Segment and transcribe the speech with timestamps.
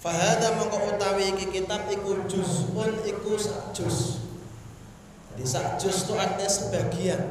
[0.00, 4.24] Fahada mongko utawi iki kitab iku juzun iku sak juz.
[5.36, 7.22] Jadi sak juz itu artinya sebagian.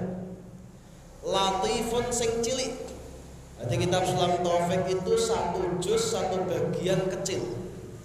[1.25, 2.77] Latifun sing cilik.
[3.59, 7.41] Jadi kitab Sulam Taufik itu satu juz satu bagian kecil.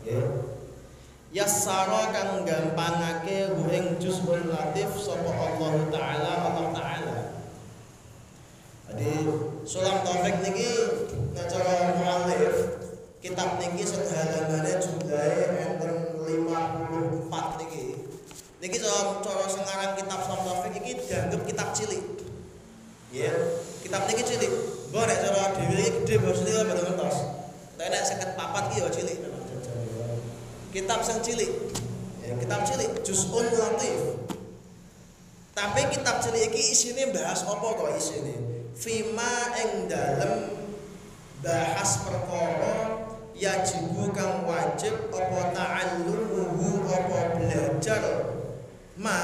[0.00, 0.18] Ya.
[1.30, 7.18] Yassara kang gampangake hu ing juzul latif sapa Allah taala Allah taala.
[8.88, 9.28] Jadi
[9.68, 10.72] Sulam Taufik niki
[11.36, 12.63] cara muallif
[13.24, 17.84] kitab niki sing halamane jumlahe enten 54 niki.
[18.60, 22.04] Niki cara sengaran kitab Taufik iki dianggap kitab cilik.
[23.08, 23.32] Ya,
[23.80, 24.52] kitab niki cilik.
[24.92, 27.16] Mbok nek cara dhewe iki gedhe maksudnya apa ngertos.
[27.80, 29.18] Nek nek 54 ki ya cilik.
[30.74, 31.70] kitab sang cilik
[32.26, 34.18] ya, kitab cilik juz'un latif
[35.54, 38.34] tapi kitab cilik iki isine bahas apa kok isine
[38.74, 40.50] fima ing dalem
[41.46, 42.93] bahas perkara
[43.34, 48.02] yajibu kang wajib apa ta'allumuhu apa belajar?
[48.94, 49.18] Ma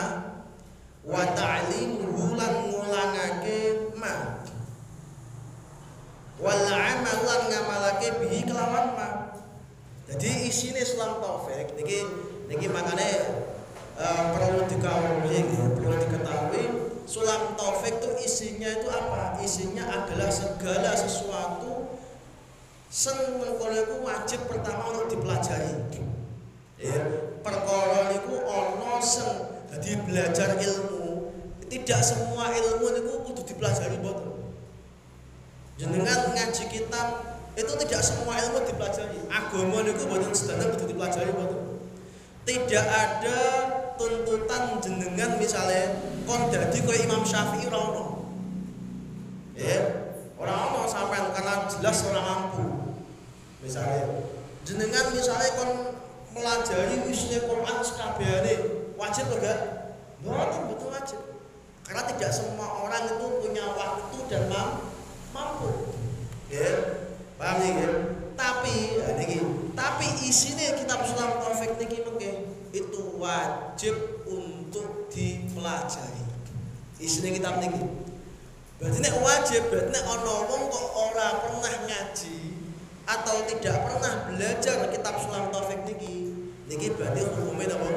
[1.06, 4.44] wa ta'limuhu lan ngulangake ma.
[6.42, 9.08] Wal amal lan ngamalake bihi kelawan ma.
[10.10, 12.02] Jadi isine Islam Taufik niki
[12.50, 13.46] niki makanya
[13.94, 15.38] uh, perlu dikawali
[15.78, 16.64] perlu diketahui.
[17.06, 19.38] Sulam Taufik itu isinya itu apa?
[19.38, 21.69] Isinya adalah segala sesuatu
[22.90, 25.78] sing mengkono iku wajib pertama untuk dipelajari.
[26.74, 26.98] Ya,
[27.38, 29.30] perkara niku ana sing
[29.70, 31.30] dadi belajar ilmu.
[31.70, 34.42] Tidak semua ilmu niku kudu dipelajari mboten.
[35.78, 37.06] Jenengan ngaji kitab
[37.54, 39.22] itu tidak semua ilmu dipelajari.
[39.30, 41.62] Agama niku mboten sedana kudu dipelajari mboten.
[42.42, 43.38] Tidak ada
[43.94, 45.94] tuntutan jenengan misalnya
[46.26, 48.04] kon dadi koyo Imam Syafi'i ora ono.
[49.54, 49.78] Ya,
[50.40, 52.79] ora ono sampean karena jelas ora mampu.
[53.60, 54.24] Misalnya
[54.64, 55.70] jenengan misalnya kon
[56.32, 58.54] melajari isinya Quran sekabehane
[58.96, 59.58] wajib enggak?
[60.24, 61.20] Bukan betul wajib.
[61.84, 64.48] Karena tidak semua orang itu punya waktu dan
[65.32, 65.96] mampu.
[66.48, 66.72] Ya.
[67.40, 67.90] Paham ya?
[68.36, 69.10] Tapi ya
[69.76, 76.24] tapi isinya kitab Sulam Taufik niki mengke itu wajib untuk dipelajari.
[77.00, 77.80] Isinya kitab niki.
[78.76, 82.49] Berarti nek wajib, berarti ana wong kok ora pernah ngaji
[83.10, 86.30] atau tidak pernah belajar kitab Sulam Taufik niki,
[86.70, 87.88] niki berarti hukumnya apa?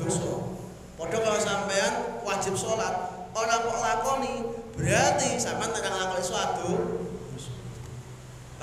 [0.00, 0.56] Dosa.
[0.96, 1.92] Padha kalau sampean
[2.24, 4.34] wajib sholat, orang kok lakoni,
[4.72, 6.70] berarti sampean nek lakoni suatu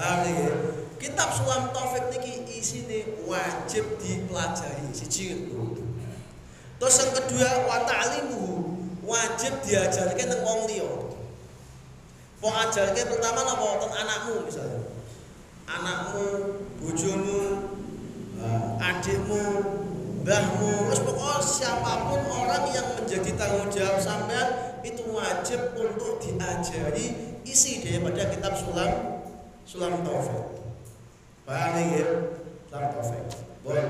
[0.02, 0.26] Paham?
[0.98, 5.54] Kitab Sulam Taufik niki isine wajib dipelajari siji.
[6.82, 8.46] Terus yang kedua wa ta'limu
[9.06, 11.01] wajib diajarkan nang wong.
[12.42, 14.82] Kok ajarke pertama napa ten anakmu misalnya.
[15.70, 16.26] Anakmu,
[16.82, 17.42] bojomu,
[18.82, 19.46] adikmu,
[20.26, 27.38] mbahmu, wis pokoknya siapa pun orang yang menjadi tanggung jawab sampean itu wajib untuk diajari
[27.46, 29.22] isi daripada kitab Sulam
[29.62, 30.66] Sulam Taufik.
[31.46, 32.10] Paham ya?
[32.74, 33.22] Sulam Taufik.
[33.62, 33.86] Boleh.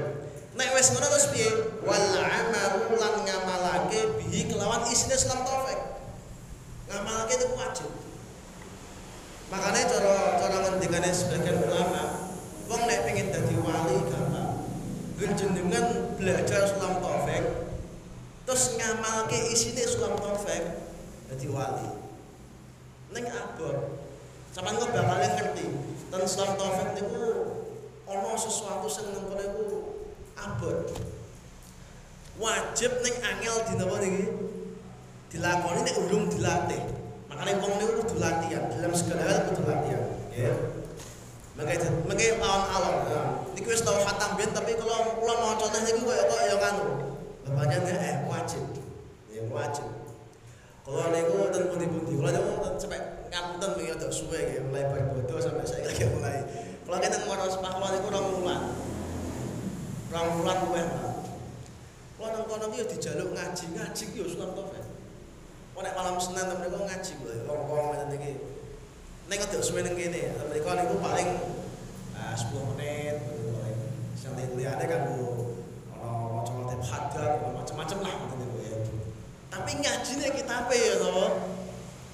[0.59, 1.49] Nek wis ngono terus piye?
[1.87, 3.23] Wal amalu lan
[4.19, 5.79] bihi kelawan isine Sulam Taufik.
[6.91, 8.10] Ngamalake itu wajib.
[9.51, 12.31] Makanya cara cara ngendikane sebagian ulama,
[12.71, 14.63] wong nek pengen dadi wali gampang.
[15.19, 17.43] Genjenengan belajar Sulam Taufik
[18.47, 20.87] terus ngamalke isine Sulam Taufik
[21.27, 21.99] dadi wali.
[23.11, 23.99] Ning abot
[24.55, 25.67] Sampeyan kok bakal ngerti,
[26.11, 27.23] ten Islam Taufik niku
[28.07, 29.63] ana sesuatu sing nang kono iku
[30.39, 30.95] abot.
[32.39, 34.25] Wajib ning angel di napa niki?
[35.27, 37.00] Dilakoni nek urung dilatih.
[37.41, 40.53] Makanya wong niku kudu latihan, dalam segala hal kudu latihan, ya.
[41.57, 41.73] Mangke
[42.05, 42.97] mangke lawan alon.
[43.57, 46.85] Niku wis tau khatam ben tapi kalau kula mau contoh niku koyo kok ya kanu.
[47.49, 48.61] Bapaknya eh wajib.
[49.33, 49.89] Ya wajib.
[50.85, 55.35] Kalau niku ten pundi-pundi, kula niku sampai ngapunten wingi rada suwe nggih mulai bar bodo
[55.41, 56.45] sampai saya lagi mulai.
[56.85, 58.61] Kalau kita ngomong sepah kalau niku rong wulan.
[60.13, 60.87] Rong wulan Pak.
[62.21, 64.90] Kalau nang kono ki yo dijaluk ngaji, ngaji ki yo Sunan Taufik.
[65.81, 68.31] Nek malam Senin temen niku ngaji kowe wong-wong ngene iki.
[69.25, 71.29] Nek rada suwe ning kene, mereka niku paling
[72.13, 73.77] uh, 10 menit paling.
[74.13, 75.57] Sing liyane kanggo
[75.97, 78.77] ana maca hadat macam-macam lah ngoten niku ya.
[79.49, 81.13] Tapi ngajine kitabe ya to.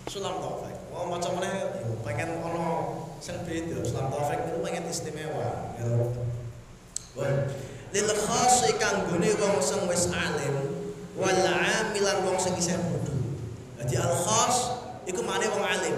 [0.07, 0.75] Sulam Taufik.
[0.95, 1.67] Oh macam mana
[2.07, 2.67] pengen ono
[3.19, 5.87] sing beda Islam Taufik itu pengen istimewa ya.
[7.91, 10.55] Lil khas kanggone wong sing wis alim
[11.19, 12.96] wal amilan wong sing isih.
[13.87, 14.55] Jadi al khas
[15.07, 15.95] iku maknane wong alim.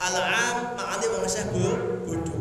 [0.00, 2.36] Al am maknane wong isih bodho.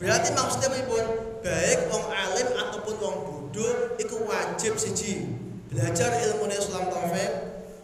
[0.00, 1.04] Berarti maksudnya pun
[1.44, 3.68] baik wong alim ataupun wong bodho
[4.00, 5.28] iku wajib siji
[5.68, 7.32] belajar ilmu Islam Taufik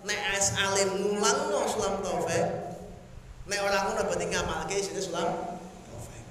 [0.09, 2.67] nek as alim ngulangno Islam Taufik
[3.47, 5.31] Nek ora ngono berarti ngamalke isine sulam
[5.87, 6.25] taufik.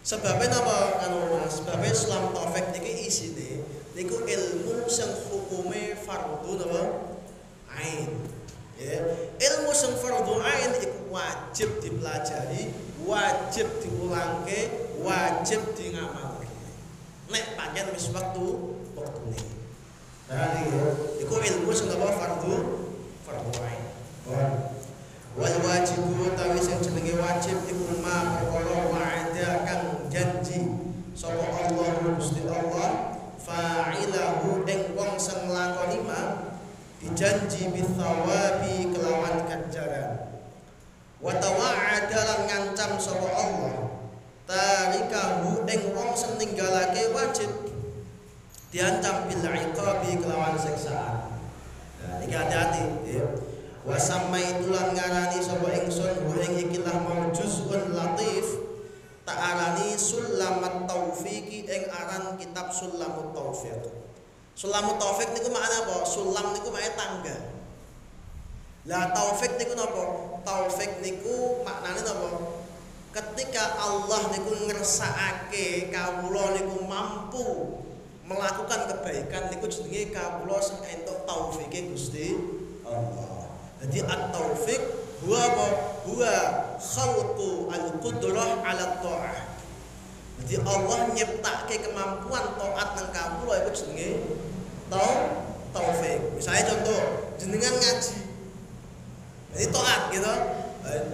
[0.00, 1.60] Sebabnya napa anu Mas?
[1.60, 3.60] Sebabnya sulam taufik niki isine
[3.92, 6.82] niku ilmu sing hukume fardhu napa?
[7.76, 8.16] Ain.
[8.84, 9.00] Ya,
[9.48, 12.68] ilmu sing fardhu ain iku wajib dipelajari,
[13.08, 14.68] wajib diulangke,
[15.00, 16.44] wajib di ngamalke.
[17.32, 18.44] Nek pancen wis waktu
[18.92, 19.40] waktune.
[20.28, 20.52] Nah,
[21.16, 22.84] iku ilmu sing napa fardhu
[23.24, 23.82] fardhu ain.
[25.34, 30.62] wal wajibu utawi sing jenenge wajib iku ma perkara wa'ada kang janji
[31.10, 36.43] sapa Allah Gusti Allah fa'ilahu ing wong sing nglakoni ma
[37.04, 40.40] dijanji bithawabi kelawan ganjaran.
[41.20, 43.76] Wa tawa'ada lan ngancam sapa Allah.
[44.44, 47.48] Tarikahu ing wong sing ninggalake wajib
[48.72, 51.40] diancam bil iqabi kelawan siksaan.
[52.00, 53.28] Nah iki hati-hati ya.
[53.84, 58.64] Wasamma itulan ngarani sapa ingsun wa ing ikilah mau juzun latif
[59.28, 64.03] tak arani sulamat taufiki ing aran kitab sulamut taufik.
[64.54, 66.06] Sulamut taufik niku makna apa?
[66.06, 67.36] Sulam niku makna tangga.
[68.86, 70.04] Lah taufik niku napa?
[70.46, 72.30] Taufik niku maknane napa?
[73.14, 77.46] Ketika Allah niku ngersakake kawula niku mampu
[78.26, 82.38] melakukan kebaikan niku jenenge kawula sing entuk taufike Gusti
[82.86, 83.50] Allah.
[83.82, 84.82] Jadi at-taufik
[85.26, 85.66] huwa apa?
[86.04, 86.34] Huwa
[86.78, 89.53] khalqu al-qudrah ala ta'ah.
[90.44, 94.08] Jadi Allah nyiptake kemampuan taat nang kamu lho iku jenenge
[94.92, 95.12] tau
[95.72, 96.20] taufik.
[96.36, 97.00] Misalnya contoh,
[97.40, 98.16] jenengan ngaji.
[99.56, 100.34] Jadi taat gitu.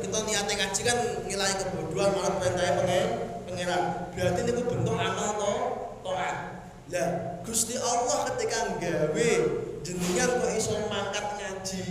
[0.02, 0.98] Kita niatnya ngaji kan
[1.30, 3.06] nilai kebodohan malah perintahnya pengen
[3.46, 3.82] pengeran.
[4.18, 5.54] Berarti ini bentuk amal to
[6.02, 6.36] taat.
[6.90, 7.10] Lah,
[7.46, 9.30] Gusti Allah ketika nggawe
[9.86, 11.84] jenengan kok iso mangkat ngaji,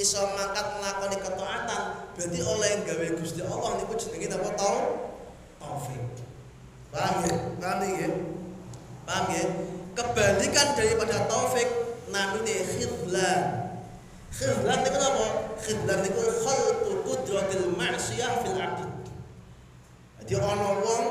[0.00, 1.82] iso mangkat nglakoni ketaatan,
[2.16, 4.76] berarti oleh nggawe Gusti Allah niku jenenge apa tau?
[5.60, 6.00] Taufik.
[6.88, 7.36] Paham ya?
[7.60, 8.08] Paham ya?
[9.04, 9.44] Paham ya?
[9.92, 11.68] Kebalikan daripada taufik
[12.08, 13.42] namine khidlan.
[14.32, 15.26] Khidlan niku apa?
[15.60, 18.88] Khidlan niku khalqu qudratil ma'siyah fil 'abd.
[20.22, 21.04] Jadi wong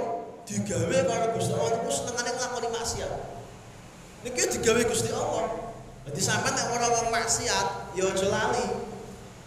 [0.48, 3.12] digawe karo Gusti Allah niku senengane nglakoni maksiat.
[4.24, 5.46] Niki digawe Gusti Allah.
[6.08, 8.66] Jadi sampean nek ora wong maksiat, ya aja lali.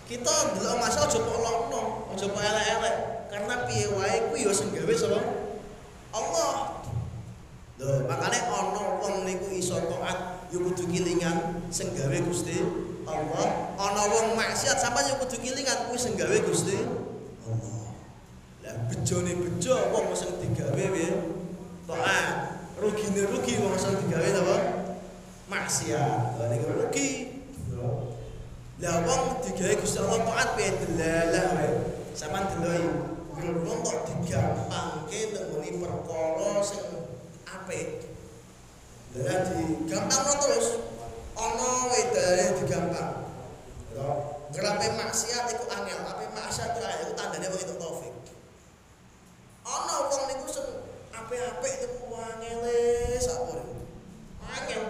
[0.05, 2.97] Kita ndelok masalah aja kok lokno, aja kok elek-elek.
[3.31, 5.21] Karena piye wae kuwi ya sing gawe sapa?
[6.11, 6.83] Allah.
[7.81, 12.61] Lho, makane ana wong niku iso taat ya kudu kilingan sing gawe Gusti
[13.09, 13.73] Allah.
[13.81, 16.77] Ana wong maksiat sampean ya kudu kilingan kuwi sing gawe Gusti
[17.49, 17.97] Allah.
[18.61, 21.11] Lah bejone bejo wong sing digawe piye?
[21.89, 22.29] Taat.
[22.77, 24.57] Rugine rugi wong sing digawe apa?
[25.49, 26.37] Maksiat.
[26.37, 27.09] Lah niku rugi.
[28.81, 31.73] Lah wong digawe Gusti Allah taat piye delalah wae.
[32.13, 32.85] Sampeyan deloki
[33.41, 36.85] Wong kok digampangke nemoni perkara sing
[37.49, 38.05] apik.
[39.17, 40.69] Lah digampangno terus
[41.33, 43.33] ana wedane digampang.
[43.97, 44.07] Ya,
[44.53, 48.15] grape maksiat iku angel, tapi maksiat itu iku tandane wong itu taufik.
[49.65, 50.67] Ana wong niku sing
[51.11, 52.79] apik-apik niku angele
[53.25, 53.59] sapur.
[54.47, 54.85] Angel.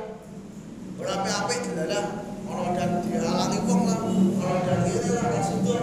[0.99, 2.05] Ora apik-apik dilalah
[2.51, 4.01] ana dan dihalangi wong lah,
[4.43, 5.75] ana dan ngene lah situ.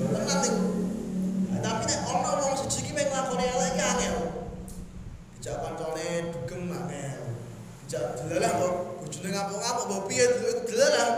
[0.00, 0.79] Tenan niku.
[1.60, 4.16] Tapi nek ana wong siji ki pengen nglakoni elek ki angel.
[5.36, 7.24] Dijak kancane dugem angel.
[7.84, 8.74] Dijak delalah kok
[9.04, 10.24] bojone ngamuk-ngamuk mbok piye
[10.64, 11.08] delalah.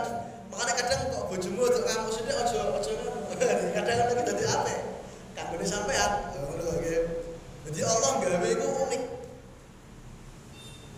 [0.51, 2.93] Makanya kadang kok bojomu untuk ngamuk sithik aja aja
[3.73, 4.79] kadang kadang dadi apik.
[5.33, 6.11] Kanggone sampean.
[6.35, 7.01] Ngono nggih.
[7.71, 9.03] Jadi Allah gawe iku unik.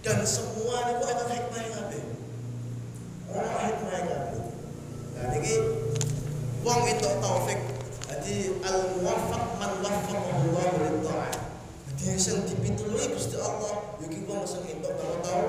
[0.02, 2.04] Dan semua niku ana hikmah kabeh.
[3.30, 4.42] Ora hikmah kabeh.
[5.16, 5.54] Nah niki
[6.66, 7.75] wong entuk taufik
[8.26, 11.34] jadi al muwaffaq man waffaqahu Allah lit ta'ah.
[11.94, 15.46] Jadi sing dipitulungi Gusti Allah iki wong sing entuk tau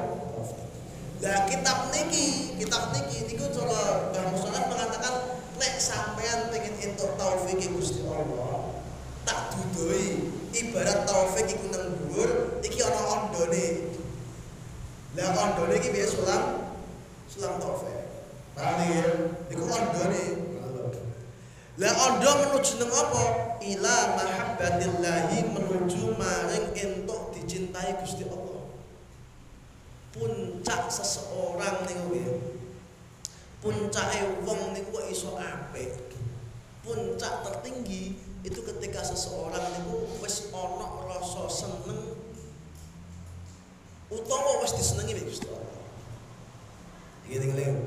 [1.24, 7.56] Lah kitab niki, kitab niki niku cara Mbah Musolat mengatakan nek sampean pengen entuk taufik
[7.56, 8.76] Gusti Allah,
[9.24, 13.96] tak dudoi ibarat taufik iku nang dhuwur, iki ana ondone.
[15.16, 16.42] Lah ondone iki biasa sulam
[17.24, 17.96] sulam taufik.
[18.52, 19.08] Paham ya?
[19.48, 20.55] Iku ondone.
[21.76, 23.22] Lah ondo menuju nang apa?
[23.60, 28.64] Ila mahabbatillahi menuju maring entuk dicintai Gusti Allah.
[30.16, 32.32] Puncak seseorang niku ya.
[33.60, 36.16] Puncake wong niku kok iso apik.
[36.80, 42.16] Puncak tertinggi itu ketika seseorang niku wis ana rasa seneng
[44.08, 45.76] utawa wis disenengi mek Gusti Allah.
[47.28, 47.84] Iki tinggal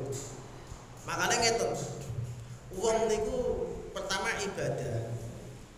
[1.10, 1.74] Makanya ngeten.
[2.78, 5.20] Wong niku pertama ibadah.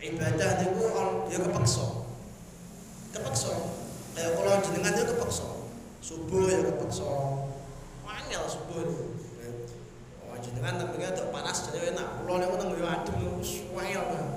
[0.01, 0.83] Ibadah niku
[1.29, 1.85] ya kepeksa.
[3.13, 3.53] Kepeksa.
[4.17, 5.45] Kayak kalau jenengan ya kepeksa.
[6.01, 7.05] Subuh ya kepeksa.
[8.01, 9.07] Wangel subuh niku.
[10.25, 12.07] Oh jenengan tapi ada panas jadi enak.
[12.21, 13.15] Kulo niku nang yo adem
[13.77, 14.33] banget.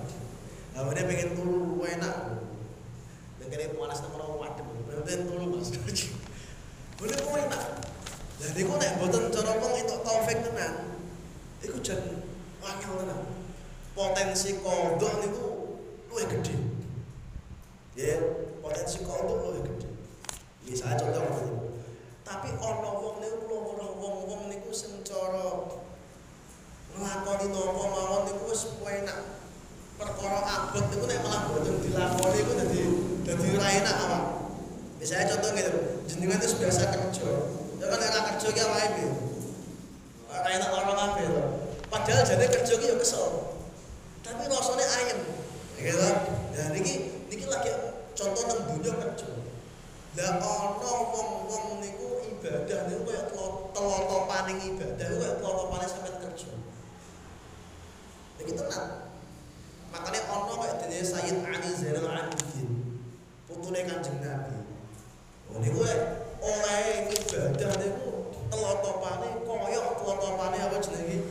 [0.74, 2.16] Lah ini pengen turu enak.
[3.40, 4.66] Dengerin panas nang ora adem.
[5.04, 5.72] Pengen turu Mas.
[7.00, 7.64] Boleh kok enak.
[8.36, 10.74] Lah niku nek mboten cara wong entuk taufik tenan.
[11.64, 12.20] Iku jan
[12.60, 13.43] wangel tenan.
[13.94, 15.46] Potensi kodok niku
[16.10, 16.58] luwih gede.
[17.94, 18.18] Ya,
[18.58, 19.86] potensi kodok luwih gede.
[20.66, 21.54] Iki saya contoh ngoten.
[22.26, 25.70] Tapi ana wong niku kula wong-wong niku sing cara
[26.98, 29.18] nglakoni napa mawon niku wis enak.
[29.94, 32.80] Perkara abot niku nek malah mboten dilakoni iku dadi
[33.22, 34.24] dadi ora enak awak.
[34.98, 35.70] Misalnya contoh gitu,
[36.08, 37.28] jenengan itu biasa kerja,
[37.76, 39.12] ya kan era kerja ki awake piye?
[40.32, 41.28] Ora enak lara kabeh.
[41.92, 43.43] Padahal jane kerja ki ya kesel.
[44.24, 45.20] Tapi rasane ayem.
[45.76, 46.08] Gitu.
[46.56, 46.94] Nah niki
[47.28, 47.68] niki lagi
[48.16, 49.28] contoh nang dunya kerja.
[50.16, 53.22] Lah ana wong-wong niku ibadah niku kaya
[53.76, 56.50] telotopaning ibadah niku kaya telotopane sampean kerja.
[58.40, 59.12] Niki tenan.
[59.92, 62.68] Makanya ana kaya dene Sayyid Ali Zainal Abidin.
[63.44, 64.56] Putune Kanjeng Nabi.
[65.52, 71.23] Oh niku oleh ibadah niku telotopane kaya telotopane apa jenenge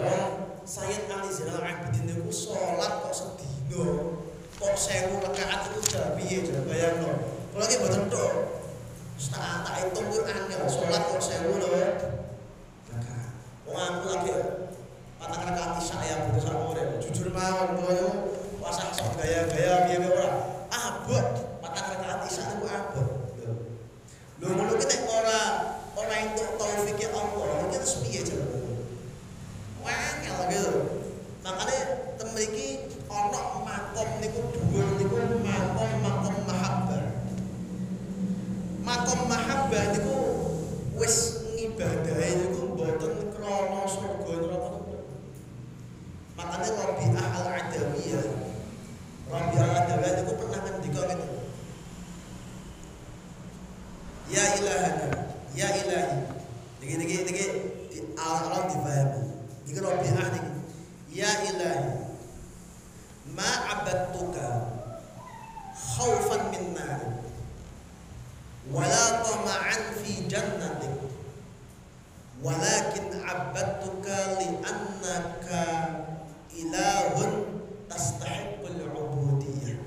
[0.00, 4.16] lah Sayyid Ali Zainal Abidin itu sholat kok sedino?
[4.56, 7.12] Kok sewu rekaat itu jalan piye jalan bayang no
[7.52, 8.36] kalau ini betul dong
[9.20, 11.90] setelah tak itu Quran ya sholat kok sewu loh ya.
[12.94, 13.26] nah,
[13.68, 14.40] maka aku lagi ya,
[15.20, 16.72] patah rekaat isya ya butuh sama
[17.02, 18.08] jujur mawon koyo
[18.62, 20.36] puasa sok gaya-gaya biar orang
[20.70, 21.26] abot
[21.60, 23.06] patah rekaat isya itu abot.
[24.40, 25.40] Lo mulu kita ora
[25.98, 27.66] ora itu taufiknya Allah.
[27.70, 28.51] Kita sepi aja
[30.50, 30.74] gitu.
[31.42, 31.80] Makanya
[32.22, 32.66] memiliki
[33.12, 34.40] onok makom niku
[34.72, 37.04] dua niku makom makom mahabbah
[38.80, 40.16] makom mahabbah niku
[40.96, 44.80] wis ngibadahi niku mboten krana surga neraka
[46.40, 48.26] makanya Rabi'ah al-Adawiyah
[49.28, 51.26] Rabi'ah al-Adawiyah niku pernah ngendika ngene.
[54.32, 55.08] Ya ilahana,
[55.52, 56.16] ya ilahi.
[56.80, 57.52] Dikit-dikit dikit
[57.92, 59.31] di alam dipahami
[59.72, 60.52] niki Rabi'ah niki
[61.16, 61.96] ya ilahi
[63.32, 64.68] ma abadtuka
[65.72, 67.00] khaufan min nar
[68.68, 70.92] wala tama'an fi jannatik
[72.44, 75.64] walakin abadtuka li annaka
[76.52, 77.32] ilahun
[77.88, 79.80] tastahiqul ubudiyah.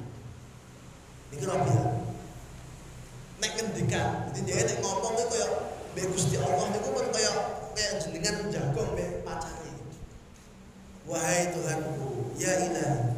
[1.30, 1.94] Niki Rabi'ah
[3.38, 5.52] nek ngendikan jadi dia nek ngomong itu kayak
[5.94, 6.10] mbek
[6.42, 7.36] Allah niku kan kayak
[7.78, 9.22] kayak jenengan jagung mbek
[11.06, 13.14] wahai Tuhanku ya ilahi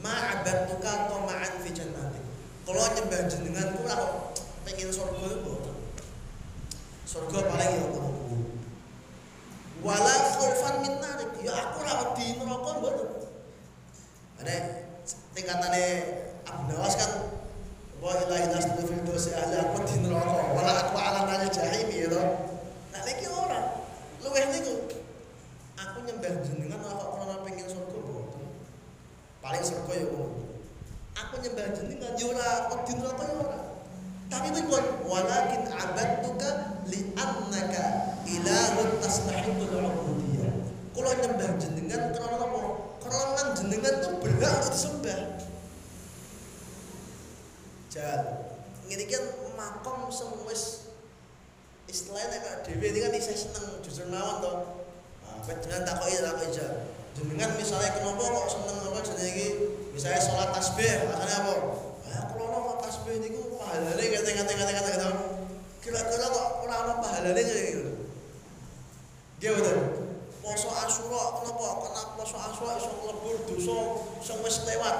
[0.00, 2.24] ma abadtuka tama'an fi jannatik.
[2.64, 4.12] Kalau nyembah jenengan ku ora kok
[4.64, 5.54] pengen surga itu
[7.08, 8.38] surga paling ya kono kuwi
[9.84, 10.14] wala
[10.80, 11.30] min narik.
[11.44, 13.08] Ya aku ora wedi neraka mboten
[15.48, 15.84] ada
[16.48, 17.12] Abu Nawas kan
[18.00, 20.56] wa ilahi nasdu fil dosi ahli aku di neraka.
[20.56, 22.22] Wala aku ala nanya jahim ya to
[22.88, 23.84] nah niki ora
[24.24, 24.74] luweh niku.
[24.88, 24.97] aku
[26.08, 28.44] nyembah jenengan kok ora pengen surga mboten
[29.44, 30.08] paling surga ya
[31.18, 33.60] aku nyembah jenengan ya ora wedi neraka ya ora.
[34.28, 36.50] Tapi itu buat walakin abadtuka
[36.92, 37.84] li annaka
[38.28, 40.52] ilahun tastahiqul ubudiyah.
[40.92, 42.60] Kalau nyembah jenengan karena apa?
[43.00, 45.20] Karena jenengan tuh berhak disembah.
[47.88, 48.20] Jal,
[48.92, 49.24] ini kan
[49.56, 50.92] makom semwis
[51.88, 54.77] istilahnya kayak dewi ini kan isih seneng jujur mawon toh.
[55.48, 56.72] Jenengan takoki takoki jal.
[57.16, 59.48] Jenengan misalnya kenapa kok seneng apa jenenge
[59.96, 61.54] misalnya sholat tasbih, asalnya apa?
[62.12, 65.08] Ah, kalau ono tasbih niku pahalane kate kate kate kate kate.
[65.80, 67.90] Kira-kira kok ora ono pahalane gitu.
[69.40, 69.78] Nggih betul.
[70.44, 71.66] Poso Asyura kenapa?
[71.84, 73.76] Karena poso Asyura iso nglebur dosa
[74.20, 74.96] sing wis lewat.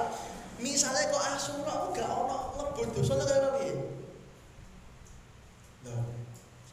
[0.61, 3.75] Misalnya kok Asyura kok gak ono lebur dosa lha kaya piye?
[5.85, 6.03] Nah.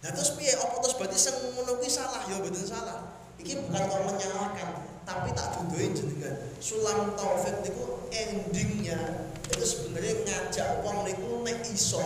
[0.05, 0.53] Terus piye?
[0.59, 2.21] Apa terus berarti sing ngono salah?
[2.29, 3.14] Ya mboten salah.
[3.45, 4.69] Iki bukan kok menyalahkan,
[5.05, 6.33] tapi tak duduhin jenengan.
[6.57, 12.01] Sulam taufik niku endingnya itu sebenarnya ngajak wong niku nek iso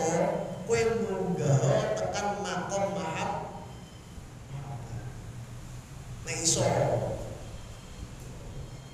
[0.68, 3.48] kowe munggah tekan makom mahab
[6.28, 6.68] nek iso.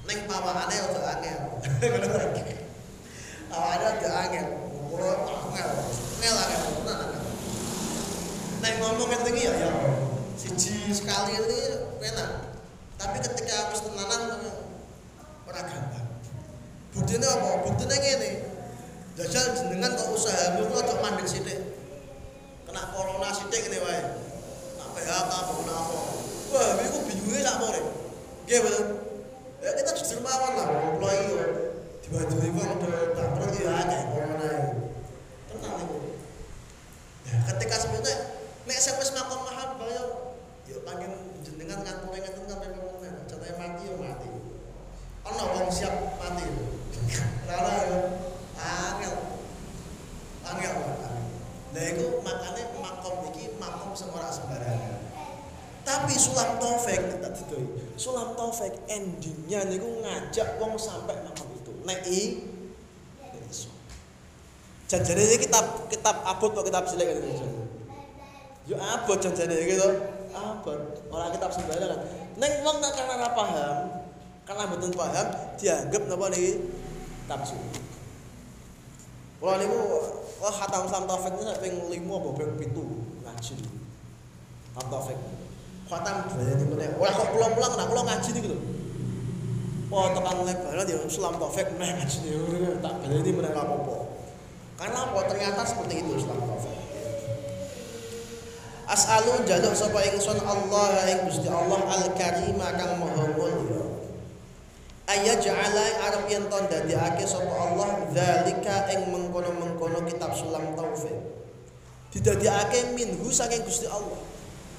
[0.06, 1.42] Ning pawakane aja angel.
[3.58, 4.48] Awake aja angel.
[4.86, 5.70] Kulo angel.
[6.22, 6.62] Angel angel.
[8.62, 9.70] Nek ngomong iki ya ya.
[10.38, 12.30] Siji sekali ini enak.
[12.96, 14.22] Tapi ketika wis tenanan
[15.46, 16.06] ora gampang.
[16.94, 17.50] Budine apa?
[17.66, 18.30] Budine ngene.
[19.16, 21.60] Jajal jenengan kok usahamu kok aja mandek sithik?
[22.68, 24.00] Kena corona sithik ngene wae.
[24.76, 25.96] Nak PHK apa apa
[26.56, 27.80] wah iku bingungnya sak more
[28.46, 28.86] nggih betul
[29.60, 30.66] ya kita jujur mawon lah
[31.12, 31.46] iya
[32.00, 32.78] tiba-tiba kok
[33.18, 34.72] tak perlu ya akeh corona itu
[35.50, 35.96] tenang itu
[37.26, 38.16] ya ketika sebenarnya
[38.64, 40.04] nek wis makom mahal bayo
[40.70, 41.12] ya panggil
[41.66, 44.30] jenengan ngapure ngeten sampai ngomong contohnya mati ya mati
[45.26, 46.46] ana wong siap mati
[47.50, 47.98] ora ya
[48.54, 49.14] angel
[50.46, 50.74] angel
[51.76, 54.96] Nah itu makanya makom iki makom ora sembarangan.
[55.84, 57.68] Tapi sulam taufik tak didoi.
[58.00, 61.76] Sulam taufik endingnya niku ngajak wong sampai makom itu.
[61.84, 62.48] Nek i.
[64.88, 67.44] Janjane iki kitab kitab abot kok kitab cilik gitu.
[68.72, 69.76] Yo abot janjane iki
[70.36, 70.44] to.
[70.44, 70.80] Abot.
[71.08, 72.00] Ora kitab sembarangan.
[72.36, 73.76] Ning wong nek karena ora paham,
[74.44, 76.52] karena mboten paham dianggap napa niki
[77.26, 77.80] suci.
[79.36, 79.78] Kalau niku
[80.40, 82.84] wah khatam Islam Taufik ini sampai lima apa ping pitu
[83.24, 83.54] ngaji.
[84.72, 85.18] Islam Taufik.
[85.86, 86.88] Khatam dua ini meneh.
[86.98, 88.58] Ora kok pulang-pulang nak kula ngaji niku lho.
[89.86, 93.96] Wah tekan lebaran ya Islam Taufik meneh ngaji niku tak baleni meneh apa-apa.
[94.76, 96.74] Karena apa ternyata seperti itu Islam Taufik.
[98.86, 103.82] As'alu jaluk sapa ingsun Allah ing Gusti Allah Al-Karim kang Maha Mulya.
[105.10, 111.14] ayaj'ala arep yen to ndadekake sapa Allah zalika ing mengkono-mengkono kitab sulam taufik
[112.14, 114.22] didadekake minhu saking Gusti Allah.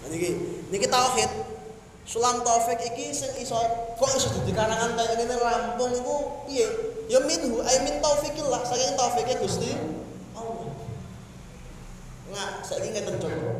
[0.03, 0.39] Nah, niki
[0.71, 1.31] niki tauhid.
[2.07, 3.59] Sulam taufik iki sing iso
[3.99, 5.35] kok iso dadi karangan kaya ngene?
[5.35, 6.63] Rampung iku piye?
[7.11, 9.75] Ya minhu ay min taufikillah saking taufike Gusti
[10.31, 10.71] Allah.
[12.31, 13.59] Nggak saiki ngeten contoh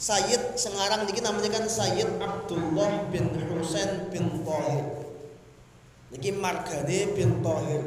[0.00, 5.00] Sayyid Sengarang niki namanya kan Sayyid Abdullah bin Husain bin Thahir
[6.10, 7.86] Niki margane bin Tohir.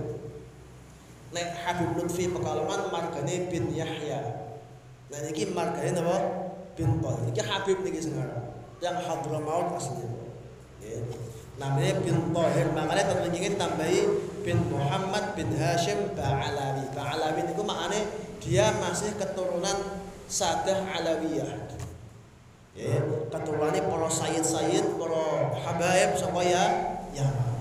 [1.35, 4.21] Nek Habib Lutfi Pekalongan margane bin Yahya.
[5.11, 6.17] Nah niki margane napa?
[6.79, 7.19] Bin Tohir.
[7.27, 8.55] Niki Habib niki sekarang.
[8.79, 10.07] Yang Hadramaut aslinya.
[10.79, 11.03] Ya.
[11.59, 12.67] Namanya bin Tohir.
[12.71, 13.99] Makanya teman ini tambahi
[14.47, 16.95] bin Muhammad bin Hashim Ba'alawi.
[16.95, 18.07] Ba'alawi niku maknanya
[18.39, 19.99] dia masih keturunan
[20.31, 21.82] Sadah Alawiyah.
[22.73, 22.97] Ya,
[23.29, 25.23] para sayyid-sayyid, para
[25.61, 26.63] habaib sapa ya
[27.13, 27.53] Yaman.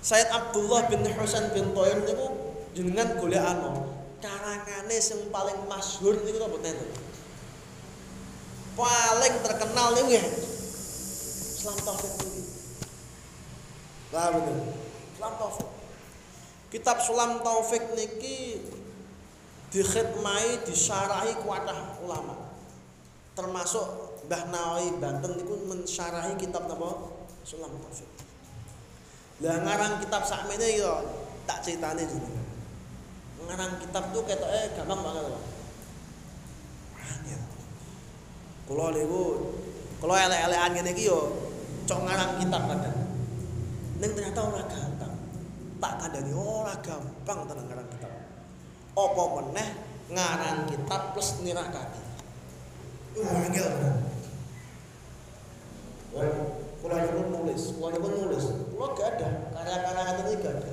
[0.00, 2.32] Sayyid Abdullah bin Husain bin Toyir niku
[2.72, 3.92] jenengan golekano
[4.24, 6.88] karangane sing paling masyhur niku apa nenten?
[8.76, 10.24] Paling terkenal niku ya
[11.64, 12.42] Islam Taufik ini.
[14.12, 14.56] Lah bener.
[15.16, 15.68] Islam Taufik.
[16.68, 18.60] Kitab Sulam Taufik niki
[19.72, 22.52] dikhidmai, disyarahi kuatah ulama.
[23.32, 27.12] Termasuk Mbah Nawawi Banten niku mensyarahi kitab napa?
[27.44, 28.08] Sulam Taufik.
[29.44, 30.92] Lah ngarang kitab sakmene yo
[31.44, 32.46] tak critane jenengan.
[33.44, 35.44] Ngarang kitab tuh ketoke gampang banget loh.
[36.96, 37.42] Angel.
[38.64, 39.22] Kula niku
[40.00, 41.20] kula elek-elekan ngene iki yo
[41.84, 42.98] cok ngarang kitab kadang.
[44.00, 45.14] Ning ternyata ora gampang.
[45.84, 48.12] Tak kandhani ora gampang tenan ngarang kitab.
[48.96, 49.68] Apa meneh
[50.08, 52.00] ngarang kitab plus nirakake.
[53.14, 53.68] Uh, angel
[56.14, 56.30] tenan.
[56.30, 56.30] Wah,
[56.78, 58.44] kula nyuwun nulis, kula nyuwun nulis.
[58.70, 60.72] Kula gak ada karya-karya iki gak ada.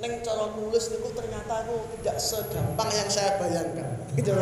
[0.00, 3.88] Neng cara nulis niku ternyata aku tidak segampang yang saya bayangkan.
[4.16, 4.32] Gitu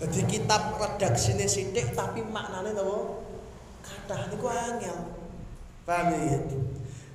[0.00, 3.20] Jadi kitab redaksine sithik tapi maknane napa?
[3.84, 4.96] Kathah niku angel.
[5.84, 6.40] Paham ya?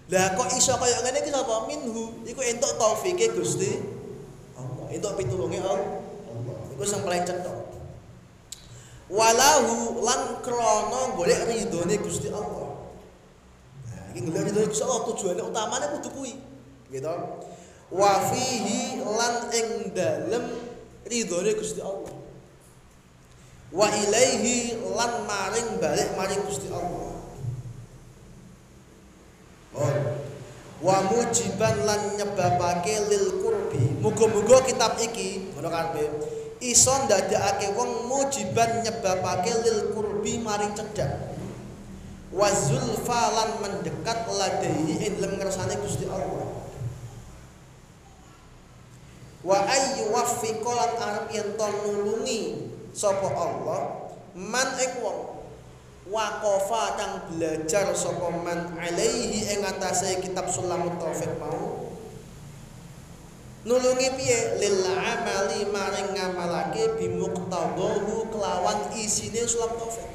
[0.05, 1.65] Lah kok iso kaya ngene iki sapa?
[1.65, 2.21] Minhu.
[2.25, 3.81] Iku entuk taufike Gusti
[4.53, 4.85] Allah.
[4.93, 6.05] Entuk pitulunge Allah.
[6.77, 7.54] Iku sing paling cetha.
[9.05, 12.73] Walahu lan krana golek ridhone Gusti Allah.
[13.85, 16.33] Nah, iki golek ridhone Gusti Allah tujuane utamane kudu kuwi.
[16.89, 17.13] Gitu.
[17.93, 20.45] Wa fihi lan ing dalem
[21.05, 22.17] ridhone Gusti Allah.
[23.69, 27.13] Wa ilaihi lan maring balik maring Gusti Allah.
[29.75, 29.95] Oh.
[30.81, 34.01] Wa mujiban lan nyebabake lil qurbi.
[34.01, 41.35] Muga-muga kitab iki ngono karepe iso ndadekake wong mujiban nyebabake lil qurbi maring cedhak.
[42.35, 46.67] Wa zulfa lan mendekat ladaihi ing dalem ngersane Gusti Allah.
[49.45, 55.35] Wa ayyu waffiqa lan arep yen nulungi sapa Allah man ing wong
[56.11, 61.74] waqafa kang belajar sapa man alaihi ing atase kitab Sulamut Taufik mau
[63.65, 64.61] nulungi piye?
[64.61, 70.05] Lil amali maring ngamalake bimuqtadahu kelawan isine Sulam Taufik.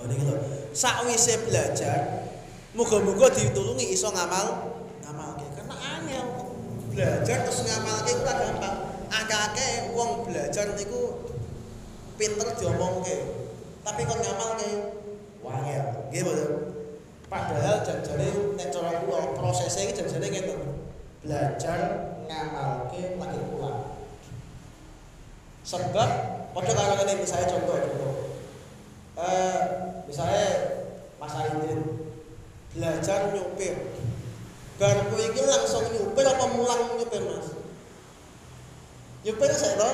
[0.00, 0.34] Lho niki lho
[0.72, 2.26] sakwise belajar
[2.72, 5.46] muga-muga ditulungi iso ngamal ngamalke.
[5.52, 6.26] Karena angel
[6.90, 8.76] belajar terus ngamalke ku gampang.
[9.12, 11.28] Akeh-akeh wong belajar niku
[12.16, 13.16] pinter diomongke
[13.84, 14.70] tapi kon ngamalke?
[15.44, 15.84] Wangel.
[16.08, 16.50] Nggih mboten
[17.32, 18.28] padahal janjane
[18.60, 20.60] nek cara kula prosesnya iki janjane ngeten
[21.24, 21.80] belajar
[22.32, 23.92] ngamalke lagi pulang
[25.62, 26.08] sebab
[26.56, 28.12] padha karo ngene misalnya contoh contoh.
[29.20, 29.60] Eh
[30.08, 30.48] misalnya
[31.20, 31.80] Mas Aidin
[32.72, 33.76] belajar nyupir.
[34.80, 37.54] Bar kowe iki langsung nyupir apa mulang nyupir Mas?
[39.22, 39.90] Nyupir sik to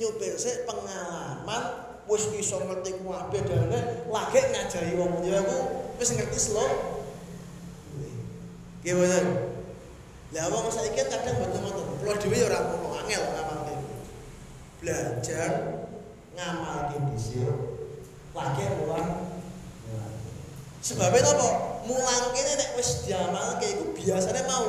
[0.00, 1.62] nyupir sik pengalaman
[2.06, 5.20] wis iso ngerti kabeh dalane lagi ngajari wong.
[5.20, 5.58] Liya aku
[6.00, 6.70] wis ngerti slow.
[8.86, 9.55] Mboten
[10.34, 11.84] lah wong saiki kadang mboten ngoten?
[12.02, 13.74] Kula dhewe ya ora ngono angel ngamalke
[14.82, 15.50] belajar
[16.34, 17.46] ngamalke dhisik
[18.34, 19.08] lagi mulang
[20.82, 21.48] sebabnya apa?
[21.86, 24.66] Mulang kene nek wis diamalke iku biasane mau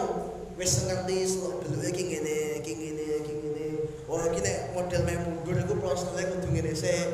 [0.55, 3.67] wis ngerti slow dulu iki ngene iki ngene iki ngene.
[4.05, 7.09] Oh iki nek model meh mundur iku prosesnya kudu ngene sik.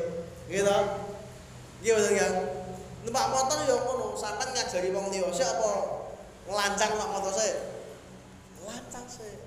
[0.51, 0.77] Gitu
[1.83, 2.27] iya betul ya
[3.07, 5.31] numpak motor ya ngono sampean ngajari wong liya.
[5.31, 5.71] Sik apa?
[6.47, 7.72] Nglancang numpak motor sik
[8.63, 9.37] nglancang sik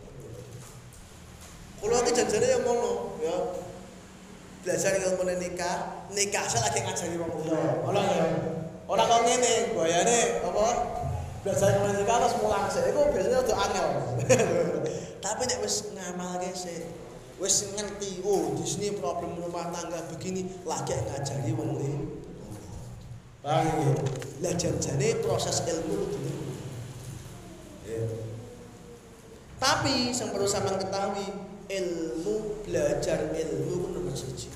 [1.81, 3.37] kula iki janjane ya ngono ya.
[4.65, 6.09] Belajar ilmu nikah.
[6.11, 8.27] Nikah sik lagi ngajari wong liya ora ya.
[8.89, 10.67] Ora kok ngene bayane apa?
[11.45, 13.89] Belajar ilmu nikah terus mulang sik iku biasanya udah angel.
[15.25, 16.83] Tapi nek wis ngamalke sik
[17.37, 22.01] wis ngerti oh di sini problem rumah tangga begini lagi ngajari wong liya
[23.47, 23.93] paham ya?
[24.43, 26.19] Lah janjane proses ilmu itu
[27.87, 28.03] ya.
[29.57, 31.27] Tapi yang perlu sampean ketahui
[31.67, 34.53] ilmu belajar ilmu nomor siji.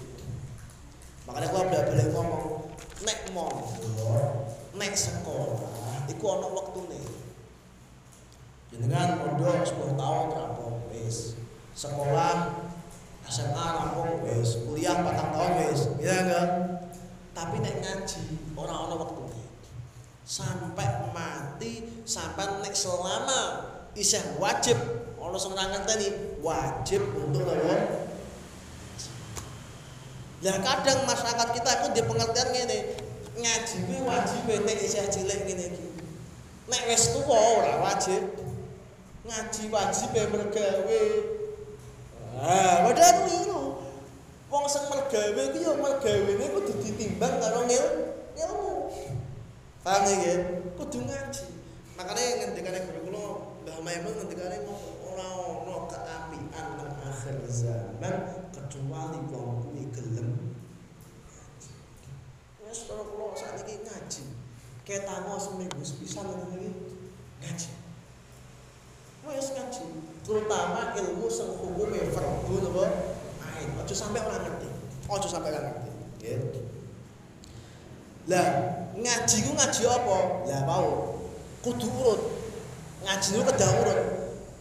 [1.24, 2.44] Makanya kalau belajar balik ngomong
[3.00, 7.00] nek mondok nek sekolah iku ana wektune.
[8.70, 11.34] Jenengan mondok 10 tahun rampung wis.
[11.74, 12.60] Sekolah
[13.30, 16.48] SMA rampung wis, kuliah 4 tahun wis, ya enggak?
[17.30, 18.24] Tapi nek ngaji
[18.58, 19.42] ora ana wektune.
[20.26, 24.78] Sampai mati, sampai nek selama isih wajib
[25.20, 26.08] ana sing ngerteni,
[26.42, 27.76] wajib untuk apa?
[30.40, 32.78] Lah kadang masyarakat kita itu di pengertian ngene,
[33.36, 35.86] ngaji kuwi wajib nek isih cilik ngene iki.
[36.72, 38.24] Nek wis tuwa ora wajib.
[39.28, 41.02] Ngaji wajib mergawe.
[42.40, 43.64] Ah, padahal keliru.
[44.50, 47.86] Wong sing mergawe ku ya mergawene kudu ditimbang karo ngil
[48.34, 48.90] ilmu.
[49.84, 50.34] Paham ya?
[50.74, 51.44] Kudu ngaji.
[52.00, 53.24] Makanya ngendikane guru kula
[53.60, 54.64] Mbah Maimun ngendikane
[55.04, 60.56] ora ono keapian nang akhir zaman kecuali wong kuwi gelem.
[62.64, 64.22] Wis karo kula sakniki ngaji.
[64.88, 66.72] Ketamo seminggu sepisan iki
[67.44, 67.70] ngaji.
[69.28, 69.84] Wis ngaji.
[70.24, 72.84] Terutama ilmu sing hukume fardu napa
[73.44, 73.76] ain.
[73.76, 74.72] Aja sampai ora ngerti.
[75.04, 75.90] Aja sampai ora ngerti.
[76.16, 76.64] Nggih.
[78.24, 78.48] Lah
[78.96, 80.18] ngaji ku ngaji apa?
[80.48, 80.88] Lah mau
[81.60, 82.39] kudu urut
[83.04, 84.00] ngaji ku kedah urut.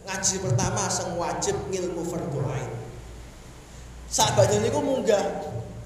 [0.08, 2.70] Ngaji pertama sing wajib ngilmu fardhu ain.
[4.10, 5.22] Sahabat niku munggah.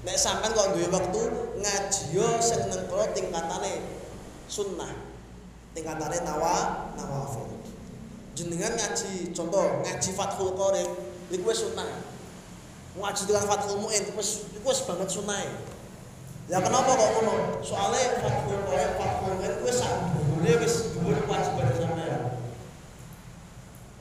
[0.05, 1.21] Nek sampean kok duwe wektu
[1.61, 3.85] ngaji yo sing nengkro tingkatane
[4.49, 4.93] sunnah.
[5.73, 7.49] Tingkatane nawa nawafil.
[8.37, 10.89] Jenengan ngaji contoh ngaji Fathul Qorib
[11.29, 11.89] niku wis sunnah.
[12.95, 15.41] Ngaji dengan Fathul Muin wis iku wis banget sunnah.
[16.45, 17.61] Ya kenapa kok ngono?
[17.65, 21.84] Soale Fathul Qorib Fathul Muin kuwi sak dhuwure wis dhuwur kewajiban.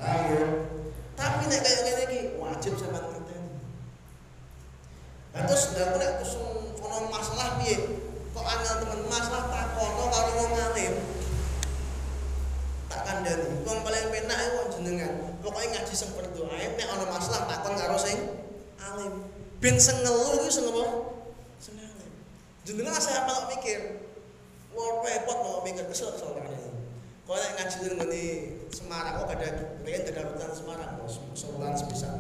[0.04, 0.68] Ayo.
[1.16, 3.56] Tapi nek kaya ngene iki wajib sampean ngerteni.
[5.32, 6.36] Lah terus ndak nek terus
[6.76, 8.04] ono masalah piye?
[8.36, 10.94] Kok angel temen masalah takono karo wong alim.
[12.92, 13.48] Tak kandhani.
[13.64, 15.12] Wong paling penak iku jenengan.
[15.40, 18.18] Pokoke ngaji sing berdoa nek ono masalah takon karo sing
[18.76, 19.24] alim.
[19.64, 20.84] Ben sing ngelu iku sing apa?
[21.56, 22.12] Sing alim.
[22.68, 24.04] Jenengan saya apa mikir?
[24.76, 26.34] Wah repot mau mikir kesel kesel
[27.24, 27.30] ini.
[27.32, 28.24] Kalau nek ngaji ngene
[28.74, 29.48] Semarang kok ada
[29.80, 32.10] pengen ada rutan Semarang kok sebulan sebisa.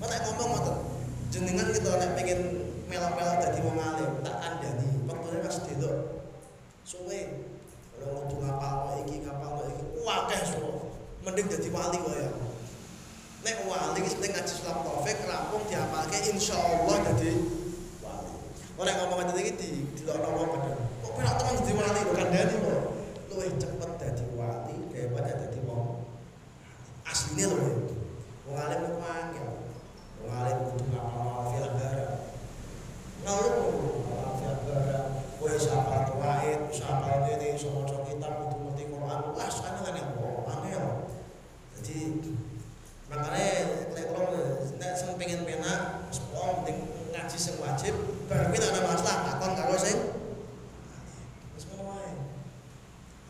[0.00, 0.76] Kok nek ngomong ngoten.
[1.30, 2.40] Jenengan gitu nek pengen
[2.90, 4.88] melok-melok dadi wong alim, tak kandhani.
[5.06, 5.96] Wektune pas delok
[6.82, 7.20] suwe.
[7.94, 10.72] Kalau kudu ngapal iki ngapal iki akeh suwe.
[11.22, 12.30] Mending dadi wali wae ya.
[13.44, 17.32] Nek wali penting ngaji Islam taufik rampung diapalke insyaallah dadi
[18.02, 18.32] wali.
[18.82, 20.74] Nek ngomong ngoten iki di dilokno wong padha.
[21.06, 22.82] Kok penak temen dadi wali kok kandhani kok.
[23.34, 23.93] Luwih cepet
[25.14, 26.02] daripada dadi wong
[27.06, 27.70] asline lho.
[28.50, 29.48] Wong alim kok angel.
[30.18, 30.84] Wong alim kudu.
[35.38, 36.10] Kowe sapa
[36.74, 38.34] sapa dene iso maca kitab
[38.74, 39.20] Quran.
[39.38, 40.86] Wah, kan kok angel.
[41.78, 41.96] Jadi
[43.06, 44.42] makanya kula
[44.82, 46.66] nek sing pengen penak, wong
[47.14, 47.94] ngaji sing wajib,
[48.26, 49.98] bar kuwi masalah takon karo sing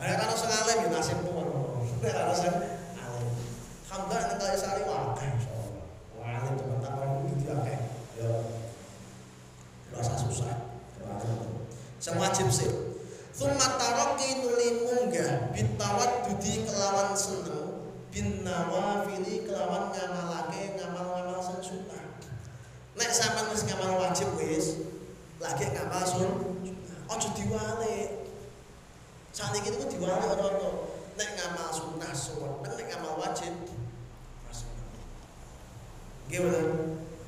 [0.00, 1.73] ya.
[2.04, 3.32] Nek ana sing alim.
[3.88, 5.84] Alhamdulillah nek kaya sari wae insyaallah.
[6.20, 7.78] Wah, alim teman takon kudu akeh.
[8.20, 8.30] Ya.
[9.96, 10.52] Rasa susah.
[11.96, 12.68] Sing wajib sih.
[13.32, 22.04] Tsumma taraqi nuli munggah bitawat dudi kelawan seneng bin nawafili kelawan ngamalake ngamal-ngamal sing sunnah.
[23.00, 24.86] Nek sampean wis ngamal wajib wis,
[25.40, 26.30] lagi ngamal sun,
[27.08, 28.28] aja diwalik.
[29.34, 30.83] Saniki itu diwalik ora-ora.
[31.14, 33.54] Nek ngamal sunnah sunnah, nek ngamal wajib
[36.44, 36.66] betul.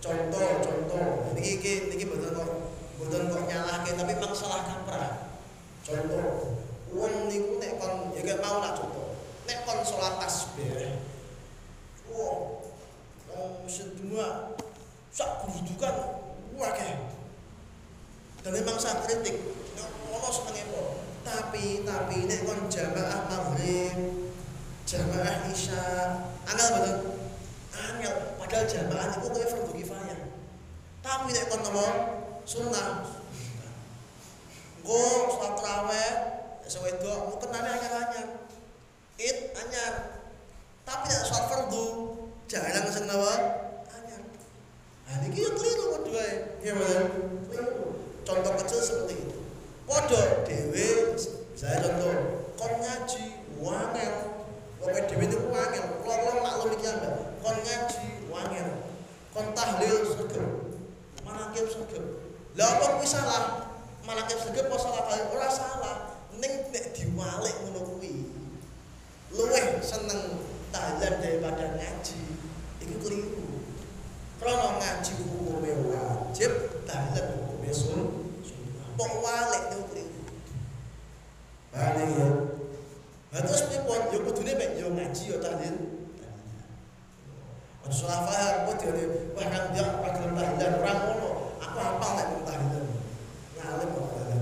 [0.02, 1.06] Contoh, contoh.
[1.34, 2.50] Niki iki niki betul kok
[2.96, 5.12] boten kok nyalahke tapi memang salah kaprah.
[5.82, 6.58] Contoh,
[6.94, 9.18] wong niku nek kon ya gak mau lah contoh.
[9.46, 10.98] Nek kon salat tasbih.
[12.10, 12.62] Wah,
[13.34, 14.58] wong sedua
[15.10, 15.94] sak kedudukan
[16.56, 16.94] akeh.
[18.46, 19.42] Dan memang saya kritik,
[20.08, 21.05] ono senenge po.
[21.26, 24.30] Tapi tapi nek kon jamaah maghrib,
[24.86, 26.98] jamaah isya, angel betul.
[27.74, 30.20] Angel, padahal jamaah itu kowe fardu kifayah.
[31.02, 31.86] Tapi nek kon nopo
[32.46, 33.10] sunnah.
[34.86, 35.02] Go
[35.34, 36.14] salat
[36.70, 38.46] sing wedok mau kenane anyar-anyar.
[39.18, 39.94] Id anyar.
[40.86, 41.84] Tapi nek salat fardu
[42.46, 43.34] jarang sing napa?
[43.90, 44.22] Anyar.
[45.10, 45.86] Nah niki yo keliru.
[46.06, 47.06] Nggih mboten?
[47.50, 47.86] Keliru.
[48.26, 49.38] Contoh kecil seperti itu.
[49.86, 51.14] Padha dhewe
[51.54, 54.14] saya contoh kon ngaji wangel.
[54.82, 55.84] Wong dhewe niku wangel.
[56.02, 57.14] Kula-kula maklum iki ambek.
[57.38, 58.68] Kon ngaji wangel.
[59.30, 60.46] Kon tahlil sregep.
[61.22, 62.04] Manakib sregep.
[62.58, 63.42] Lah apa kuwi salah?
[64.02, 65.22] Manakib sregep apa salah kali?
[65.30, 65.96] Ora salah.
[66.34, 68.26] Ning nek diwalik ngono kuwi.
[69.38, 72.20] Luwih seneng tahlil daripada ngaji.
[72.82, 73.46] Iku keliru.
[74.42, 78.25] Karena ngaji hukumnya wajib, tahlil hukumnya sun.
[78.96, 80.22] pong walik niku kliru.
[81.70, 82.28] Bali ya.
[83.36, 85.76] Lah terus pripun yo ya, kudune mek yo ngaji yo tahlil.
[87.84, 89.04] Aja salah paham kok dene
[89.36, 91.30] wah kan dia pagel dan ya, ora ngono.
[91.60, 92.84] Aku apa lagi mung tahlilan.
[93.60, 94.40] Ngalim kok dalan.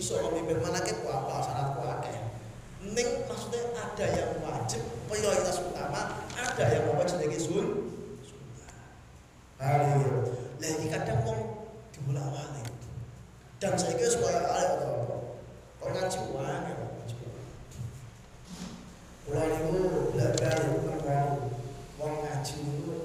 [0.00, 2.16] Iso memimpin manakib kok hafal syarat kok akeh.
[2.90, 7.66] Ning maksudnya ada yang wajib prioritas utama, ada yang wajib jenenge sun.
[9.60, 10.08] Bali ya.
[10.90, 11.40] Kadang wong
[11.94, 12.69] dibolak-balik.
[13.60, 15.16] Dan saya kira supaya ada apa?
[15.84, 16.48] Uang ya, ngaji uang.
[19.28, 19.76] Uang itu
[20.16, 21.28] belajar itu kan
[22.00, 22.96] uang ngaji itu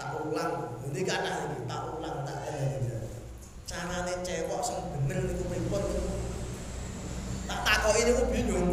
[0.00, 0.80] tak ulang.
[0.88, 2.98] Ini kata ini tak ulang tak ada.
[3.68, 5.84] Carane cewek sing bener niku pripun.
[7.44, 8.68] Tak takoki niku bingung.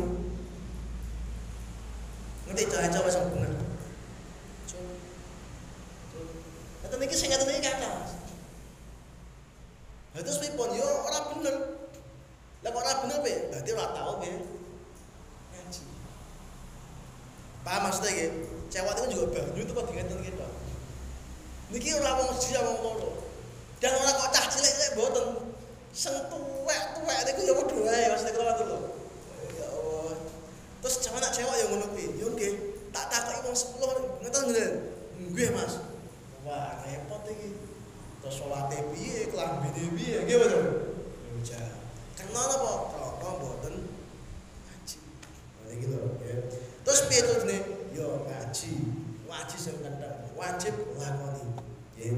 [2.47, 3.51] Ngerti cara cewek sing bener.
[6.87, 8.18] Itu niki sing ngaten iki kata.
[10.17, 11.55] Lah terus pripun yo ora bener.
[12.65, 13.33] Lah kok ora bener pe?
[13.53, 14.29] Berarti ora tau pe.
[15.53, 15.81] Ngaji.
[17.61, 18.27] Paham maksudnya iki?
[18.69, 20.47] Cewek itu juga baru itu kok dingerti kita.
[21.69, 23.09] Niki ora wong siji wong loro.
[23.77, 25.25] Dan ora kok cah cilik-cilik mboten.
[25.93, 28.79] Sing tuwek-tuwek niku ya padha wae maksudnya kula ngoten lho.
[29.57, 30.17] Ya Allah.
[30.81, 32.05] Terus jaman nak cewek ya ngono kuwi.
[32.17, 32.53] Yo nggih,
[32.89, 34.73] tak takoki wong 10 ngeten ngeten.
[35.33, 35.73] Nggih, Mas.
[36.45, 37.68] Wah, repot iki.
[38.19, 40.65] Terus salate piye, klambine piye, nggih betul.
[41.47, 41.63] Ya,
[42.19, 42.71] kenal apa?
[42.91, 43.75] Krono mboten
[44.67, 44.97] ngaji.
[45.63, 46.35] Nah, iki ya.
[46.83, 47.61] Terus piye terus nih?
[47.95, 48.73] Yo ngaji.
[49.29, 51.47] Wajib sing kendang, wajib lakoni.
[51.95, 52.11] Ya.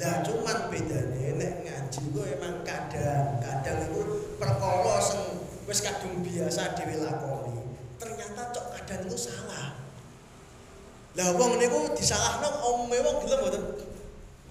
[0.00, 4.00] Lah cuman bedane nek ngaji ku emang kadang kadang itu
[4.40, 7.80] perkara sing wis kadung biasa dhewe lakoni.
[7.96, 9.76] Ternyata cok kadang itu salah.
[11.16, 13.64] Lah wong niku disalahno omume wong gelem mboten?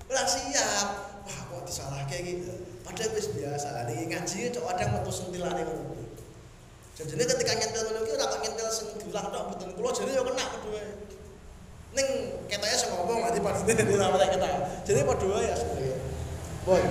[0.09, 0.87] Ora siap.
[1.29, 2.33] Wah, kok disalahke iki.
[2.81, 3.67] Padahal wis biasa.
[3.77, 5.93] Lah niki ngaji cok kadang metu sentilane ngono.
[6.97, 9.69] Jajane ketika nyentil ngono iki ora kok nyentil sing diulang tok mboten.
[9.77, 10.83] Kula jane yo kena kedue.
[11.93, 12.07] Ning
[12.49, 13.39] ketoknya sing ngomong nanti
[14.17, 14.49] ora kita.
[14.89, 15.97] Jadi padha wae asline.
[16.67, 16.83] Boy,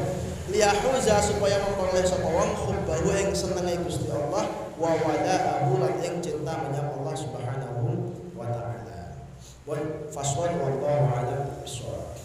[0.50, 6.66] liyahuza supaya memperoleh sapa wong hubbahu ing senenge Gusti Allah wa wada'ahu lan ing cinta
[6.66, 9.22] menyang Allah Subhanahu wa taala.
[9.62, 12.17] Boy, faswad wallahu a'lam bishawab.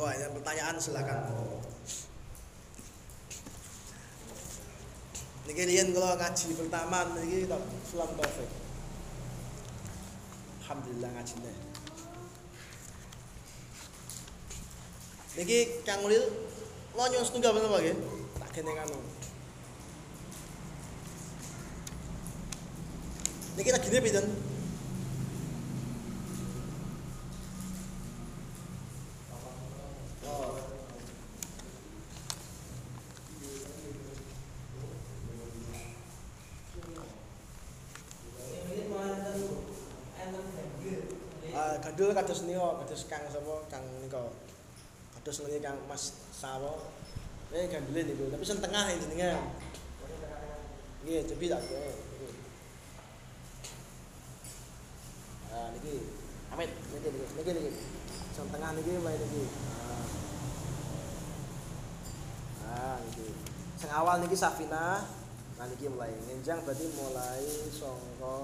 [0.00, 1.28] Monggo pertanyaan silakan.
[5.44, 7.44] Niki riyen kula ngaji pertama niki
[7.84, 8.48] Sulam Taufik.
[10.64, 11.52] Alhamdulillah ngajine.
[15.36, 16.24] Niki Kang Ulil
[16.96, 17.96] lo nyuwun setunggal bener Pak nggih?
[18.40, 18.96] Tak gene kanu.
[23.60, 24.26] Niki gene pinten?
[30.24, 30.54] Oh.
[42.00, 43.60] Gandul kados nika, kados Kang sapa?
[43.68, 44.24] Kang nika.
[45.20, 46.88] Kados ngene Kang Mas Sawo.
[47.52, 49.52] Eh gandule niku, tapi sing tengah ini jenengan.
[51.04, 51.92] Nggih, cepi tak kowe.
[55.52, 56.08] Ah, niki.
[56.48, 57.72] Amit, niki niki, niki niki.
[58.32, 59.44] Sing tengah niki wae niki.
[59.76, 60.04] Ah.
[62.64, 63.28] Ah, niki.
[63.76, 65.04] Sing awal niki Safina.
[65.60, 68.36] Nah niki mulai ngenjang berarti mulai sangka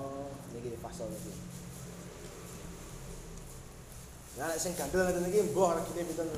[0.52, 1.45] niki fasal niki.
[4.36, 6.28] Nah, nek sing gandul ngene iki mbah regine pinten.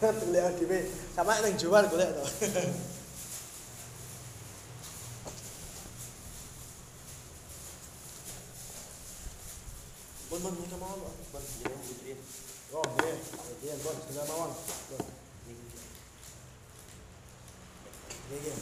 [0.00, 0.78] Golek dhewe.
[1.14, 2.24] Sama ning jual golek to.
[10.30, 11.74] Bon bon mereka mau bon bon dia
[12.06, 12.16] dia.
[12.70, 13.18] Oh, dia.
[13.58, 14.50] Dia bon sudah mawon.
[14.94, 15.02] Bon.
[18.30, 18.54] Ini dia,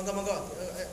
[0.00, 0.32] 芒果芒果
[0.78, 0.86] 诶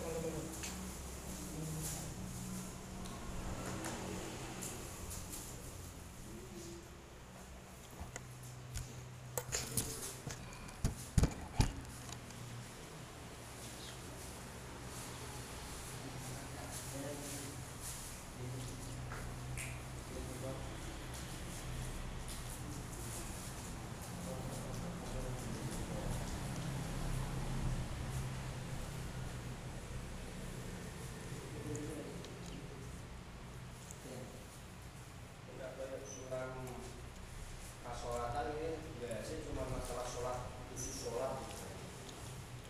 [38.07, 40.37] kasolatan ini biasanya cuma masalah sholat
[40.71, 41.35] khusus sholat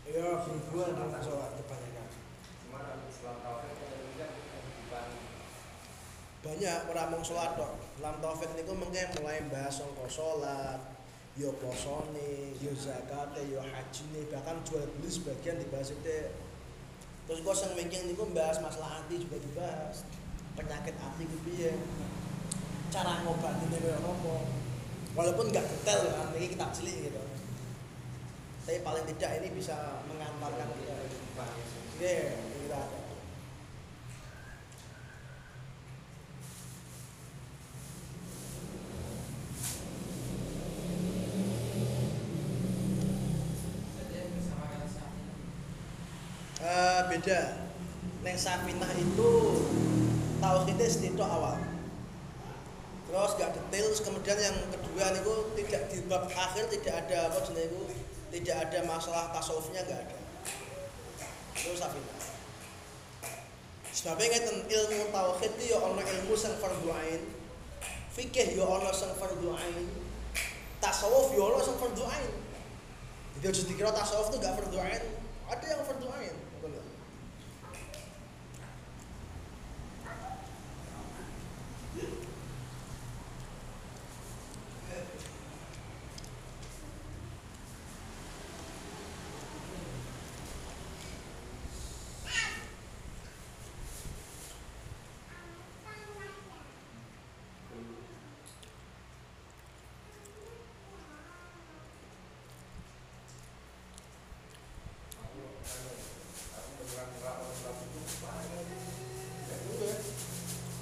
[0.08, 2.08] Ya, berhubungan dengan sholat kebanyakan.
[2.66, 3.76] cuma untuk sholat taufik
[4.18, 4.34] yang
[4.82, 5.10] bukan
[6.42, 7.78] Banyak orang mau sholat dok.
[8.02, 10.80] Lam taufik niku mengke mulai bahas sangka sholat,
[11.38, 16.34] yo posone, yo zakate, yo hajine, bahkan jual beli sebagian dibahas itu.
[17.30, 20.02] Terus kok sing wingking niku bahas masalah hati juga dibahas.
[20.58, 21.70] penyakit hati ku piye
[22.90, 24.36] cara ngobatinnya kayak apa
[25.18, 27.22] walaupun nggak detail kan ini kitab cilik gitu.
[28.70, 30.96] Tapi paling tidak ini bisa mengantarkan kita.
[31.98, 33.00] Iya, ini kita ada.
[46.58, 47.42] Eh, beda.
[48.22, 49.32] Neng Safinah itu
[50.44, 51.67] tauhidnya sedikit awal
[53.78, 57.82] detail terus kemudian yang kedua itu tidak di bab akhir tidak ada apa jenis itu
[58.34, 60.18] tidak ada masalah tasawufnya nggak ada.
[61.54, 62.18] Itu Safinah
[63.94, 67.22] sebabnya ngeten ilmu tauhid itu ya ono ilmu sing fardhu ain
[68.18, 69.86] fikih ya ono sing fardhu ain
[70.82, 72.34] tasawuf ya ono sing fardhu ain.
[73.38, 75.06] Jadi aja dikira tasawuf itu gak fardhu ain
[75.50, 76.82] ada yang fardhu ain Ngoten lho.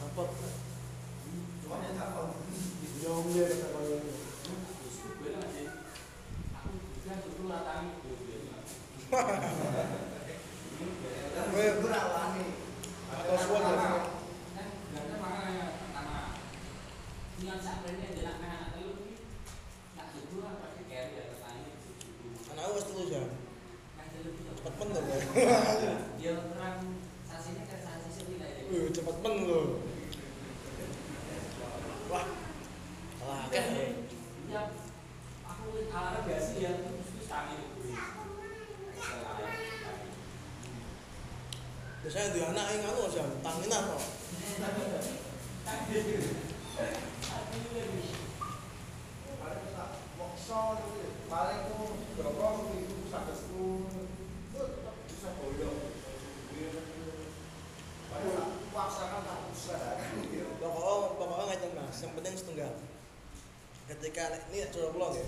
[0.06, 0.24] Apa?
[3.06, 4.00] Yang dia kata kalau
[11.56, 11.72] Gue
[13.16, 13.72] Atau suara
[22.56, 23.28] Anak wis telu jam.
[24.56, 25.02] Cepet men lho.
[28.72, 29.62] Wih, cepet men lho.
[32.12, 32.26] Wah.
[33.26, 33.66] Lah akeh.
[42.16, 44.04] Biasanya di anak yang anu jam tanginan kok.
[62.00, 62.72] yang penting setunggal.
[63.92, 64.24] Ketika
[64.56, 65.28] ini curah pulang ya.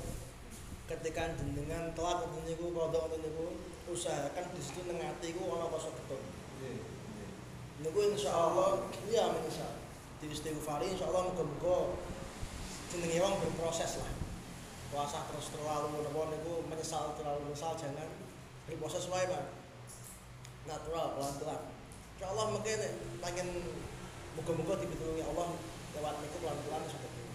[0.87, 3.59] Ketika jenengan telat ngoten niku kodok ngoten niku
[3.91, 6.23] usahakan di situ nang ati ku ana kosok betul.
[8.17, 8.81] Niku insyaallah
[9.13, 9.77] iya menyesal.
[10.17, 11.93] Di istighfari insyaallah muga-muga
[12.89, 14.09] jenenge wong berproses lah.
[14.89, 18.09] Puasa terus terlalu napa niku menyesal terlalu menyesal jangan
[18.65, 19.53] berproses wae, Pak.
[20.65, 21.61] Natural pelan-pelan.
[22.17, 22.77] Insyaallah mungkin
[23.21, 23.47] pengen
[24.33, 25.53] muga-muga dipitulungi Allah
[25.93, 27.31] lewat niku pelan-pelan iso ketemu.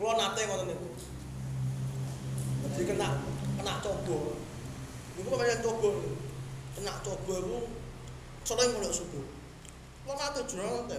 [0.00, 0.88] Kulo nate ngoten niku.
[2.72, 3.20] Jadi kena
[3.60, 4.32] kena coba.
[5.20, 6.23] Niku kaya coba.
[6.74, 7.58] Kena coba iku
[8.42, 9.24] sore mulai subuh.
[10.02, 10.98] Kulo nate jurang nate.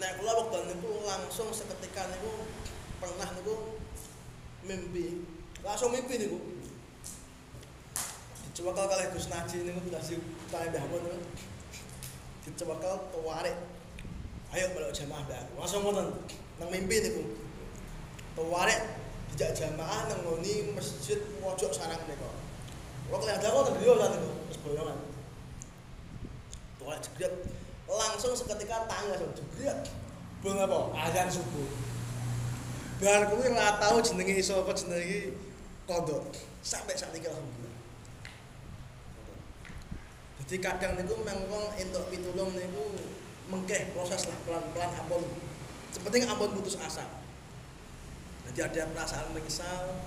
[0.00, 2.48] Nek kula wekdal niku langsung seketika niku
[2.96, 3.76] pernah niku
[4.64, 5.20] mimpi.
[5.60, 6.40] Langsung mimpi niku.
[8.48, 10.16] Dicewakal kalih Gus Naji niku dasi
[10.48, 11.20] kalih Mbah Mun niku.
[12.48, 13.56] Dicewakal tawarik.
[14.56, 15.60] Ayo melok jamaah Mbah.
[15.60, 16.08] Langsung ngoten
[16.56, 17.24] nang mimpi niku.
[18.32, 18.80] Tawarik
[19.32, 22.45] dijak jamaah nang ngoni masjid pojok sarang niku.
[23.06, 24.98] Kula kelihatan kok tenggelam kan niku, wis boyongan.
[26.82, 27.34] Tawarik jegret
[27.86, 29.80] langsung seketika tangan langsung jegret.
[30.42, 30.78] Bang apa?
[30.94, 31.70] Azan subuh.
[32.96, 35.20] Bar kuwi ora tau jenenge iso apa jenenge iki
[35.86, 36.34] kondok.
[36.66, 37.74] Sampai saat ini alhamdulillah.
[40.42, 42.94] Jadi kadang niku memang wong entuk pitulung niku
[43.46, 45.22] mengkeh proses lah pelan-pelan ampun.
[45.94, 47.06] Sepenting ampun putus asa.
[48.46, 50.06] Jadi ada perasaan menyesal,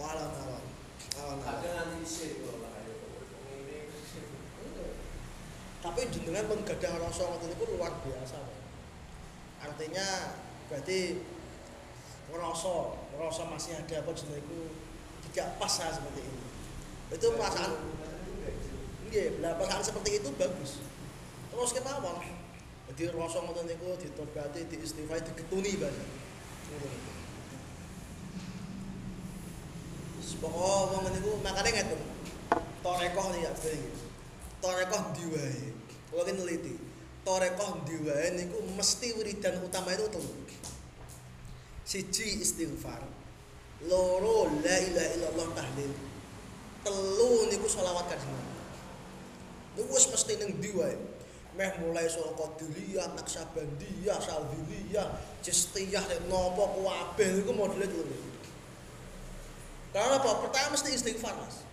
[0.00, 0.64] Walau nawan.
[1.44, 2.96] Kadang nanti sih kalau lah ayo
[3.52, 3.84] ini
[5.84, 8.40] Tapi jenengan pun gadah rasa ngoten niku luar biasa.
[9.60, 10.40] Artinya
[10.72, 11.20] berarti
[12.32, 12.74] ngerasa,
[13.12, 14.60] ngerasa masih ada apa jenenge iku
[15.28, 16.44] tidak pas saya seperti ini.
[17.12, 18.00] Itu perasaan
[19.10, 20.80] Nggih, lah perasaan seperti itu bagus.
[21.52, 22.24] Terus kemawon.
[22.88, 26.04] Jadi rasa ngoten niku ditobati, diistighfar, digetuni bahasa.
[26.72, 27.19] Ngoten
[30.38, 32.00] pokok wong niku makane ngeten.
[32.80, 33.90] Torekoh ya iki.
[34.62, 35.72] Torekoh ndi wae.
[36.10, 36.74] Kula ki neliti.
[37.26, 40.32] Torekoh ndi wae niku mesti wiridan utama itu telu.
[41.84, 43.02] Siji istighfar.
[43.88, 45.92] Loro la ilaha illallah tahlil.
[46.84, 48.36] Telu niku sholawat kanjeng.
[49.76, 50.96] Niku wis mesti ning ndi wae.
[51.50, 58.29] Meh mulai saka Qadiriyah, Naksabandiyah, Salbiliyah, Cistiyah, nopo kuwabeh niku modele telu.
[59.90, 60.30] Karena apa?
[60.46, 61.66] Pertama mesti istighfar, Mas.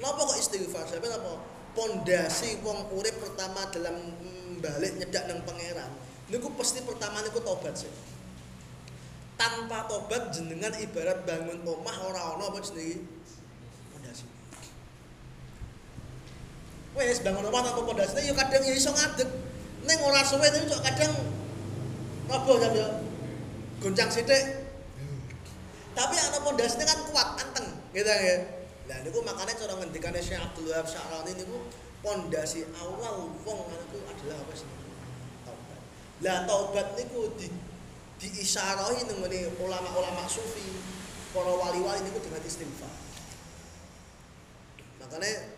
[0.00, 0.84] Kenapa kok istighfar?
[0.88, 1.32] Sebab apa?
[1.76, 3.94] Pondasi wong urip pertama dalam
[4.64, 5.92] balik nyedak nang pangeran.
[6.32, 7.90] Niku pasti pertama niku tobat sih.
[9.36, 13.04] Tanpa tobat jenengan ibarat bangun omah ora ana apa jenenge
[13.92, 14.24] pondasi.
[16.96, 19.28] Wes bangun omah tanpa pondasi ya kadang ya iso ngadeg.
[19.84, 21.12] Ning ora suwe tapi kadang
[22.24, 22.88] roboh ya ya.
[23.80, 24.59] Goncang sithik.
[25.90, 28.36] Tapi ana pondasine kan kuat, anteng, gitu ya.
[28.86, 31.66] Nah niku makanya cara ngendikane Syekh Abdul Wahab Sya'rani niku
[32.02, 34.66] pondasi awal wong niku adalah apa sih?
[35.46, 35.80] Taubat.
[36.22, 37.50] Lah taubat niku di
[38.20, 40.66] diisyarahi ngene ulama-ulama sufi,
[41.32, 42.94] para wali-wali niku dengan istighfar.
[45.02, 45.54] Makanya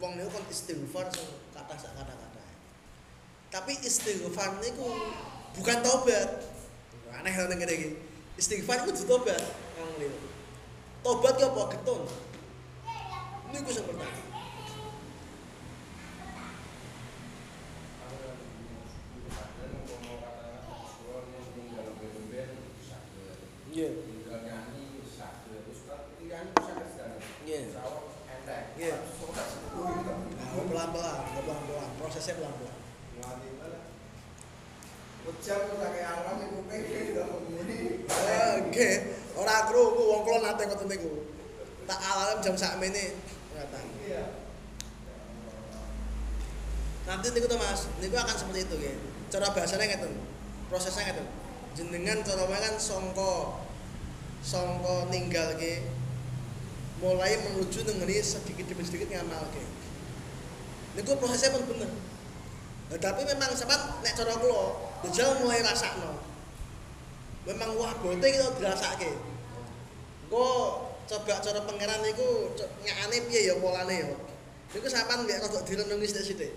[0.00, 2.44] wong niku kan istighfar sing kata sak kata-kata.
[3.48, 4.88] Tapi istighfar niku
[5.56, 6.48] bukan taubat.
[7.10, 7.96] Aneh nang ngene.
[8.40, 9.69] Istighfar itu tobat.
[11.00, 12.04] Tobat ki apa getun?
[13.50, 14.20] Niku sing pertama.
[23.70, 23.88] Iya.
[30.70, 32.76] Pelan-pelan, pelan-pelan, prosesnya pelan-pelan.
[38.60, 38.88] Oke,
[39.40, 41.24] ora krungu wong kula nate ngoten niku.
[41.88, 43.16] Tak alarm jam sakmene
[43.56, 43.84] ngatan.
[47.08, 48.94] Nanti niku to Mas, niku akan seperti itu ya.
[49.32, 50.12] Cara bahasanya ngeten.
[50.68, 51.26] Prosesnya ngeten.
[51.74, 53.64] Jenengan cara kan sangka
[54.44, 55.86] sangka ninggalke
[57.00, 59.64] mulai menuju nengeni sedikit demi sedikit ngamalke.
[60.94, 61.90] Niku prosesnya pun bener.
[62.90, 64.62] Nah, tapi memang sebab nek cara kula,
[65.06, 66.18] jajal mulai rasakno.
[67.46, 69.29] Memang wah bote kita dirasake.
[70.30, 70.78] Engko
[71.10, 72.54] coba cara pangeran niku
[72.86, 74.06] nyakane piye ya polane ya.
[74.70, 76.54] Niku sampean nggak rada direnungi sithik-sithik.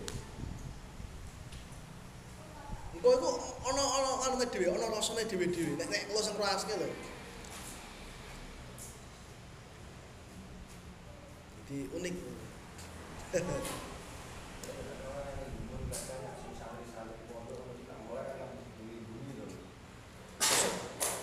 [2.94, 3.30] Engko iku
[3.66, 5.74] ana ana ana dhewe, ana rasane dhewe-dhewe.
[5.74, 6.86] Nek nek kula sing rasaske lho.
[11.66, 12.16] Jadi unik.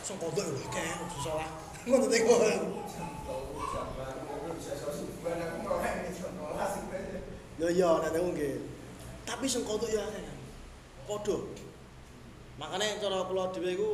[0.02, 1.69] Sing kodok lho akeh susah lah.
[1.90, 2.34] Ngono niku.
[7.58, 8.54] Yo yo nek niku nggih.
[9.26, 10.22] Tapi sing kodok ya akeh.
[11.10, 11.50] Kodok.
[12.62, 13.90] Makanya cara kula dhewe iku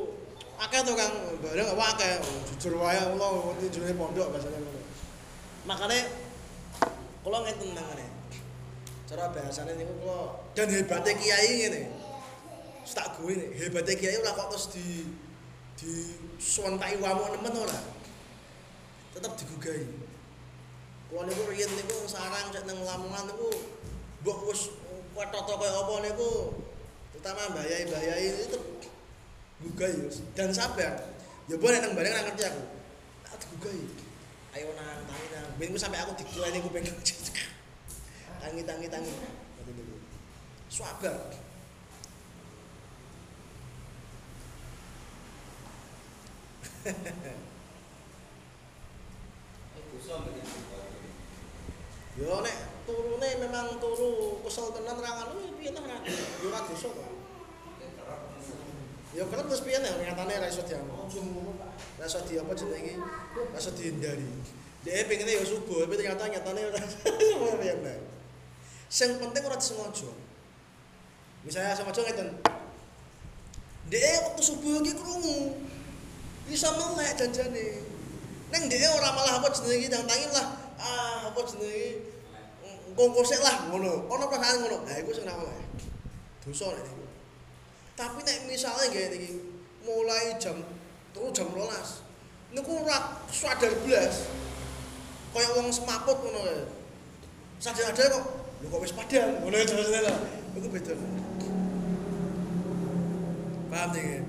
[0.61, 2.13] akeh to Kang bareng apa akeh
[2.53, 4.81] jujur wae kula ngerti jenenge pondok bahasane ngono.
[5.65, 5.99] Makane
[7.25, 8.07] kula ngeten nangane.
[9.09, 11.83] Cara bahasane niku kula dan hebate kiai ngene.
[12.87, 15.05] Tak gue nih, hebate kiai ora kok terus di
[15.77, 17.81] di suwentai wamu nemen ora.
[19.13, 19.85] Tetep digugahi.
[21.13, 23.49] Kula niku riyen niku sarang cek nang Lamongan niku
[24.25, 24.73] mbok wis
[25.15, 26.31] wetoto kaya apa niku
[27.15, 28.59] terutama bayai-bayai itu
[29.63, 30.25] gugahi wis.
[30.33, 31.13] dan sabar.
[31.47, 32.63] Ya boleh nang bareng ngerti aku.
[33.29, 33.85] Tak digugahi.
[34.57, 35.47] Ayo nang tangi nang.
[35.61, 36.85] Ben sampe aku digilani kuping.
[38.47, 39.11] Tangi tangi tangi.
[40.71, 41.46] Sabar.
[52.17, 52.57] Yo nek
[52.87, 55.99] turune memang turu kesel tenan ra ngono piye ta ra.
[56.07, 57.11] Yo ora dosa kok.
[59.19, 61.11] Ya kerep terus piye nek nyatane ra iso diamo.
[61.99, 62.95] Ra iso di apa jenenge?
[63.35, 64.25] Ra iso dihindari.
[64.87, 66.79] Dia pengennya ya subuh, tapi ternyata nyatane ora
[67.61, 67.99] piye bae.
[68.87, 70.11] Sing penting ora disengaja.
[71.43, 72.29] Misalnya sengaja ngeten.
[73.91, 75.67] Dia waktu subuh iki krungu.
[76.47, 77.83] Bisa melek janjane.
[78.55, 80.47] Neng dia ora malah apa jenenge iki tangi lah.
[80.79, 82.15] Ah, apa jenenge?
[82.97, 84.07] Engko sik lah ngono.
[84.09, 84.87] Ono perasaan ngono.
[84.87, 85.59] Nah, iku sing ora oleh.
[86.47, 87.05] Dosa nek niku.
[87.99, 89.31] Tapi nek misalnya kayak iki
[89.83, 90.63] mulai jam
[91.11, 92.55] terus jam 12.
[92.55, 94.31] Niku ora sadar blas.
[95.35, 96.63] Kayak wong semaput ngono kae.
[97.61, 98.25] Sadar-sadar kok
[98.65, 99.93] lu kok wis padang ngono ya terus
[100.57, 100.93] itu beda
[103.69, 104.25] paham nih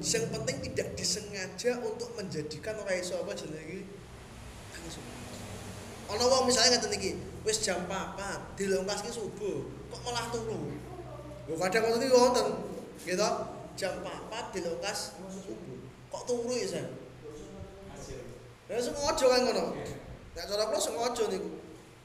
[0.00, 3.88] yang penting tidak disengaja untuk menjadikan orang iso apa jenenge
[6.06, 7.10] ana wong misalnya ngeten iki
[7.42, 10.70] wis jam 4 dilongkas ki subuh kok malah turu
[11.50, 12.46] lho kadang ngoten iki wonten
[13.02, 13.30] gitu
[13.74, 15.78] jam 4 dilongkas subuh
[16.12, 16.86] kok turu ya sen
[18.66, 19.78] Ya sengaja kan ngono.
[20.34, 21.50] Nek cara kula sengaja niku.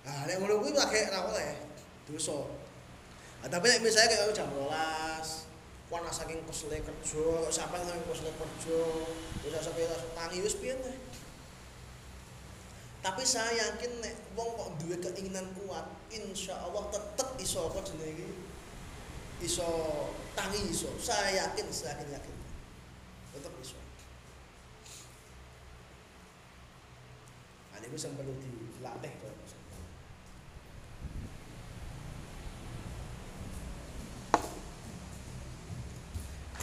[0.06, 1.58] Ah nek ngono kuwi lagi ra oleh
[2.06, 2.38] dosa.
[3.42, 5.41] Ah tapi nek misalnya kayak jam 12
[5.92, 8.80] wana saking kesele kerja, sampai saking kesele kerja,
[9.44, 10.74] bisa sampai tangi wis piye.
[13.02, 15.84] Tapi saya yakin nek wong kok duwe keinginan kuat,
[16.14, 18.30] insya Allah tetep iso apa jenenge?
[19.42, 19.68] Iso
[20.38, 20.94] tangi iso.
[21.02, 22.36] Saya yakin, saya yakin yakin.
[23.34, 23.74] Tetep iso.
[27.74, 29.14] Nah, itu yang perlu dilatih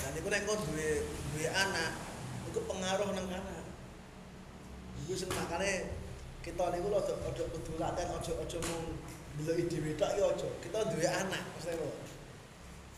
[0.05, 1.03] Dan itu nek kau duwe
[1.35, 1.91] duwe anak,
[2.47, 3.65] itu pengaruh nang anak.
[5.05, 5.95] Iku sing makane
[6.45, 8.97] kita niku ojo ojo kudu latihan ojo ojo mung
[9.37, 10.49] ndeloki dhewe tok ya ojo.
[10.65, 11.91] Kita duwe anak, mesti lho.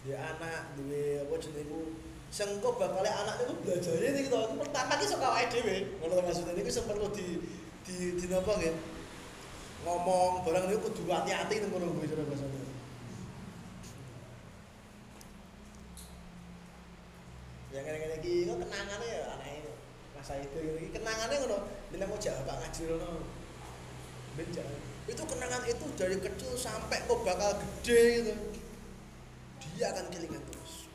[0.05, 1.81] Duwe anak, duwe apa jenenge iku
[2.31, 4.39] sing bakal anak niku belajare iki to.
[4.61, 5.77] Pertama ki saka awake dhewe.
[5.99, 7.27] Ngono to maksudnya niku sing perlu di
[7.83, 8.75] di di napa nggih?
[9.83, 12.70] Ngomong barang niku kudu hati-hati nang ngono kuwi cara bahasane.
[18.71, 19.75] Kenangane ya anake
[20.15, 21.59] masa itu iki kenangannya ngono.
[21.91, 23.27] Bila mau jawab pak ngaji ngono.
[24.39, 24.79] Ben jangan
[25.11, 28.35] itu kenangan itu dari kecil sampai kok bakal gede gitu
[29.75, 30.87] dia akan kelingan terus.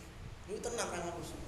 [0.47, 1.43] Itu tenang kan aku sih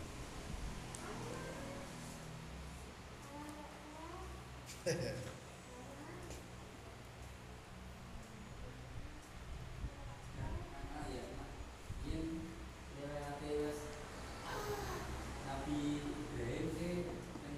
[15.47, 17.03] Nabi Ibrahim
[17.43, 17.55] dan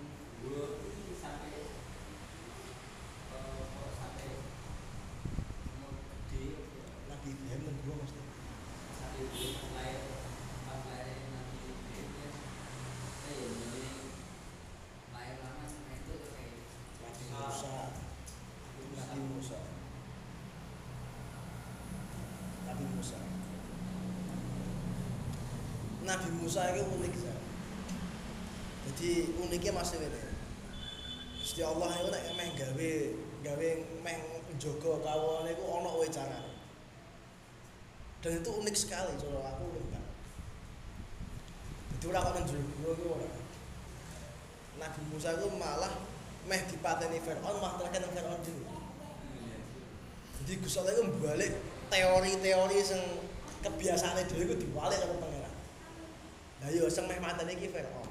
[7.86, 8.22] gua mesti
[9.10, 9.26] Nabi
[17.46, 17.70] Musa
[18.98, 19.58] Nabi Musa
[22.68, 23.20] Nabi Musa
[26.10, 27.36] Nabi Musa itu unik ya.
[28.90, 30.22] Jadi uniknya masih ini.
[31.38, 32.92] Gusti Allah itu nek meh gawe
[33.46, 33.70] gawe
[34.02, 34.18] meh
[34.58, 36.10] njaga kawula niku ana wae.
[38.20, 40.06] Dan itu unik sekali kalau aku banget.
[41.94, 42.62] Jadi ora kok nang jero
[42.98, 43.30] iku ora.
[44.82, 45.94] Nabi Musa itu malah
[46.50, 48.66] meh dipateni Firaun malah terakhir Firaun dhewe.
[50.42, 51.54] Jadi Gusti Allah itu balik
[51.94, 53.02] teori-teori sing
[53.62, 55.29] kebiasaane dhewe iku diwalik karo pangeran.
[56.60, 58.10] Lah yo sing meh mateni iki Firaun.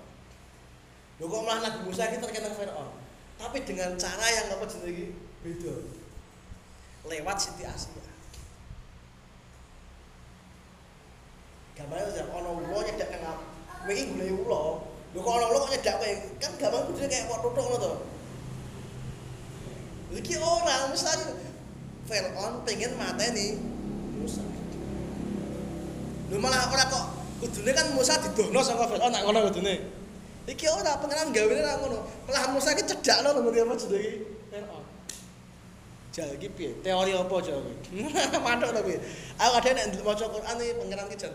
[1.21, 2.89] Lho kok malah Nabi Musa iki terkenal Firaun.
[3.37, 5.07] Tapi dengan cara yang apa jenenge iki
[5.45, 5.75] beda.
[7.09, 8.09] Lewat Siti Asia.
[11.77, 13.23] Gambarnya jam ono ulo nyedak kang
[13.85, 14.63] kowe iki golek ulo.
[15.13, 16.11] Lho kok ono ulo nyedak kowe?
[16.41, 17.93] Kan gampang kudu kayak kok tutuk ngono to.
[20.09, 21.37] Iki orang misalnya
[22.09, 23.61] Firaun pengen mateni
[24.17, 24.41] Musa.
[26.33, 29.75] Lho malah ora kok kudune kan Musa didohno saka Firaun nak ngono kudune.
[30.49, 31.99] Iki ora pengenan gawene ra ngono.
[32.27, 34.13] Malah Musa iki cedakno lho ngerti apa jenenge
[34.51, 34.85] Firaun.
[36.11, 36.71] Jal iki piye?
[36.83, 37.77] Teori apa jal kuwi?
[38.47, 38.99] Mantuk to piye?
[39.39, 41.35] Aku kadang nek maca Quran iki pengenan iki jan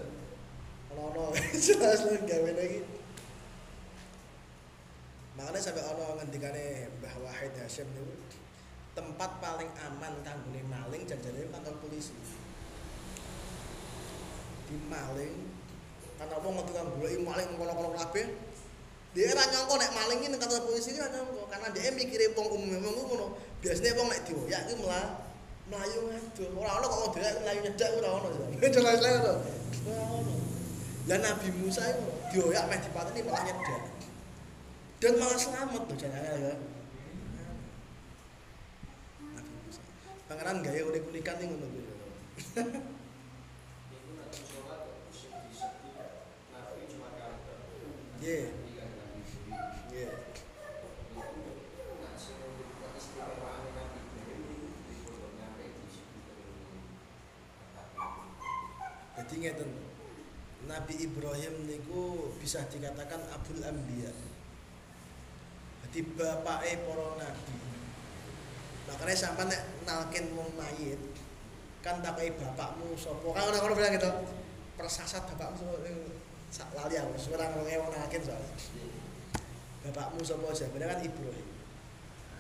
[0.92, 1.32] ono-ono
[1.66, 2.80] jelas lho gawene iki.
[5.40, 8.14] Makanya sampai ono ngendikane Mbah Wahid Hasyim niku
[8.94, 12.14] tempat paling aman kanggone maling janjane kantor polisi.
[14.70, 15.53] Di maling
[16.24, 18.26] karena wong ngerti kan goleki maling kono-kono kabeh.
[19.14, 22.48] Dia ora nyangka nek maling iki kantor polisi iki ora nyangka karena dia mikire wong
[22.56, 23.28] umum wong ngono.
[23.60, 25.06] Biasane wong nek dioyak iki malah
[25.68, 26.48] mlayu ngaduh.
[26.56, 28.28] Ora ono kok dioyak mlayu nyedak ora ono.
[28.64, 29.34] Jelas jelas ora
[29.92, 30.34] ono.
[31.04, 33.84] Lah Nabi Musa itu dioyak meh dipateni malah nyedak.
[35.04, 36.56] Dan malah selamat tuh jangan ya.
[39.36, 39.82] Nabi Musa.
[40.32, 41.68] Pangeran gaya unik-unikan nih ngono
[48.24, 48.48] Iya.
[49.92, 50.12] Iya.
[59.20, 59.72] Jadi ngeten.
[60.64, 64.16] Nabi Ibrahim niku bisa dikatakan Abul Anbiya.
[65.84, 67.56] Jadi bapake para nabi.
[68.88, 71.00] Makanya sampai nek nalkin wong mayit,
[71.84, 74.12] kan takai bapakmu sopo kan orang orang bilang gitu
[74.80, 75.76] persasat bapakmu
[76.54, 78.54] sak lali aku sekarang orang yang nakin soalnya
[79.90, 80.70] bapakmu aja?
[80.70, 81.48] Bener kan Ibrahim.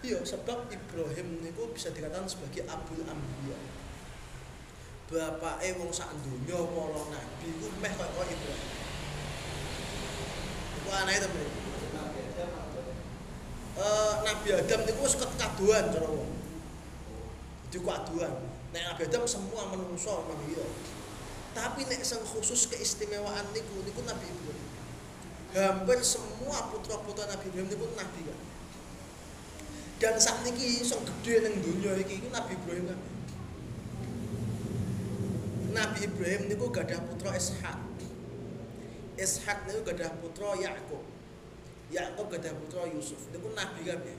[0.06, 3.58] Iya sebab Ibrahim itu bisa dikatakan sebagai abul ambiya
[5.14, 8.70] bapake wong sak donya para nabi iku meh kaya Ibrahim.
[10.78, 11.46] Iku anake to Bro.
[14.24, 16.32] Nabi Adam niku wis kekaduan cara wong.
[17.74, 18.34] Jadi kaduan
[18.74, 20.66] nek Nabi Adam semua menungso iya
[21.54, 24.68] tapi nek sing khusus keistimewaan niku niku Nabi Ibrahim.
[25.54, 28.40] Hampir semua putra-putra Nabi Ibrahim niku nabi kan
[30.04, 33.00] dan saat niki sing gede ning dunia iki iku Nabi Ibrahim kan
[35.74, 37.80] Nabi Ibrahim niku gadah putra Ishak.
[39.16, 41.02] Ishak niku gadah putra Yakub
[41.88, 43.18] Yakub gadah putra Yusuf.
[43.32, 44.18] Niku nabi kabeh.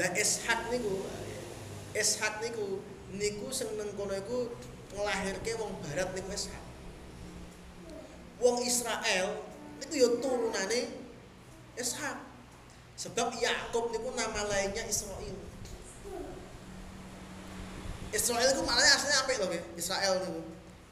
[0.00, 1.04] Lah Ishak niku
[1.92, 2.80] Ishak niku
[3.12, 4.50] niku sing nang kono iku
[4.96, 6.64] nglahirke wong barat niku Ishak
[8.40, 9.28] wong Israel
[9.84, 10.80] niku ya turunane
[11.76, 12.16] Ishak
[12.96, 15.36] sebab Yakub niku nama lainnya Israel
[18.16, 20.32] Israel itu maknanya aslinya apa loh Israel itu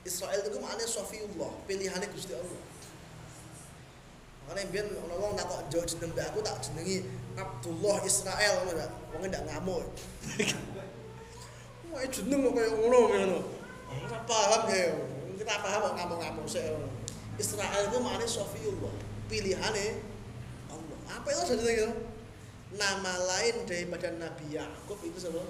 [0.04, 2.60] Israel itu maknanya Sofiullah pilihannya Gusti Allah.
[4.44, 7.08] Makanya biar orang orang tak kok jauh jeneng aku tak jenengi
[7.40, 9.80] Abdullah Israel ndak wong ndak ngamuk.
[11.88, 13.40] Wah, jeneng kok kayak ngono.
[14.02, 14.90] Ora paham ya.
[15.38, 16.64] Kita paham kok ngamuk-ngamuk sik.
[17.34, 18.94] Israel itu maknanya Sofiullah,
[19.26, 19.98] pilihane
[20.70, 20.98] Allah.
[21.10, 21.90] Apa itu sebenarnya gitu?
[22.74, 25.42] Nama lain daripada Nabi Yakub itu siapa?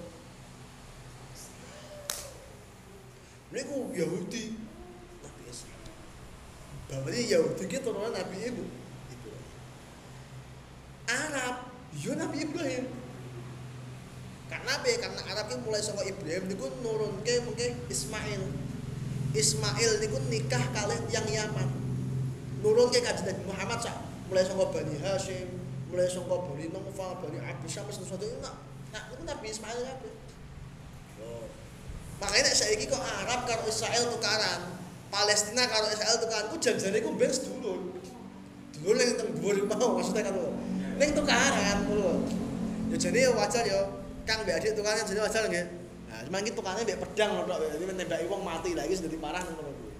[3.53, 4.57] Mereka Yahudi,
[5.21, 5.69] Nabi Isa.
[6.89, 8.65] Bapaknya Yahudi itu turunan Nabi Ibu.
[9.13, 9.45] Ibrahim.
[11.05, 11.55] Arab,
[11.93, 12.85] ya Nabi Ibrahim.
[14.45, 14.87] Karena apa?
[14.87, 18.41] Karena Arab itu mulai saka Ibrahim niku nurunke mungkin Ismail.
[19.33, 21.69] Ismail niku nikah kalian yang Yaman.
[22.61, 23.97] Nurunke kanjeng Nabi Muhammad sak
[24.29, 25.47] mulai saka Bani Hashim,
[25.89, 28.57] mulai saka Bani Naufal, Bani Abdul Syams sesuatu itu nak
[28.93, 30.13] nak niku Nabi Ismail kabeh.
[31.21, 31.45] Oh.
[32.21, 34.61] Makanya nek saiki kok Arab karo Israel tukaran,
[35.09, 37.97] Palestina karo Israel tukaran, ku janjane ku ben sedulur.
[38.77, 40.37] Dulur ning teng dhuwur mau maksudnya kan.
[40.95, 42.23] Ning tukaran lho.
[42.93, 44.04] Ya jane ya wajar ya.
[44.25, 45.65] Kang mbek adik tukaran jane wajar nggih.
[46.09, 49.41] Nah, cuma iki tukane mbek pedang lho tok, jadi menembaki wong mati lagi sudah parah
[49.45, 49.95] ngono kuwi.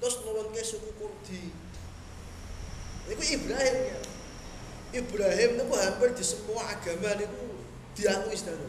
[0.00, 1.42] Terus nurunke suku Kurdi.
[3.08, 3.98] Niku Ibrahim ya.
[4.92, 7.64] Ibrahim niku hampir di semua agama niku
[7.96, 8.68] diakui sedaya.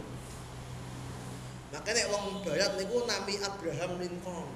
[1.76, 4.48] Makanya wong barat niku nami Abraham Lincoln.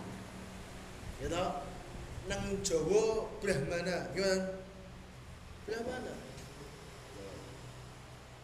[1.18, 1.50] Ya toh?
[2.28, 4.60] Nang Jawa Brahmana, gimana?
[5.66, 6.27] Brahmana.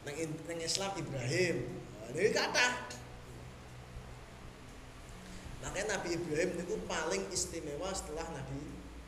[0.03, 1.55] Nang, in- nang Islam Ibrahim.
[2.03, 2.67] Nah, ini kata.
[5.63, 8.59] Makanya Nabi Ibrahim niku paling istimewa setelah Nabi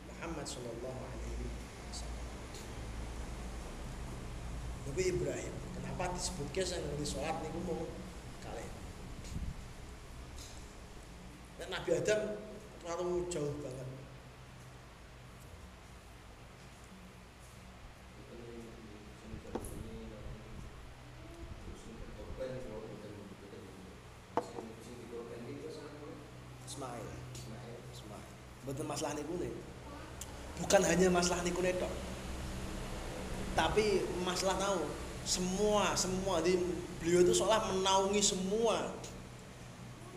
[0.08, 1.46] Muhammad Shallallahu Alaihi
[1.92, 2.28] Wasallam.
[4.88, 5.54] Niku Ibrahim.
[5.76, 7.84] Kenapa disebutnya yang di sholat niku mau
[8.40, 8.74] kalian?
[11.66, 12.22] Nabi Adam
[12.80, 13.90] terlalu jauh banget.
[26.76, 27.08] Ismail.
[27.96, 28.32] Ismail.
[28.66, 29.54] Betul masalah niku nih.
[30.58, 31.94] Bukan hanya masalah niku tok.
[33.56, 34.84] Tapi masalah tahu
[35.26, 36.58] semua semua di
[37.00, 38.90] beliau itu seolah menaungi semua.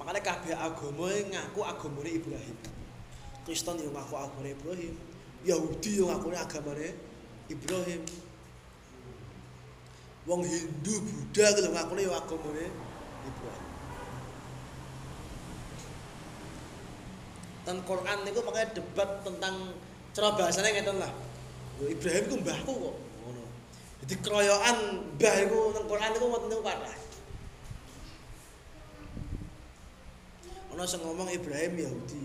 [0.00, 2.56] Makanya kabeh agama ngaku agamane Ibrahim.
[3.44, 4.94] Kristen yang ngaku agamane Ibrahim.
[5.44, 6.88] Yahudi yang ngaku agamane
[7.52, 8.02] Ibrahim.
[10.28, 12.68] Wong Hindu, Buddha ngakune yo agamane
[13.24, 13.67] Ibrahim.
[17.68, 19.76] Dan Quran niku makanya debat tentang
[20.16, 21.12] cara bahasanya ngeten lah.
[21.84, 22.96] Ibrahim ku mbahku kok.
[24.08, 24.76] Jadi keroyokan
[25.20, 26.96] mbah iku teng Quran niku wonten niku kathah.
[30.72, 32.22] Ana sing ngomong Ibrahim Yahudi.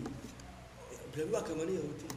[1.12, 2.08] Ibrahim ku agamane Yahudi.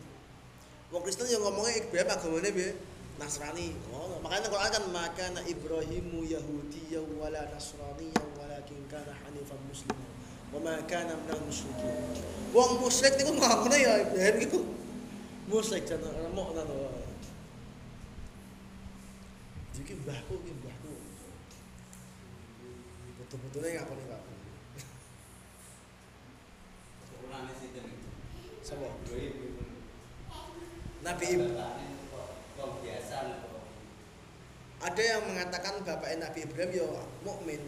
[0.95, 2.79] Wong Kristen yang ngomongnya Ibrahim agamane piye?
[3.19, 3.75] Nasrani.
[3.91, 10.16] Oh, makanya Quran kan maka Ibrahimu Yahudiyya wala Nasraniyya walakin kana hanifan musliman.
[10.57, 11.93] Wa ma kana minal musyrikin.
[12.57, 14.65] Wong musyrik niku ngomongnya ya Ibrahim iku
[15.53, 16.09] musyrik jan ta
[16.65, 16.77] to.
[19.77, 20.93] Iki mbahku iki mbahku.
[23.21, 24.33] Betul-betulnya ngakoni aku.
[28.65, 28.89] Sapa?
[31.05, 31.93] Nabi Ibrahim.
[34.81, 36.89] Ada yang mengatakan bapak Nabi Ibrahim ya
[37.21, 37.61] mukmin.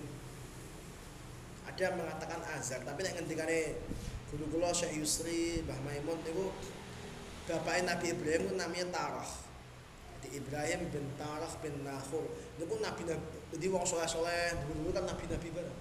[1.79, 3.79] Yang mengatakan azar tapi nek ngendikane
[4.35, 6.51] guru kula Syekh Yusri Mbah Maimun niku
[7.47, 9.31] bapaknya Nabi Ibrahim itu namanya Tarah.
[10.19, 12.27] Jadi Ibrahim bin Tarah bin Nahur
[12.59, 15.79] niku nabi nabi jadi wong soleh soleh dulu kan nabi nabi bareng.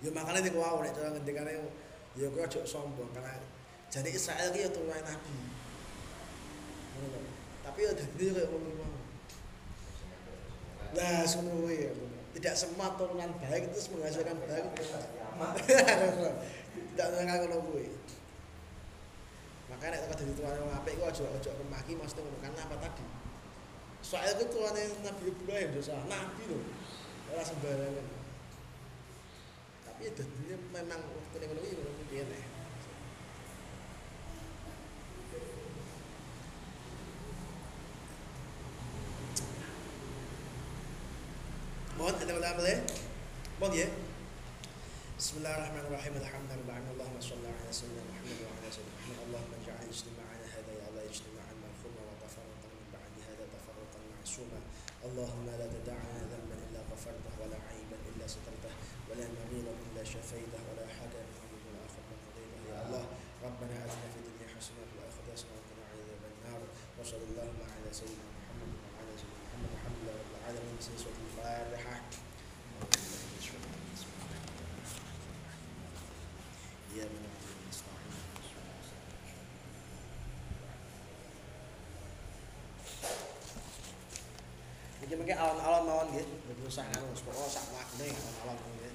[0.00, 1.52] Ya makanya niku wow nek cara ngendikane
[2.16, 3.36] ya kok aja sombong karena
[3.92, 5.36] jadi Israel ki ya turunan nabi.
[7.60, 9.00] Tapi ya dadi kayak ngono mau
[10.90, 11.94] Nah, semua ya.
[12.36, 14.64] tidak semua turunan baik itu menghasilkan baik
[16.94, 17.86] tidak nengah kalau gue
[19.70, 23.04] makanya kalau dari tuan yang apik gue aja aja memaki maksudnya ngomong karena apa tadi?
[24.00, 25.94] Soalnya itu tuan yang nabi Ibrahim dosa.
[26.10, 26.64] Nabi loh.
[27.30, 28.06] Orang sembarangan.
[29.86, 30.02] Tapi
[30.50, 32.24] ya memang waktu ekonomi ekonomi dia
[41.99, 41.99] piye nek.
[41.99, 42.77] Mohon ada ulang boleh?
[43.59, 43.87] Mohon ya.
[45.15, 46.13] Bismillahirrahmanirrahim.
[46.19, 46.77] Alhamdulillah.
[46.91, 49.23] Allahumma shalli ala sayyidina Muhammad wa ala sayyidina Muhammad.
[49.25, 54.59] Allahumma ij'al ijtima'ana hadha ya Allah ijtima'an marhuma wa tafarruqan min ba'di hadha tafarruqan ma'suma.
[55.05, 58.73] اللهم لا تدع لنا ذنبا الا غفرته ولا عيبا الا سترته
[59.05, 63.03] ولا مريضا الا شفيته ولا حاجه من امر ولا اخر من قضيته يا الله
[63.45, 66.61] ربنا اتنا في الدنيا حسنه وفي الاخره حسنه وقنا عذاب النار
[66.97, 68.28] وصلى اللهم على سيدنا
[70.49, 72.01] العالمين سوره الفاتحه
[76.95, 77.23] يا من
[77.69, 78.13] نستعين
[85.05, 88.93] Iki mungkin alon-alon mawon nggih, mboten usah anu, pokoke sak wakne alon-alon nggih.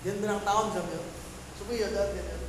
[0.00, 1.00] Dia bilang tahun jam ya.
[1.60, 2.47] Supi ya dah dia.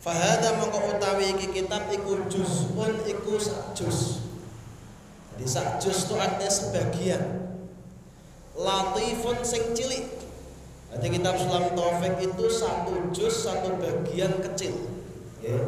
[0.00, 4.24] Fahada mongko utawi iki kitab iku juzun iku sak juz.
[5.36, 7.22] Jadi sak juz itu artinya sebagian.
[8.56, 10.08] Latifun sing cilik.
[10.90, 14.72] Jadi kitab Sulam Taufik itu satu juz satu bagian kecil.
[15.44, 15.60] Ya.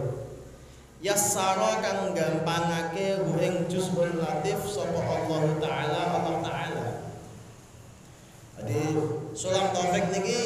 [1.04, 6.88] Yassara kang gampangake hu ing juzun latif sapa Allah taala Allah taala.
[8.64, 8.96] Jadi
[9.36, 10.40] Sulam Taufik niki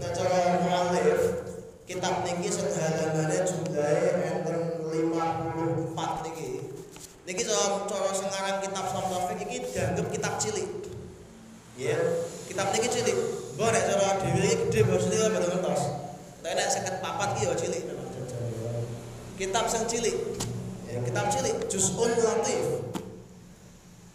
[0.00, 1.47] nek cara muallif
[1.88, 6.48] kitab niki sederhanane jumlahe enten 54 niki.
[7.24, 10.68] Niki cara sengaran kitab Sulam Taufik iki dianggap kitab cilik.
[11.80, 11.96] Ya,
[12.44, 13.16] kitab niki cilik.
[13.56, 15.82] Mbok nek cara dhewe gede maksudnya apa ngertos.
[16.44, 17.84] Tapi nek 54 iki ya cilik.
[19.40, 20.16] Kitab sing cilik.
[20.92, 22.84] Ya, kitab cilik juz'un latif.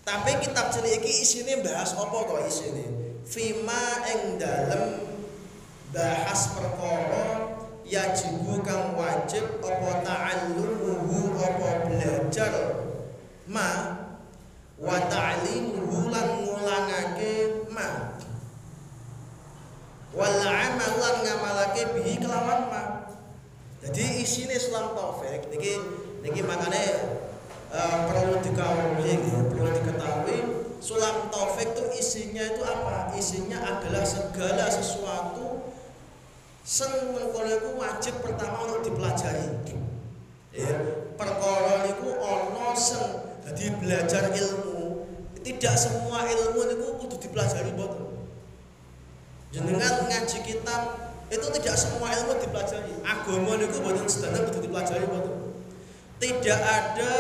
[0.06, 2.86] Tapi kitab cilik iki isine bahas apa kok isine?
[3.26, 5.10] Fima ing dalem
[5.90, 7.53] bahas perkara
[7.84, 12.54] yajibu kang wajib apa ta'allumuhu apa belajar?
[13.48, 13.70] Ma
[14.80, 18.20] wa ta'limuhu lan ngulangake ma.
[20.14, 22.84] Wal amal lan ngamalake bihi kelawan ma.
[23.84, 25.76] Jadi isine Islam Taufik niki
[26.24, 26.82] niki makane
[27.68, 29.20] uh, perlu dikawali
[29.52, 30.40] perlu diketahui
[30.84, 33.16] Sulam Taufik itu isinya itu apa?
[33.16, 35.53] Isinya adalah segala sesuatu
[36.64, 39.52] sing mengkono iku wajib pertama untuk dipelajari.
[40.56, 40.72] Ya,
[41.20, 42.16] perkara niku
[42.80, 43.04] sing
[43.44, 45.06] dadi belajar ilmu.
[45.44, 48.16] Tidak semua ilmu niku kudu dipelajari mboten.
[49.52, 50.82] Jenengan ngaji kitab
[51.28, 52.96] itu tidak semua ilmu dipelajari.
[53.04, 55.36] Agama niku mboten sedana kudu dipelajari mboten.
[56.24, 57.14] Tidak ada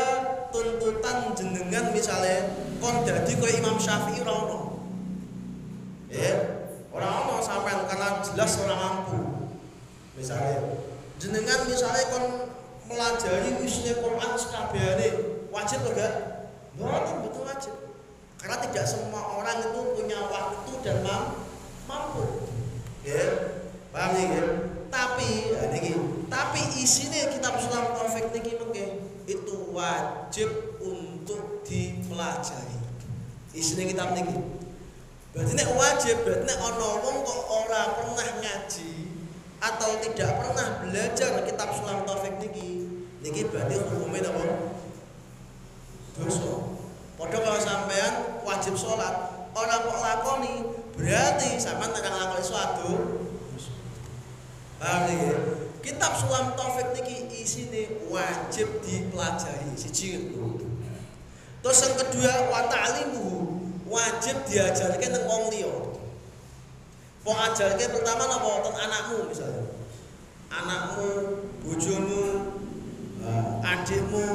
[0.55, 2.47] tuntutan jenengan misalnya
[2.79, 4.59] kon dadi koyo Imam Syafi'i ora ono.
[6.07, 6.33] Ya,
[6.95, 9.32] ora ono sampean karena jelas ora mampu.
[10.13, 10.77] Misalnya
[11.17, 12.25] jenengan misalnya kon
[12.85, 15.07] melajari isinya Quran sekabehane
[15.49, 16.13] wajib enggak?
[16.77, 17.73] Mboten betul wajib.
[18.37, 21.01] Karena tidak semua orang itu punya waktu dan
[21.89, 22.49] mampu.
[23.01, 23.25] Ya.
[23.93, 24.45] Paham ya?
[24.89, 25.63] Tapi ya
[26.33, 30.49] tapi isine kitab Sulam Taufik niki mengke itu wajib
[30.81, 32.77] untuk dipelajari.
[33.53, 34.37] Isinya kitab niki.
[35.33, 39.12] Berarti nek wajib, berarti ana wong kok ora pernah ngaji
[39.63, 42.83] atau tidak pernah belajar kitab Sulam Taufik niki,
[43.23, 44.75] niki berarti hukumnya apa?
[46.19, 46.75] Dosa.
[47.15, 50.55] Padha kalau sampean wajib sholat, orang kok lakoni,
[50.99, 52.89] berarti sampean tekan lakoni suatu
[54.83, 55.31] Paham niki?
[55.79, 60.35] Kitab Sulam Taufik niki isine wajib dipelajari siji.
[61.63, 63.27] Terus yang kedua wa ta'limu
[63.87, 65.92] wajib diajarke nang wong.
[67.23, 69.63] Kok ajarke pertama napa ten anakmu misalnya.
[70.51, 71.09] Anakmu,
[71.63, 72.23] bojomu,
[73.63, 74.27] adikmu,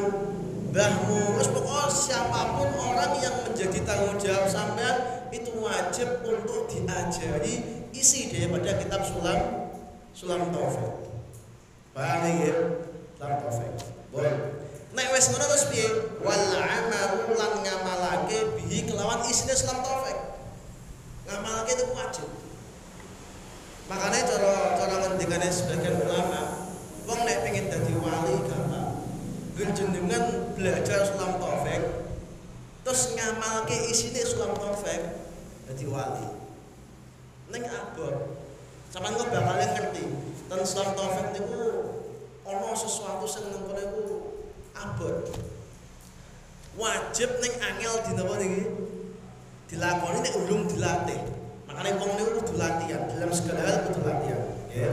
[0.72, 7.84] mbahmu, wis pokoknya siapa pun orang yang menjadi tanggung jawab sampean itu wajib untuk diajari
[7.93, 9.68] isi daripada kitab Sulam
[10.16, 11.12] Sulam Taufik.
[11.93, 12.57] Paham ya?
[13.20, 13.72] Sulam Taufik.
[14.09, 14.34] Boleh.
[14.97, 15.89] Nek wis ngono terus piye?
[16.24, 20.16] Wal amalu lan ngamalake bihi kelawan isine Sulam Taufik.
[21.28, 22.47] Ngamalake itu wajib.
[23.89, 26.68] Makanya cara cara ngendikane sebagian ulama,
[27.09, 29.01] wong nek pengen dadi wali gampang.
[29.57, 31.82] Genjenengan belajar Sulam Taufik
[32.84, 35.01] terus ngamalke isine Sulam Taufik
[35.64, 36.28] dadi wali.
[37.49, 38.36] Ning abot
[38.93, 40.05] Sampeyan kok bakal ngerti.
[40.49, 41.64] Ten Islam Taufik niku
[42.45, 44.05] ana sesuatu sing nang kono iku
[44.76, 45.32] abot.
[46.76, 48.64] Wajib ning angel dinapa niki?
[49.68, 51.38] Dilakoni nek urung dilatih.
[51.79, 54.43] Makanya wong niku kudu latihan, dalam segala hal kudu latihan,
[54.74, 54.91] ya.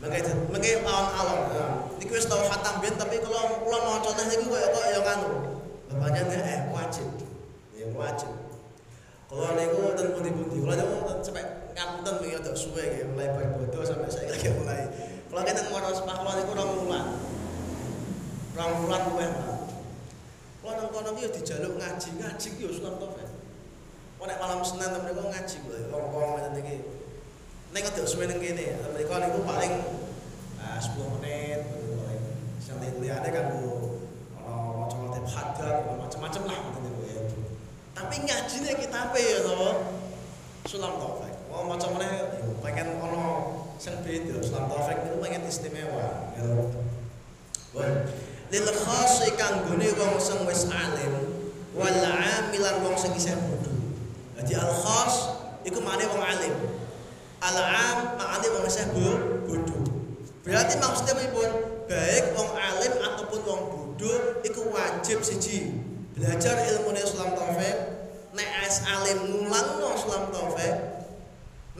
[0.00, 1.40] Makanya makanya lawan alon.
[1.52, 1.66] Ya.
[2.00, 5.60] Niku wis tau khatam tapi kalau kula maca teh niku koyo koyo yang anu.
[5.92, 7.04] Bapaknya eh wajib.
[7.76, 8.32] Ya wajib.
[9.28, 11.44] Kalau niku ten pundi-pundi, kula niku sampai
[11.76, 14.88] ngapunten wingi rada suwe ya, mulai bar bodoh sampai saya lagi mulai.
[15.28, 17.06] Kalau kita ngoro sepah kula niku rong wulan.
[18.56, 18.72] Rong.
[20.64, 23.33] Kula nang kono ki yo dijaluk ngaji, ngaji ki yo Sunan.
[24.24, 26.76] Kok malam Senin temen niku ngaji kula wong-wong ngene iki.
[27.76, 29.72] Nek kok suwe nang kene, mereka niku paling
[30.64, 32.22] ah, 10 menit paling.
[32.56, 34.00] Sing liyane kanggo
[34.40, 37.20] ana maca matematik hadat, macam-macam lah ngoten niku ya.
[37.92, 39.60] Tapi ngajine kitabe ya to.
[40.72, 41.34] Sulam Taufik.
[41.52, 43.24] Mau maca meneh yo pengen ana
[43.76, 44.40] sing beda.
[44.40, 46.32] Sulam Taufik niku pengen istimewa.
[46.32, 46.48] Ya.
[47.76, 48.08] Wah,
[48.48, 51.12] lil khasi kanggone wong sing wis alim
[51.76, 53.36] wal amilan wong sing isih
[54.44, 56.52] Dadi al khas iku maknane wong alim.
[57.40, 59.80] Al am maknane wong isih bodho.
[60.44, 61.48] Berarti maksudnya pripun?
[61.88, 65.72] Baik wong alim ataupun wong bodho iku wajib siji
[66.12, 67.76] belajar ilmu Islam taufik.
[68.36, 70.76] Nek as alim ngulangno Islam taufik.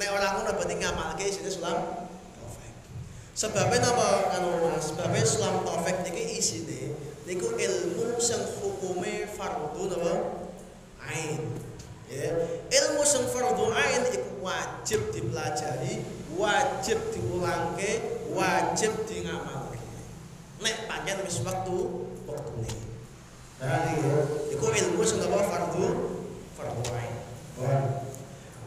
[0.00, 2.08] Nek ora ngono berarti ngamalke isine Islam
[2.40, 2.72] taufik.
[3.36, 4.40] Sebabnya apa kan
[4.72, 4.88] Mas?
[4.88, 6.96] Sebabnya Islam taufik niki isine
[7.28, 10.14] niku ilmu sing hukume fardhu napa?
[11.04, 11.63] Ain.
[12.14, 12.30] Ya,
[12.70, 16.06] ilmu sing fardhu ain iku wajib dipelajari,
[16.38, 19.82] wajib diulangke, wajib di ngamalke.
[20.62, 21.74] Nek pancen wis waktu
[22.30, 22.70] waktune.
[23.58, 23.98] Nah,
[24.46, 26.14] iku ilmu sing napa fardhu
[26.54, 27.14] fardhu ain.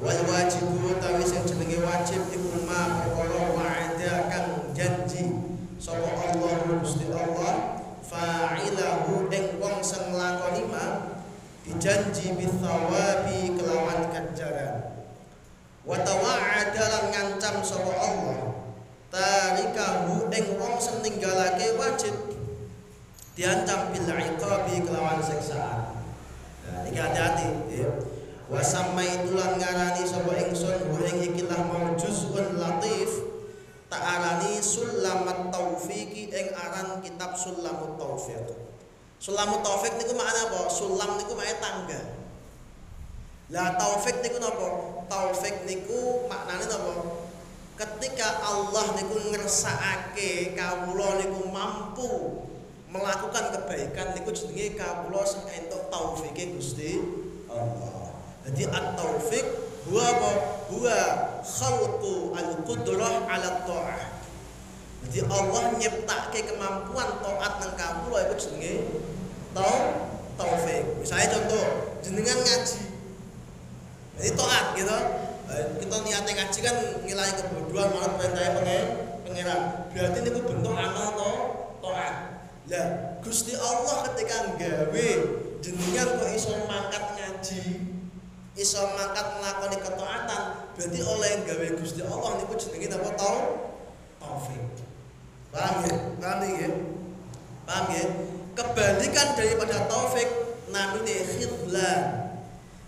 [0.04, 5.24] Wal wajibu utawi sing jenenge wajib iku ma perkara wa'ada kang janji
[5.80, 11.07] sapa Allah Gusti Allah fa'ilahu ing wong sing nglakoni ma
[11.68, 15.04] dijanji bithawabi kelawan ganjaran
[15.84, 18.56] wa tawa'ada lan ngancam sapa Allah
[19.12, 22.16] tarikahu ing wong sing ninggalake wajib
[23.36, 25.94] diancam bil iqabi kelawan siksaan.
[26.66, 27.92] Nah, iki hati-hati ya.
[28.48, 33.28] Wa samai tulan ngarani sapa ingsun wa ing ikilah mau juzun latif
[33.92, 38.56] tak arani sulamat taufiqi ing aran kitab sulamut taufiq.
[39.18, 40.70] Sulamut taufiq niku makna apa?
[40.70, 42.02] Sulam niku makna tangga.
[43.48, 44.68] Lah taufik niku napa?
[45.08, 46.94] Taufik niku maknane napa?
[47.80, 52.12] Ketika Allah niku ngersakake kawula niku mampu
[52.92, 57.00] melakukan kebaikan niku jenenge kawula sing entuk taufike Gusti
[57.48, 58.12] Allah.
[58.48, 59.46] Jadi at-taufik
[59.88, 60.32] huwa apa?
[60.68, 60.98] Huwa
[61.48, 64.17] khalqu al-qudrah 'ala ta'ah.
[65.06, 68.74] Jadi Allah nyiptake kemampuan taat nang kawula iku jenenge
[69.54, 69.76] tau
[70.38, 70.82] taufik.
[71.02, 71.66] Misalnya contoh,
[72.06, 72.82] jenengan ngaji.
[74.18, 74.98] Jadi taat gitu.
[75.82, 76.76] Kita niatnya ngaji kan
[77.08, 78.86] nilai kebodohan malah perintahnya pengen
[79.26, 79.62] pangeran.
[79.96, 81.32] Berarti niku bentuk amal to
[81.82, 82.16] taat.
[82.68, 82.88] Lah,
[83.24, 85.08] Gusti Allah ketika nggawe
[85.64, 87.64] jenengan kok iso mangkat ngaji,
[88.60, 90.42] iso mangkat nglakoni ketaatan,
[90.76, 93.38] berarti oleh nggawe Gusti Allah niku jenenge napa tau?
[94.20, 94.77] Taufik.
[95.58, 95.98] Paham ya?
[96.22, 96.70] Paham ya?
[97.66, 98.06] Paham ya?
[98.54, 100.30] Kebalikan daripada taufik
[100.70, 102.02] namanya khidlan.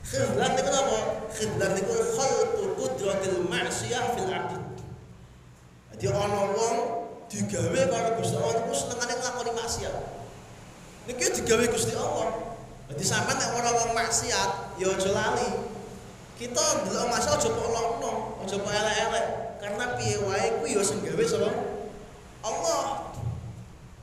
[0.06, 1.00] Khidlan niku napa?
[1.34, 4.62] Khidlan niku khalqu qudratil ma'siyah fil 'abd.
[5.98, 6.76] Jadi ana wong
[7.26, 9.96] digawe karo Gusti Allah niku senengane nglakoni maksiat.
[11.10, 12.54] Niki digawe Gusti Allah.
[12.94, 15.50] Jadi sampean nek ora wong maksiat, ya aja lali.
[16.38, 19.26] Kita ndelok masalah aja kok lokno, aja kok elek-elek.
[19.60, 21.69] Karena piye wae kuwi ya sing gawe sapa?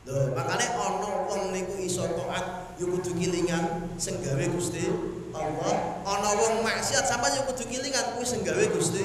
[0.07, 4.87] Lho, makane ana wong niku iso taat ya kudu kilingan sing gawe Gusti
[5.35, 5.99] Allah.
[6.07, 9.03] Ana wong maksiat sampean ya kudu kilingan kuwi sing gawe Gusti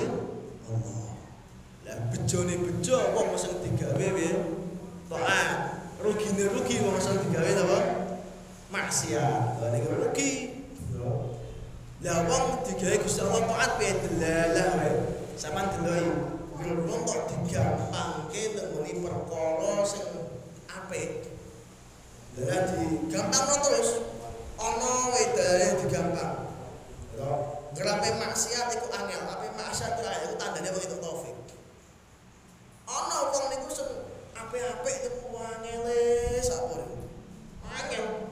[0.70, 1.18] Allah.
[1.90, 4.34] Lah bejone bejo wong sing digawe piye?
[5.10, 5.50] Taat.
[6.06, 7.80] Rugine rugi wong sing digawe apa?
[8.70, 9.58] Maksiat.
[9.58, 10.32] Lah niku rugi.
[12.06, 14.94] Lah wong digawe Gusti Allah taat piye delalah wae.
[15.34, 20.21] Sampeyan deloki wong kok digampangke nek muni perkara sing
[20.72, 21.10] apik.
[22.40, 23.90] Lah digampangno terus
[24.56, 26.48] ana wedane digampang.
[27.12, 27.28] Ya,
[27.76, 31.36] gerape maksiat iku angel, tapi maksiat iku tandane wong itu taufik.
[32.88, 33.90] Ana wong niku sing
[34.32, 36.04] apik-apik niku angele
[36.40, 36.88] sapur.
[37.68, 38.32] Angel.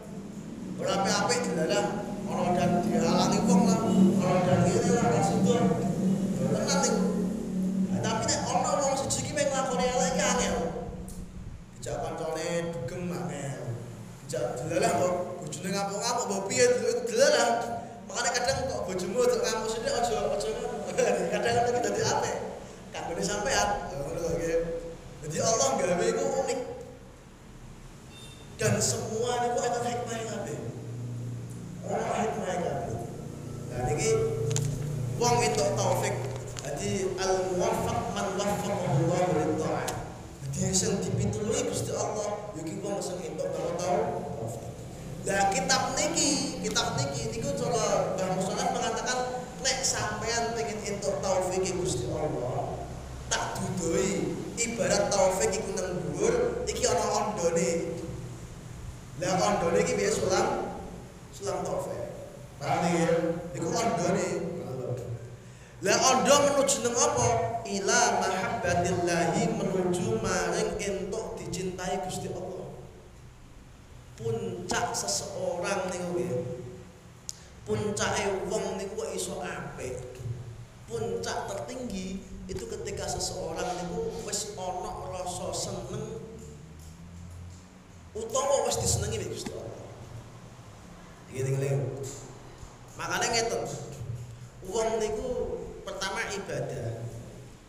[0.80, 1.86] Ora apik-apik dilalah
[2.24, 5.56] ana dan dihalangi wong lah, ana dan ngene lah ra sido.
[6.56, 7.04] Tenan niku.
[8.00, 10.69] Tapi nek ana wong siji ki nglakoni elek ki angel
[11.80, 13.64] jangan kancane dugem angel.
[14.30, 17.50] Jak delalah kok bojone ngamuk-ngamuk mbok piye dulu delalah.
[18.06, 20.50] Makanya kadang kok bojomu tok ngamuk sithik aja aja
[21.32, 22.38] kadang kadang dadi apik.
[22.92, 24.38] Kanggone sampean oh, ngono kok
[25.26, 26.60] Jadi Allah gawe iku unik.
[28.60, 30.58] Dan semua kok ada hikmah yang kabeh.
[31.88, 32.96] ada hikmah yang ada.
[33.72, 34.10] Nah ini
[35.16, 36.16] wong itu taufik.
[36.60, 39.54] Jadi al-muwafaq man wafaq Allah lil
[40.76, 44.68] sing dipitulungi Gusti Allah iki wong sing entuk tau taufik
[45.24, 51.64] Lah kitab niki, kitab niki niku cara Mbah Musolat mengatakan nek sampean pengen entuk taufik
[51.80, 52.76] Gusti Allah,
[53.32, 58.00] tak dudoi ibarat taufik iku nang dhuwur, iki ana ondone.
[59.20, 60.48] Lah ondone iki biasa sulam
[61.36, 62.00] sulam taufik.
[62.60, 63.12] Paham ya?
[63.56, 64.28] Iku ondone.
[65.80, 67.28] Lah ondo menuju nang apa?
[67.64, 72.60] Ila mahabbatillahi menuju maring entuk dicintai Gusti Allah
[74.20, 76.34] puncak seseorang niku nggih.
[77.64, 79.96] Puncake wong niku kok iso apik.
[80.92, 82.20] Puncak tertinggi
[82.52, 86.20] itu ketika seseorang niku wis ana rasa seneng
[88.12, 89.88] utawa wis disenengi mek Gusti Allah.
[91.32, 91.80] Iki tinggal
[93.00, 93.64] Makanya ngeten.
[94.68, 95.30] Wong niku
[95.90, 96.88] pertama ibadah.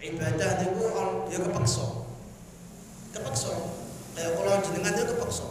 [0.01, 0.85] Ibadah niku
[1.33, 1.87] ya kepeksa.
[3.17, 3.53] Kepeksa.
[4.13, 5.49] Kayak kalau jenengan itu kepeksa.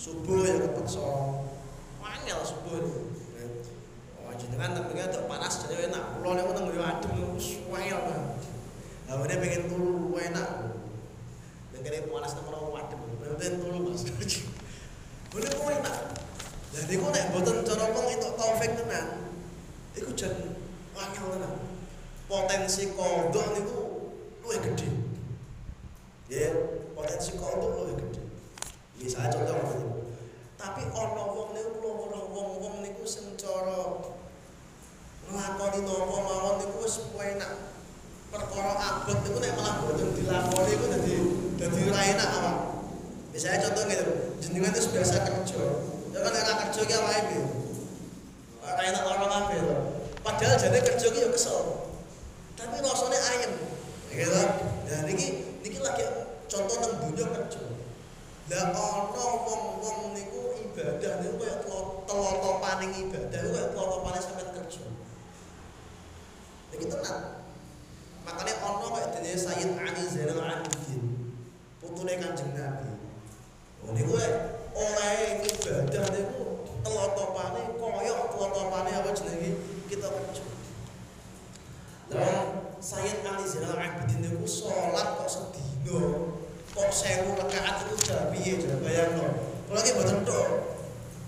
[0.00, 1.04] Subuh ya kepeksa.
[2.00, 2.80] Wangel subuh
[4.24, 6.04] oh jenengan tapi ada panas jadi enak.
[6.16, 8.00] Pulau niku nang adem wis wangel
[9.06, 10.48] ini pengen turu enak.
[11.72, 13.00] Pengen panas nang ora adem.
[13.20, 14.04] Pengen turu mas.
[15.36, 15.96] Bener kok enak.
[16.76, 19.32] Jadi kok nek mboten cara wong entuk taufik tenan
[19.96, 20.60] iku jan
[20.92, 21.75] wangel tenan
[22.26, 23.80] potensi kodok niku
[24.42, 24.90] luwih gede
[26.30, 26.50] ya
[26.94, 28.26] potensi kodok luwih gede
[28.96, 29.80] Misalnya contoh ngoten.
[30.56, 34.02] Tapi ana wong niku kula wong-wong niku sing cara
[35.28, 37.52] nglakoni napa mawon niku wis enak.
[38.32, 41.12] Perkara abot niku nek malah boten dilakoni iku dadi
[41.60, 42.56] dadi ora enak awak.
[43.36, 45.64] Misalnya contoh gitu, jenengan itu biasa kerja.
[46.16, 47.44] Ya kan era kerja ki awake piye?
[48.64, 49.60] Ora enak ora kabeh.
[50.24, 51.85] Padahal jane kerja ki ya kesel.
[52.56, 53.52] Tapi rasane ayem.
[54.08, 54.42] Gitu.
[54.88, 56.08] Nah niki niki lagi
[56.48, 57.62] contoh nang dunia kerja.
[58.48, 61.60] Lah ana wong-wong niku ibadah niku kaya
[62.08, 64.84] telotopaning ibadah niku kaya telotopane sampeyan kerja.
[66.72, 67.20] Iki tenan.
[68.24, 71.02] Makanya ana kaya dene Sayyid Ali Zainal Abidin.
[71.82, 72.88] Putune Kanjeng Nabi.
[73.84, 79.50] Oh niku oleh ibadah niku telotopane kaya telotopane apa jenenge
[79.92, 80.45] kita kerja.
[82.14, 86.30] Lah Sayyid Ali Zainal Abidin niku salat kok sedina
[86.70, 89.26] kok sewu rakaat itu udah piye coba bayangno.
[89.66, 90.48] Kalau lagi mboten tok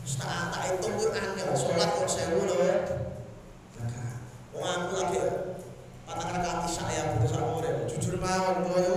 [0.07, 2.57] tak tak hitung ku angel salat kok sewu lho.
[3.75, 4.19] Rakaat
[4.55, 5.19] wong aku lagi
[6.07, 8.97] patang rakaat isya ya butuh sak urip jujur mawon koyo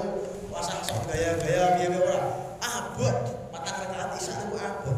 [0.54, 2.20] pasang sok gaya-gaya piye ora
[2.62, 3.18] abot
[3.50, 4.98] patang rakaat isya niku abot.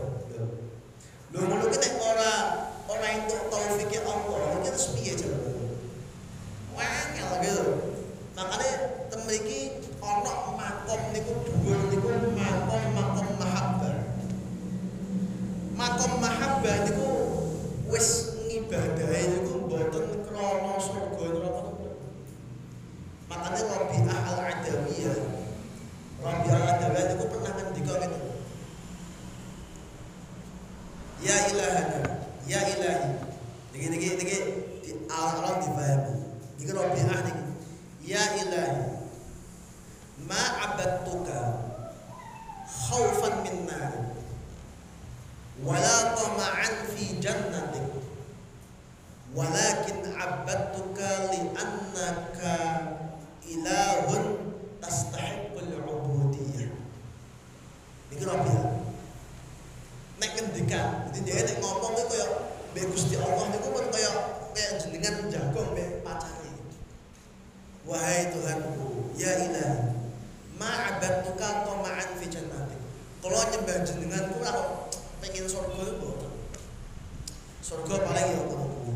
[1.31, 2.31] Lho ngono ki nek ora
[2.91, 5.39] ora entuk taufike Allah iki terus piye coba
[6.73, 7.65] wangel gitu
[8.43, 13.95] makanya temriki ana makom niku dhuwur niku makom makom mahabbah.
[15.79, 17.07] Makom mahabbah niku
[17.87, 21.71] wis ngibadahi niku mboten krana surga neraka.
[23.31, 25.19] Makanya Rabi'ah al-Adawiyah
[26.19, 28.19] Rabi'ah al-Adawiyah niku pernah ngendika ngene.
[31.23, 31.99] Ya ilahana,
[32.43, 33.07] ya ilahi.
[33.71, 34.37] Niki niki niki
[34.83, 36.11] di awal-awal dipahami.
[36.59, 37.42] Niki Rabi'ah niki.
[38.03, 38.99] Ya ilahi,
[40.27, 41.39] ma abadtuka
[42.67, 44.11] khaufan min nar
[45.63, 47.87] wala tama'an fi jannatik
[49.31, 52.55] walakin abadtuka li annaka
[53.47, 54.51] ilahun
[54.83, 56.75] tastahiqqul ubudiyah.
[58.11, 58.83] Iki Rabbia
[60.19, 62.27] nek ngendikan jadi dia ngomong itu kaya
[62.75, 64.11] mbek Gusti Allah niku pun kaya
[64.51, 66.42] kaya jenengan jagong mbek pacare
[67.83, 69.91] Wahai Tuhanku, ya ilahi,
[70.55, 72.79] ma'abadtuka tama'an fi jannatik.
[73.19, 74.53] Kalau nyembah jenengan ora
[75.19, 76.11] pengen surga itu
[77.63, 78.95] Surga paling ya kuwi.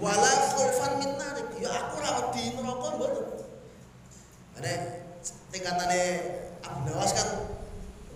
[0.00, 3.26] Wala khaufan min narik, ya aku ora wedi neraka mboten.
[4.60, 4.72] Ane
[5.52, 6.00] tingkatane
[6.64, 7.28] Abu Nawas kan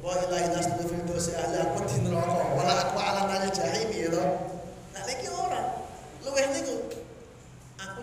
[0.05, 4.25] wa ilahi nasdul fil dosi ahli aku di neraka, wala aku ala nal jahim ya.
[4.97, 5.85] Nah niki ora.
[6.25, 6.98] Luweh niku aku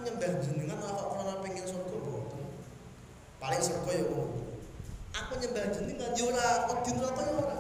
[0.06, 2.46] nyembah jenengan ora kok ora pengen surga mboten.
[3.42, 4.06] Paling surga ya.
[5.18, 7.58] Aku nyembah jenengan ya ora wedi neraka ya ora.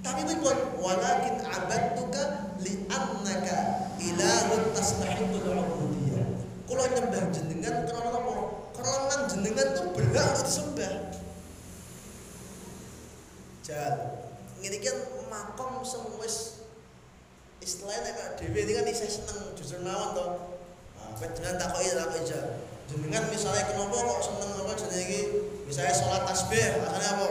[0.00, 2.22] Tapi pun walakin abadtuka
[2.60, 3.58] li annaka
[3.96, 6.28] ilahun tastahiqul ubudiyah.
[6.68, 8.34] Kula nyembah jenengan karena apa?
[8.76, 10.94] Karena jenengan itu berhak disembah.
[13.64, 13.92] Jal,
[14.60, 14.90] ngene iki
[15.28, 16.64] makom sing wis
[17.60, 20.24] istilahnya kayak dewi ini kan isih seneng justru mawon to
[21.16, 22.40] kowe jangan takoki takoki aja
[22.90, 25.20] jenengan misalnya kenapa kok seneng apa jenenge
[25.66, 27.26] misalnya sholat tasbih asalnya apa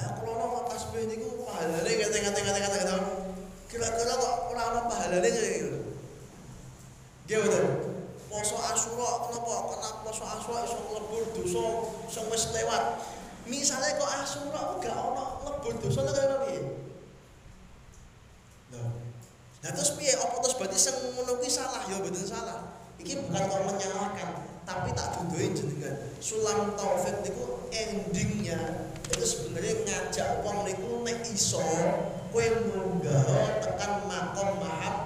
[0.00, 2.96] ah kalau ono tasbih niku pahalane kate kate kate kate kate
[3.68, 5.84] kira-kira kok ora ono pahalane gitu
[7.24, 7.64] Nggih betul.
[8.28, 9.52] Poso Asyura kenapa?
[9.72, 11.64] Karena poso Asyura iso nglebur dosa
[12.12, 13.00] sing wis lewat.
[13.48, 16.62] Misale kok Asyura kok gak ono nglebur dosa lha kaya piye?
[18.76, 18.92] Nah.
[19.72, 20.12] Terus piye?
[20.20, 21.88] Apa terus berarti sing ngono salah?
[21.88, 22.73] Ya mboten salah.
[23.04, 24.30] Iki bukan kok menyalahkan,
[24.64, 25.92] tapi tak duduhi jenengan.
[26.24, 31.60] Sulam taufik niku endingnya itu sebenarnya ngajak wong niku nek iso
[32.32, 34.96] kowe munggah tekan makom mahab.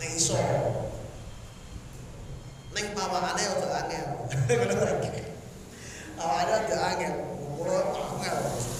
[0.00, 0.40] Nek iso.
[2.72, 4.00] Ning pawakane rada ta awake
[6.56, 7.14] rada angel.
[7.60, 8.36] Kulo angel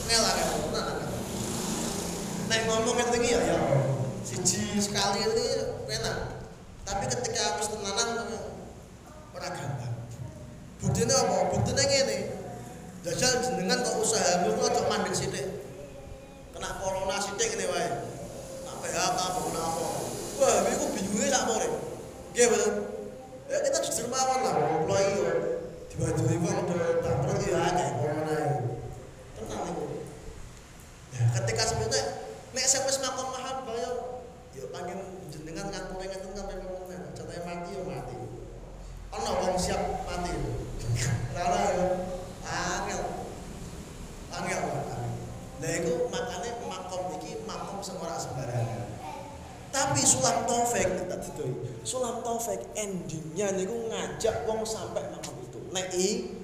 [0.08, 0.52] angel angel
[2.52, 3.58] nek ngomong ngene ya ya.
[4.20, 6.16] Siji sekali ini enak
[6.88, 8.32] tapi ketika wis tenanan
[9.32, 9.94] ora gampang.
[10.82, 11.36] Buktine apa?
[11.54, 12.18] Buktine ngene.
[13.02, 15.46] Jajal jenengan kok usahamu kok aja mandek sithik?
[16.54, 17.88] Kena corona sithik ngene wae.
[18.66, 19.84] Nak PHK apa apa
[20.42, 21.68] wah iku bingungnya sak more
[22.32, 22.72] nggih betul
[23.46, 25.20] ya kita justru mawon lah kula iki
[26.40, 28.58] wong udah tak perlu ya akeh corona iki.
[29.38, 29.84] Tenang iku.
[31.14, 32.02] Ya ketika sebenarnya
[32.56, 34.11] nek sing wis mahabbah yo
[34.52, 35.00] yo panggil
[35.32, 38.16] jenengan ngatur ngatur sampai ngomong contohnya mati yo mati
[39.12, 40.32] ana wong siap mati
[41.36, 41.86] ora yo
[42.44, 43.02] angel
[44.32, 44.62] angel
[45.62, 48.82] Nah itu makanya makom iki makom ora sembarangan.
[49.70, 51.54] Tapi sulam taufik tak didoi.
[51.86, 55.62] Sulam taufik endingnya niku ngajak wong sampai makom itu.
[55.70, 56.34] Nek i.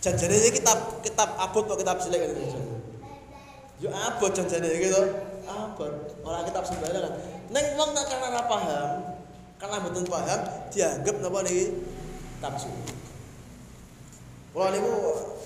[0.00, 2.32] Janjane ini kitab kitab abot kok kitab cilik kan.
[3.84, 5.02] Yo abot janjane to.
[5.48, 5.94] Abot.
[6.22, 7.12] Ora kitab sembarangan.
[7.48, 8.90] Ning wong nek karena ora paham,
[9.56, 11.64] karena mboten paham dianggap napa niki
[12.44, 12.72] tafsir.
[14.52, 14.92] Kalau niku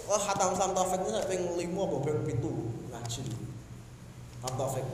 [0.09, 3.23] wah khatam Islam Taufik ini ping 5 apa ping 7 ngaji.
[4.43, 4.87] Khatam Taufik.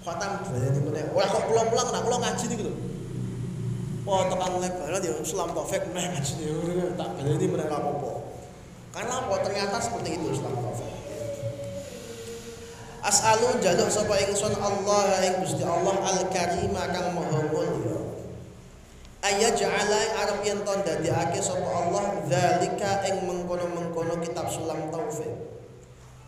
[0.00, 1.04] Khatam berarti meneh.
[1.12, 2.74] Ora kok pulang-pulang nak kula ngaji niku lho.
[4.08, 8.12] Oh tekan lebaran ya Islam Taufik meneh ngaji niku tak meneh ora apa-apa.
[8.90, 10.90] Karena apa ternyata seperti itu Islam Taufik.
[13.00, 17.96] As'alu jaluk sapa ingsun Allah ing Gusti Allah Al-Karim kang Maha Mulya.
[19.24, 25.32] Ayaj'ala arep yen to ndadekake sapa Allah zalika ing mengkono-mengkono kitab sulam taufik.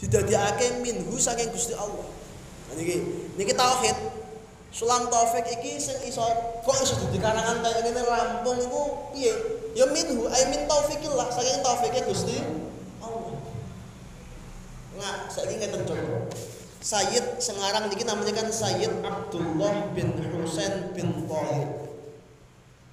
[0.01, 2.09] Didadekake minhu saking Gusti Allah.
[2.73, 3.05] Nah niki
[3.37, 4.25] niki tauhid.
[4.73, 6.25] Sulam taufik iki sing iso
[6.65, 9.33] kok iso dadi karangan kaya ngene rampung iku piye?
[9.77, 12.41] Ya minhu ay min taufikillah saking taufike Gusti
[13.05, 13.37] Allah.
[14.97, 16.25] Nggak, saiki ngeten contoh.
[16.83, 21.71] Sayyid Sengarang niki namanya kan Sayyid Abdullah bin Husain bin Thahir.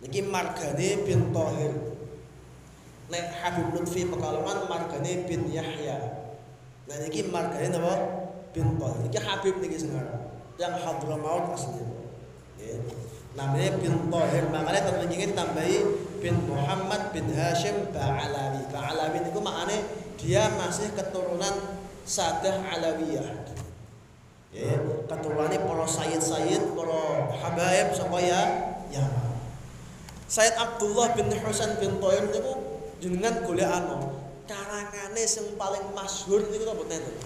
[0.05, 1.73] Niki margane bin Thahir.
[3.09, 5.97] Nek Habib Lutfi Pekalongan margane bin Yahya.
[6.85, 7.93] Nah niki margane napa?
[8.53, 9.09] Bin Thahir.
[9.09, 10.37] Niki Habib niki Sengarang.
[10.61, 11.89] Yang Hadramaut aslinya.
[12.61, 12.77] Ya.
[13.33, 14.43] Namanya bin Thahir.
[14.53, 15.77] Makanya teman ini tambahi
[16.21, 18.69] bin Muhammad bin Hashim Ba'alawi.
[18.69, 19.81] Ba'alawi niku maknane
[20.21, 23.38] dia masih keturunan Sadah Alawiyah.
[24.49, 27.01] Ya, keturunannya para sayyid-sayyid, para
[27.37, 28.41] habaib sapa ya.
[30.29, 32.53] Sayyid Abdullah bin Husain bin Toyib niku
[33.01, 34.13] jenengan golekano
[34.45, 37.17] karangane sing paling masyhur niku apa nenten?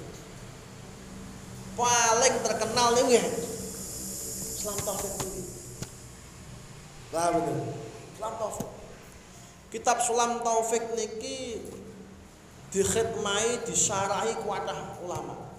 [1.80, 3.24] Paling terkenal niku ya.
[4.64, 5.44] Islam Taufik niki.
[7.12, 7.60] Lah betul.
[8.16, 8.70] Islam Taufik.
[9.72, 11.60] Kitab Sulam Taufik niki
[12.72, 15.52] dikhidmai, disyarahi kuatah ulama.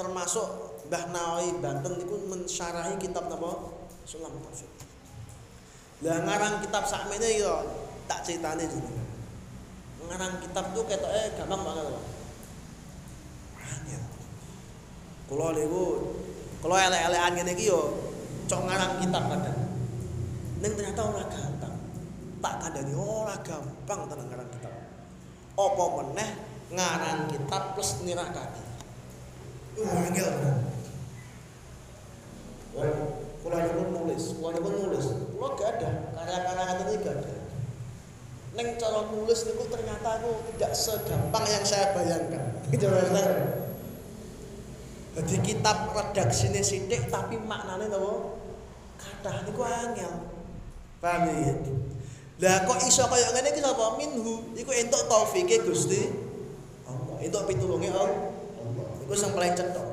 [0.00, 3.74] Termasuk Mbah Nawawi Banten niku mensyarahi kitab napa?
[4.06, 4.70] Sulam Taufik.
[6.06, 7.66] Lah ngarang kitab sakmene yo
[8.06, 9.02] tak critane jenengan.
[10.06, 12.06] Ngarang kitab tuh ketoke gampang banget loh.
[13.58, 14.02] Angel.
[15.26, 16.14] Kula niku
[16.62, 17.80] kula elek-elekan ngene iki yo
[18.46, 19.60] cok ngarang kitab kadang.
[20.62, 21.74] Ning ternyata ora gampang.
[22.38, 24.74] Tak kandhani ora gampang tenan ngarang kitab.
[25.58, 26.30] Apa meneh
[26.70, 28.62] ngarang kitab plus nirakake.
[29.74, 30.30] Uh, angel
[33.44, 35.06] kula niku nulis, kula niku nulis.
[35.36, 37.32] Kula gak ada karya-karya ngoten iki gak ada.
[38.56, 42.44] Neng cara nulis niku ternyata aku tidak segampang yang saya bayangkan.
[42.72, 43.32] Coba saya.
[45.14, 48.40] Jadi kitab redaksine sithik tapi maknane napa?
[48.96, 50.12] Kathah niku angel.
[51.04, 51.54] Paham ya?
[52.42, 53.94] Lah kok iso kaya ngene iki sapa?
[54.00, 54.56] Minhu.
[54.56, 56.10] Iku entuk taufike Gusti
[56.88, 57.20] Allah.
[57.20, 58.32] Entuk pitulunge Allah.
[59.04, 59.83] Iku sing paling cetha.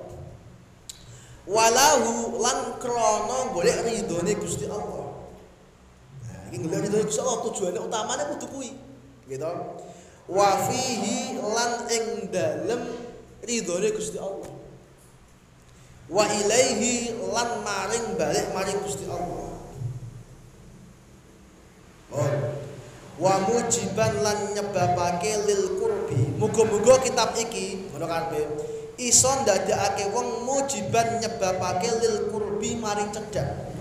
[1.50, 5.10] Walahu lan krana golek ridhone Gusti Allah.
[6.28, 8.70] Nah iki golek ridhone Gusti Allah tujuane utamane kudu kuwi.
[9.26, 9.46] Gitu
[10.32, 12.82] wa fihi lan ing dalem
[13.42, 14.52] ridhone Gusti Allah.
[16.12, 19.48] Wa ilaihi lan maring balik maring Gusti Allah.
[22.12, 22.32] Oh.
[23.22, 26.36] Wa mujiban lan nyebabake lil qurbi.
[26.36, 28.71] Muga-muga kitab iki ngono karepe
[29.02, 33.74] iso ndadekake wong mujiban nyebabake lil qurbi maring cedhak.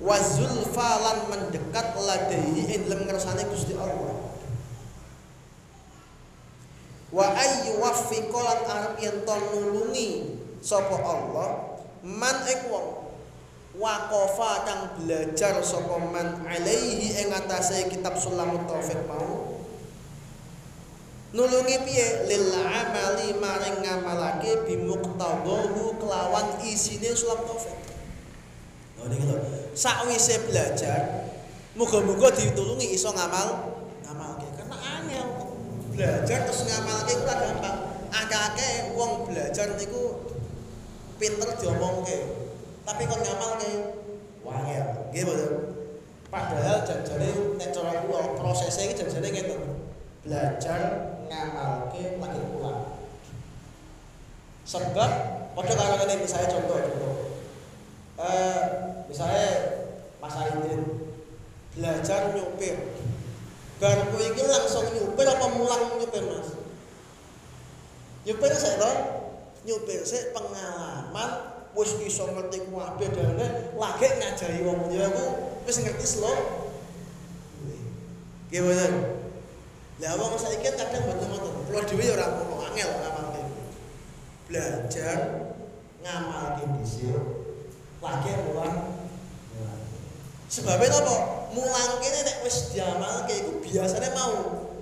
[0.00, 4.18] Wa zulfa lan mendekat ladaihi ing dalem ngersane Gusti Allah.
[7.12, 13.02] Wa ayyu waffiqa arep yen to nulungi sapa Allah man ing wong
[13.76, 19.41] waqafa kang belajar sapa man alaihi ing atase kitab sulamut taufik mau
[21.32, 22.28] nulungi piye?
[22.28, 27.82] Lil amali maring ngamalake bimuqtadahu kelawan isine sulam taufik
[29.02, 29.36] lho niki lho
[29.74, 31.26] sakwise belajar
[31.74, 33.74] muga-muga ditulungi iso ngamal
[34.06, 34.46] ngamalke.
[34.54, 35.26] Karena angel
[35.90, 37.78] belajar terus ngamalke ku gampang
[38.12, 40.22] akeh-akeh wong belajar niku
[41.18, 42.18] pinter diomongke
[42.86, 43.70] tapi kon ngamalke?
[44.42, 44.86] Wangel.
[45.10, 45.50] Nggih mboten
[46.32, 47.28] padahal janjane
[47.60, 49.60] nek cara kula prosesnya iki janjane ngeten
[50.24, 52.80] belajar ngamalke lagi pulang.
[54.68, 55.10] Sebab
[55.56, 57.14] padha karo ngene misalnya contoh contoh
[58.20, 58.62] eh
[59.08, 59.48] misalnya
[60.20, 60.82] Mas Aidin
[61.72, 62.76] belajar nyupir.
[63.82, 66.54] Bar kowe iki langsung nyupir apa mulang nyupir Mas?
[68.28, 68.92] Nyupir sik to
[69.66, 71.30] nyupir sik pengalaman
[71.72, 74.86] wis iso ngerti kabeh dene lagi ngajari wong.
[74.92, 75.24] Liya ku
[75.66, 76.36] wis ngerti slow.
[78.52, 79.21] Mboten
[80.02, 81.52] lah wong saiki kadang mboten ngoten.
[81.70, 83.42] Kula dhewe ya ora ngono angel ngamalke
[84.50, 85.18] belajar
[86.02, 87.14] ngamalke dhisik.
[88.02, 88.98] Lagi mulang
[90.50, 91.16] sebabnya apa?
[91.54, 94.34] Mulang kene nek wis diamalke iku biasane mau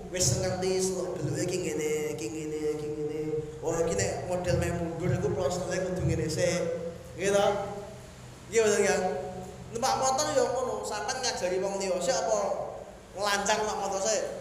[0.08, 3.20] wis ngerti slow dulu iki ngene iki ngene iki ngene.
[3.60, 6.64] Oh iki nek model meh mundur iku prosesnya kudu ngene sik.
[7.20, 7.44] Gitu
[8.50, 9.00] iya betul kan
[9.76, 12.00] numpak motor ya ngono sampean ngajari wong liya.
[12.00, 12.40] Sik apa?
[13.20, 14.39] Nglancang numpak motor sik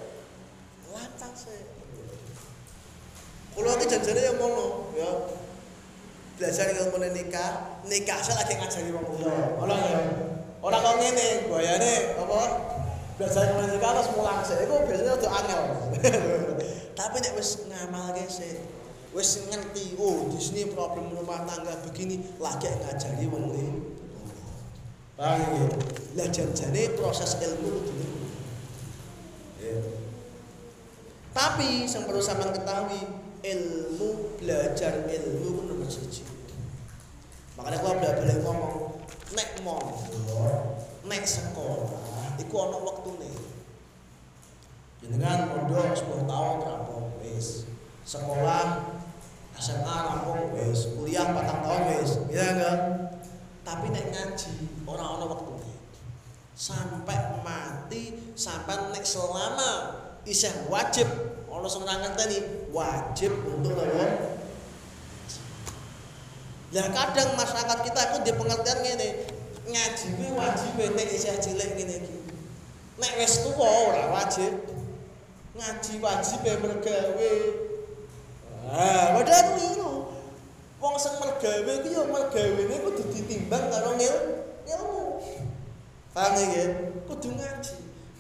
[0.94, 1.66] lancang sik
[3.54, 5.12] kula iki janjane ya ngono ya.
[6.40, 10.00] Belajar ilmu nikah nikah sik lagi ngajari wong liya ora ya?
[10.64, 12.40] Ora kok ngene bayane apa?
[13.20, 15.62] Belajar ilmu nikah terus mulang sik iku biasanya udah angel.
[17.00, 18.56] Tapi nek wis ngamalke sik
[19.12, 23.74] wis ngerti oh di sini problem rumah tangga begini lagi ngajari wong liya
[25.20, 25.68] paham ya
[26.16, 27.94] lah janjane proses ilmu itu
[29.60, 29.76] ya.
[31.40, 33.00] Tapi yang perlu sampean ketahui
[33.48, 36.28] ilmu belajar ilmu itu nomor siji.
[37.56, 38.76] Makanya kalau belajar boleh ngomong
[39.32, 43.32] nek mondok nek sekolah iku ana wektune.
[45.00, 47.72] Jenengan mondok 10 tahun rampung wis.
[48.04, 49.00] Sekolah
[49.56, 52.78] SMA rampung wis, kuliah 4 tahun wis, ya enggak?
[53.64, 55.72] Tapi nek ngaji ora ana wektune.
[56.52, 61.10] Sampai mati, sampai nek selama isih wajib
[61.50, 62.38] ana sing ngerteni
[62.70, 64.38] wajib untuk apa?
[66.70, 69.10] Lah kadang masyarakat kita itu di pengertian ngene,
[69.66, 72.18] ngaji kuwi wajib nek isih cilik ngene iki.
[73.02, 74.54] Nek wis tuwa ora wajib.
[75.58, 77.34] Ngaji wajib mergawe
[78.70, 80.14] Ah, padahal keliru.
[80.78, 84.16] Wong sing mergawe ku ya mergawene kudu ditimbang karo ngil
[84.70, 85.26] ilmu.
[86.14, 86.66] Paham ya?
[87.10, 87.76] Kudu ngaji.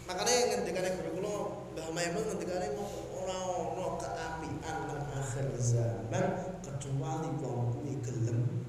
[0.10, 2.76] Makanya ngendikane guru kula Mbah Maimun ngendikane
[3.15, 8.68] ora ono keapian nang akhir zaman kecuali wong kuwi gelem.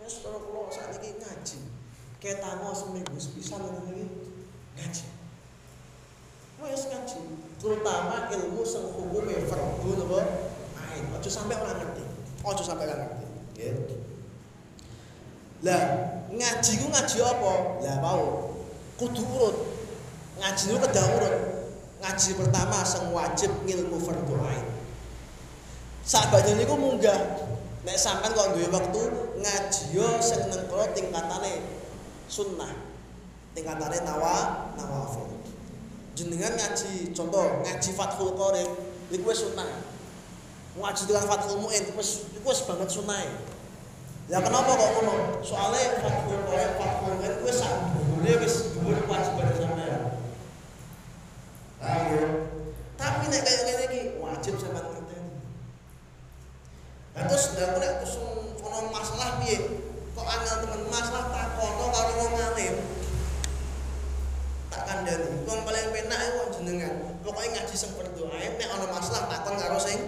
[0.00, 1.60] Wes karo kula sakniki ngaji.
[2.24, 4.32] Ketamo seminggu sepisan ngene iki.
[4.80, 5.06] Ngaji.
[6.64, 7.20] Wes ngaji
[7.60, 10.20] terutama ilmu sing hukume fardu napa?
[10.88, 11.04] Ain.
[11.12, 12.04] Aja sampai ora ngerti.
[12.48, 13.26] Aja sampai ora ngerti.
[13.60, 14.00] Nggih.
[15.68, 15.84] Lah
[16.32, 17.52] ngaji ku ngaji apa?
[17.84, 18.56] Lah mau.
[18.96, 19.73] Kudu urut
[20.40, 21.36] ngaji ku kedah urut.
[22.04, 24.66] Ngaji pertama sing wajib ngilmu fardu ain.
[26.04, 27.46] Sahabat niku munggah.
[27.84, 29.02] Nek sampean kok duwe wektu
[29.40, 30.64] ngaji yo sing nang
[30.96, 31.64] tingkatane
[32.28, 32.72] sunnah.
[33.52, 35.34] Tingkatane nawa nawafil.
[36.14, 38.70] Jenengan ngaji contoh ngaji Fathul Qorib
[39.10, 39.66] iku wis sunah
[40.78, 43.18] ngaji dengan Fathul Muin wis iku wis banget sunah
[44.30, 45.42] ya kenapa kok ngono?
[45.42, 49.53] Soalnya Fathul Qorib Fathul Muin wis sak dhuwure wis kewajiban sampean
[51.84, 52.48] Ayo.
[52.96, 55.36] Tapi nek kayak ngene iki wajib sampean ngerteni.
[57.12, 58.16] Lah terus ndang nek terus
[58.64, 59.84] ono masalah piye?
[60.16, 62.76] Kok angel temen masalah takono karo wong alim.
[64.72, 65.28] Tak kandhani.
[65.44, 66.94] Wong paling penak iku wong jenengan.
[67.20, 69.98] Pokoke ngaji sing berdoa nek ono masalah takon karo sing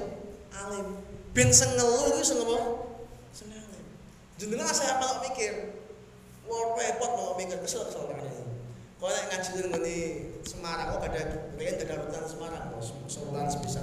[0.57, 1.05] alim.
[1.37, 2.57] Ben sing ngelu iku sing apa?
[3.37, 3.85] Sing alim.
[4.41, 5.77] Jenengan saya apa mikir?
[6.49, 8.25] Wong repot mau mikir kesel soalnya.
[8.97, 10.01] Kok nek ngaji ini.
[10.47, 10.95] Semarang.
[10.95, 11.23] Kok ada
[11.59, 12.63] pengen ada hutan Semarang.
[12.71, 13.83] Kok sebulan sebisa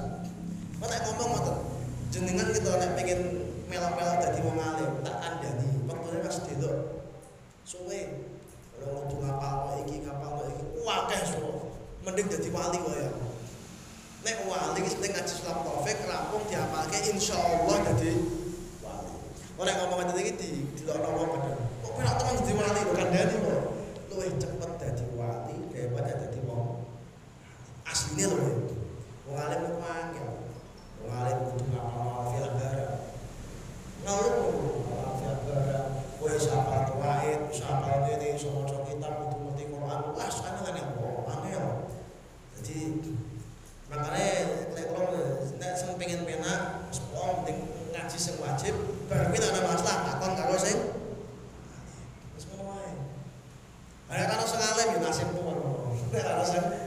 [0.83, 1.57] kok nek ngomong ngoten
[2.11, 3.19] jenengan gitu nek pengen
[3.71, 6.77] melok-melok dadi wong alim tak kandhani wektune pas delok
[7.63, 8.01] suwe.
[8.75, 11.71] Kalau kudu ngapal iki ngapal iki akeh suwe.
[12.03, 13.11] Mending dadi wali wae ya.
[14.27, 18.11] Nek wali wis penting ngaji sulam taufik rampung diapalke insyaallah dadi
[18.83, 19.13] wali.
[19.55, 20.49] Ora ngomong ngene iki di
[20.79, 23.61] dilokno wong padha kok penak temen dadi wali kok kandhani kok
[24.11, 25.55] luwih cepet dadi wali
[25.95, 26.32] wong
[27.93, 28.49] asline lho
[29.29, 30.29] wong alim kok angel
[30.97, 32.93] wong alim kudu ngapal fil barang
[34.01, 34.33] ngaluk
[34.89, 35.87] ngapal fil barang
[36.17, 39.99] kowe sapa tuwaid sapa dene iso maca kitab kudu ngerti Quran.
[40.17, 41.65] Wah sakane kan angel angel
[42.57, 42.77] jadi
[43.93, 44.29] makanya
[44.73, 45.13] lek kalau
[45.61, 47.57] nek sing pengen penak sepuluh penting
[47.93, 48.73] ngaji sing wajib
[49.05, 50.97] bar kuwi ana masalah takon karo sing
[52.33, 52.89] wis ngono wae
[54.09, 56.82] ada karo sing alim ya nasibmu ngono nek alim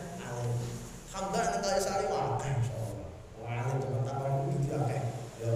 [1.16, 3.09] alhamdulillah nek kaya sari wae insyaallah
[3.48, 5.02] alim temen takon kudu akeh
[5.40, 5.52] ya.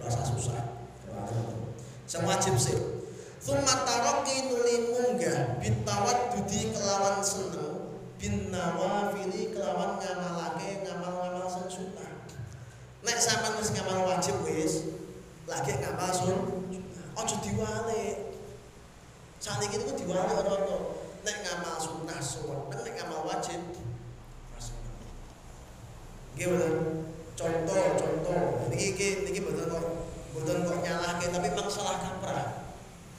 [0.00, 0.56] Rasa susah.
[2.24, 2.80] Wajib sih.
[3.44, 12.08] Thumma taraki nuli munggah bitawat dudi kelawan seneng bin nawafili kelawan ngamalake ngamal-ngamal sing sunnah.
[13.04, 14.96] Nek sampean wis ngamal wajib wis,
[15.44, 16.40] lagi ngamal sun
[17.20, 18.16] aja diwalik.
[19.40, 20.76] Saniki niku diwalik ora-ora.
[21.20, 23.60] Nek ngamal sunnah sunnah, nek ngamal wajib
[26.40, 26.74] Nggih betul.
[27.36, 28.40] Contoh, contoh.
[28.72, 29.84] Niki iki niki mboten kok
[30.32, 32.64] mboten kok nyalahke tapi masalah kaprah.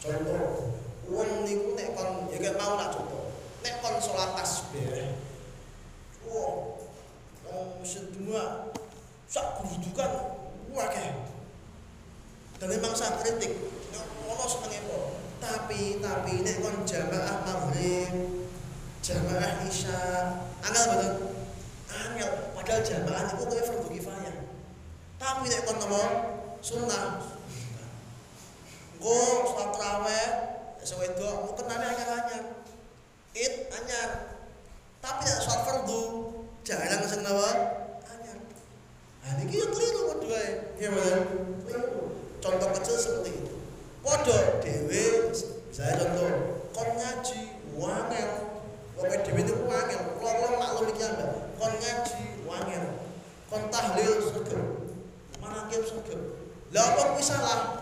[0.02, 0.74] Contoh,
[1.06, 3.30] wong niku nek kon ya gak mau lah contoh.
[3.62, 5.14] Nek kon salat tasbih.
[6.26, 6.82] Wah,
[7.46, 8.74] wong sedua
[9.30, 10.42] sak kedudukan
[10.82, 11.14] akeh.
[12.58, 13.54] Dan memang sak kritik.
[13.94, 14.82] Nek ono senenge.
[15.38, 18.14] Tapi tapi nek kon jamaah maghrib,
[19.06, 20.02] jamaah isya,
[20.66, 21.41] angel betul.
[21.92, 24.36] Angel padahal jamaah itu kowe fardu kifayah.
[25.20, 26.12] Tapi nek kon ngomong
[26.64, 27.20] sunnah,
[29.02, 30.30] Engko salat tarawih
[30.86, 32.44] sing wedok mau kenane anyar-anyar.
[33.34, 34.10] Id anyar.
[35.02, 36.02] Tapi nek salat fardu
[36.62, 37.50] jarang sing nawa
[38.06, 38.38] anyar.
[39.26, 40.78] Nah niki yo keliru wae.
[40.78, 41.20] Iya bener.
[42.46, 43.56] Contoh kecil seperti itu.
[44.06, 45.34] Padha dhewe
[45.74, 46.30] saya contoh
[46.70, 47.40] kon ngaji
[47.82, 48.32] wangel.
[49.02, 50.02] Wong dhewe niku wangel.
[50.22, 51.51] Kula maklum iki ambek.
[51.62, 53.06] Kon ngaji wangel.
[53.54, 54.62] Kon tahlil sregep.
[55.38, 56.22] Manakib sregep.
[56.74, 57.82] Lah apa kuwi salah?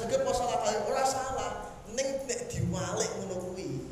[0.00, 1.50] sregep apa salah kali ora salah
[1.92, 3.84] ning nek diwalik ngono kuwi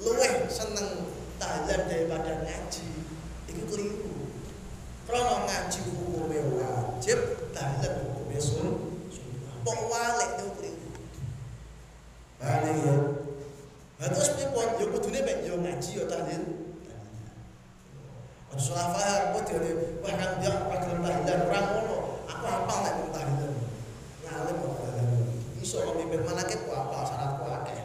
[0.00, 2.88] luweh seneng tahlilan daripada ngaji
[3.52, 4.32] iku keliru
[5.04, 7.20] krana ngaji hukume wajib
[7.52, 8.68] tahlilan hukume sun
[9.62, 10.90] kok walik niku keliru
[12.42, 12.96] Balik ya.
[14.02, 14.82] Lah terus pripun?
[14.82, 16.71] Ya kudune ngaji yo tahlil.
[18.52, 19.72] Ada salah paham, kok dia
[20.04, 21.96] wah kan dia pakai tahlilan orang ngono.
[22.28, 23.52] Aku hafal nek tahlilan
[24.28, 25.08] ngalim kok dalan
[25.64, 27.80] iso memimpin manakib ku apa syaratku akeh.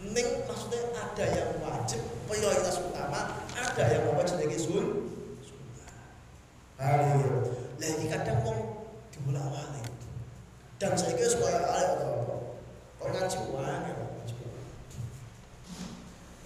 [0.00, 4.86] Ning maksudnya ada yang wajib prioritas utama ada yang apa jenenge sun
[5.44, 5.92] sunnah
[7.76, 9.92] lah iki kadang wong dibolak balik
[10.78, 12.34] dan saya kira supaya alim atau apa?
[12.96, 14.34] Kok ngaji uang ya ngaji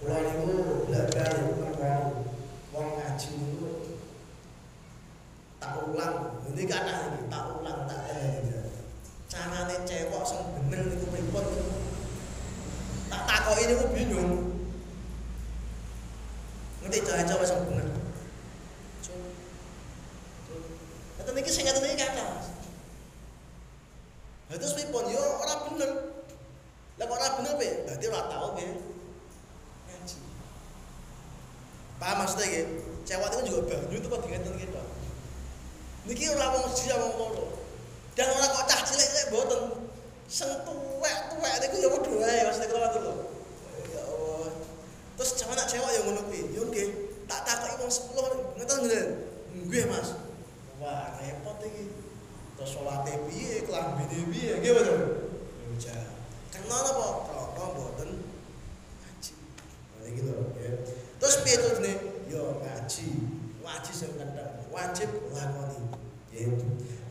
[0.03, 0.51] Kula niku
[0.89, 2.32] belajar nang wong
[3.13, 3.69] ngaji niku
[5.61, 6.41] tak ulang.
[6.49, 8.73] Ini kata ini tak ulang tak eling
[9.29, 11.45] carane cewek sing bener niku pripun?
[13.13, 14.33] Tak takoki niku bingung.
[16.81, 17.87] Ngerti cara cewek sing bener?
[21.21, 22.25] Ngeten iki sing ngeten iki kata
[24.49, 25.05] Lah terus pripun?
[25.13, 26.17] Yo ora bener.
[26.97, 28.65] Lah kok ora bener pe berarti ora tau pe
[29.85, 30.17] ngaji.
[32.01, 34.87] Paham maksudnya iki cewek itu juga banyu itu kok ngeten iki tok
[36.03, 37.45] Niki ora wong siji wong loro.
[38.11, 39.61] Dan orang kok cah cilik cilik boten.
[40.27, 43.13] Sing tuwek tuwek niku ya padha wae maksudnya kula ngoten lho
[43.87, 44.51] ya Allah.
[45.15, 46.87] Terus jaman nak cewek ya ngono ya nggih
[47.23, 48.99] tak takoki wong 10 ngeten ngene
[49.63, 50.09] nggih Mas.
[50.83, 51.83] Wah repot iki.
[52.59, 54.99] Terus salate piye klambine piye nggih betul
[55.79, 55.95] ya
[56.51, 57.05] kenal apa?
[57.55, 58.09] Krono boten.
[60.03, 60.71] Ya
[61.15, 61.95] terus piye terus nih
[62.33, 63.09] yo ngaji.
[63.63, 65.79] Wajib sing kendang wajib lakoni
[66.33, 66.49] ya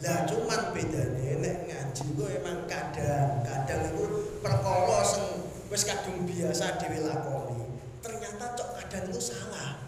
[0.02, 4.04] lah cuman bedane nek ngaji ku emang kadang kadang itu
[4.42, 7.78] perkara sing wis kadung biasa dhewe lakoni.
[8.02, 9.78] Ternyata cok kadang itu salah.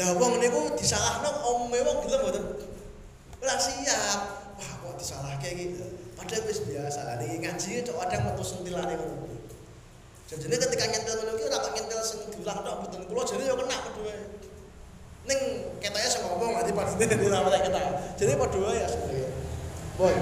[0.00, 2.44] Lah wong niku disalahno omonge wong gelem mboten.
[3.44, 4.20] Ora siap.
[4.56, 5.76] Wah kok disalahke iki
[6.16, 7.04] padahal wis biasa.
[7.04, 9.28] Lah niki ngaji cok kadang metu sentilane ngono
[10.30, 13.54] jadi ketika nyentil ngono iki ora kok nyentil sing diulang tok mboten kula jare yo
[13.58, 14.14] kena kedua
[15.26, 15.40] ning
[15.82, 17.82] ketoknya sing ngomong nanti pas ini sama kita
[18.14, 19.30] jadi padha ya sebenarnya
[19.98, 20.14] boy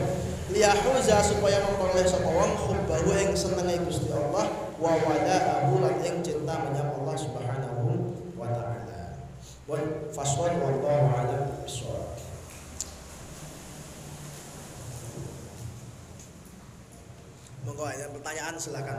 [0.48, 4.48] liyahuza supaya memperoleh sapa wong hubbahu ing senenge Gusti Allah
[4.80, 7.84] wa wada'ahu lan ing cinta menyang Allah Subhanahu
[8.32, 9.20] wa taala.
[9.68, 12.16] Boy faswad wallahu a'lam bishawab.
[17.68, 18.98] Monggo ada pertanyaan silakan.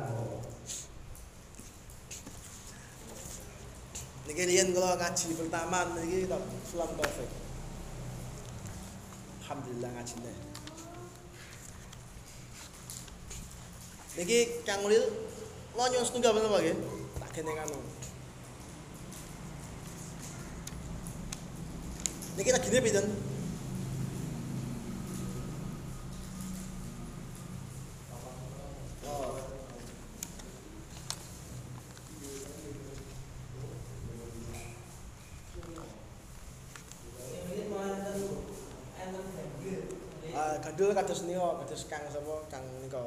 [4.30, 6.38] Niki riyen kula ngaji pertama niki tak
[6.70, 7.26] sulam taufik.
[9.42, 10.32] Alhamdulillah ngajine.
[14.22, 15.02] Niki Kang Ulil
[15.74, 16.78] lo nyuwun setunggal menapa nggih?
[17.18, 17.78] Tak kene kanu.
[22.38, 23.08] Niki tak gini pinten?
[29.10, 29.42] Oh.
[40.40, 42.36] Ah, gandul kados nika, kados Kang sapa?
[42.52, 43.00] Kang nika.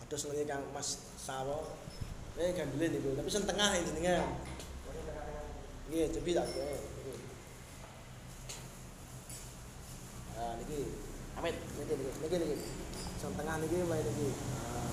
[0.00, 1.76] Kados ngene Kang Mas Sawo.
[2.40, 4.16] Eh gandule niku, tapi sing tengah ini jenenge.
[5.92, 6.48] Nggih, cobi tak.
[6.48, 7.12] niki.
[10.34, 10.80] Ah, niki.
[11.36, 12.10] Amit, niki niki.
[12.24, 12.56] Niki niki.
[13.20, 14.28] Sing tengah niki wae niki.
[14.56, 14.90] Ah.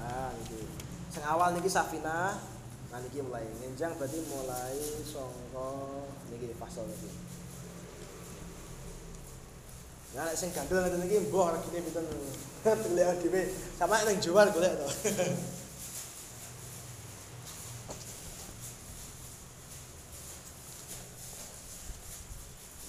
[0.00, 0.64] Ah, niki.
[1.12, 2.40] Sing awal niki Safina.
[2.88, 5.68] Nah niki mulai ngenjang berarti mulai sangka
[6.32, 7.31] niki pasal niki.
[10.12, 12.04] Nah, nek sing gandul ngeten iki mbah regine pinten.
[12.64, 13.42] Golek dhewe.
[13.78, 14.86] Sama ning jual golek to.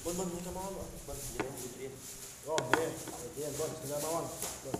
[0.04, 0.88] Bon bon nika mawon.
[1.08, 1.48] Bon, iya,
[1.80, 1.92] iya.
[2.44, 2.92] Oh, nggih.
[3.40, 4.26] Iya, bon, setengah mawon.
[4.68, 4.76] Bon.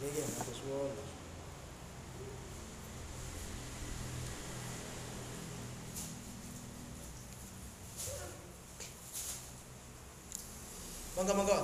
[0.00, 1.19] Nggih, nggih, matur suwun.
[11.20, 11.58] Monggo monggo.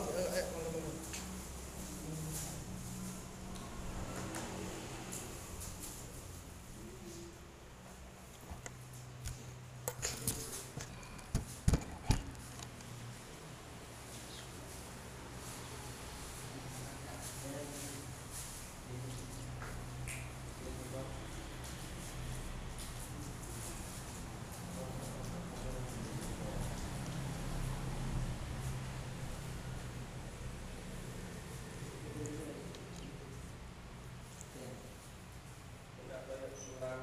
[36.87, 37.03] Usulan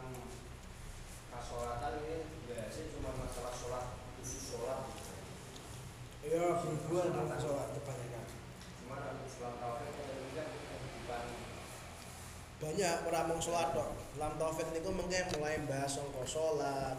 [1.27, 2.15] kasolatan ini
[2.47, 3.85] biasanya cuma masalah sholat
[4.15, 4.79] khusus sholat
[6.23, 8.25] Iya, berhubungan dengan sholat kebanyakan.
[8.79, 8.95] cuma
[9.27, 11.23] usulan taufik yang tidak bukan
[12.63, 13.91] Banyak meramung sholat dok.
[14.15, 16.95] Lam taufik niku mengke mulai bahas sangka sholat,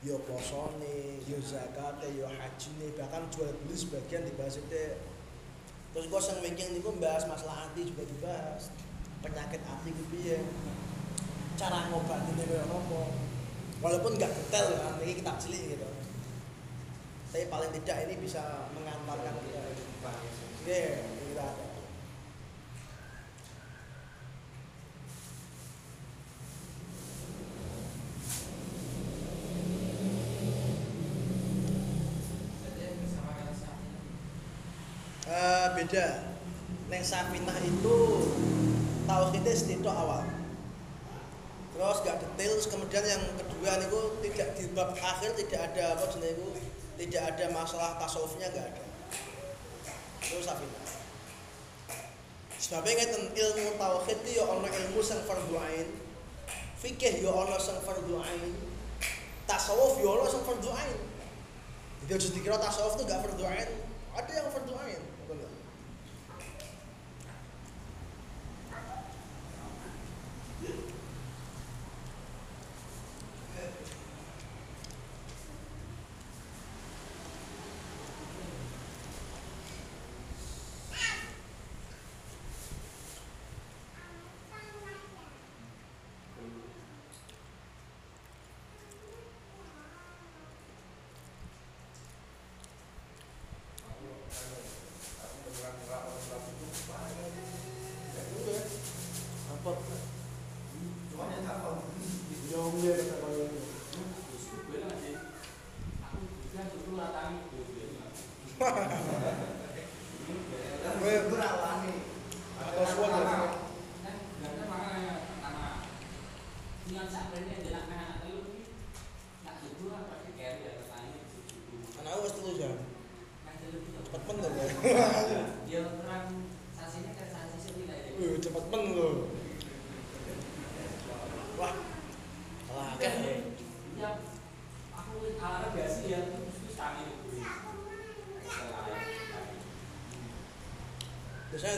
[0.00, 4.96] yo posone, yo zakate, yo hajine, bahkan jual beli sebagian dibahas itu.
[5.92, 8.72] Terus kok sing wingking niku bahas masalah hati juga dibahas.
[9.20, 10.40] Penyakit hati ku piye?
[11.62, 13.00] Cara ngobatinnya kaya apa?
[13.78, 15.86] Walaupun nggak detail kan, ini kitab cilik gitu.
[17.30, 19.62] Tapi paling tidak ini bisa mengantarkan kita.
[20.66, 21.66] ini kita ada.
[35.30, 36.06] Eh, beda.
[36.90, 37.96] Neng Safinah itu
[39.06, 40.41] tauhidnya setidak awal.
[41.82, 46.06] Terus gak detail, terus kemudian yang kedua niku tidak di bab akhir tidak ada apa
[46.14, 46.62] jenenge
[46.94, 48.84] tidak ada masalah tasawufnya nggak ada.
[50.22, 50.86] Itu Safinah.
[52.54, 55.90] Sebabnya ngeten ilmu tauhid itu ya ana ilmu sing fardhu ain.
[56.78, 58.54] Fikih ya ana sing fardhu ain.
[59.50, 60.98] Tasawuf ya ana sing fardhu ain.
[62.06, 63.70] Jadi aja dikira tasawuf itu gak ain.
[64.14, 65.02] Ada yang fardhu ain.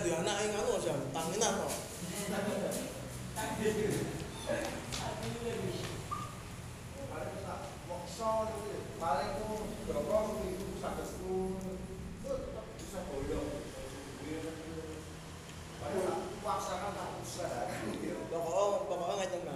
[0.04, 1.72] Di anak yang anu jam tanginan kok.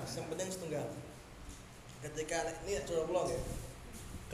[0.08, 0.88] Yang penting setengah.
[2.02, 3.38] Ketika ini curah pulang ya.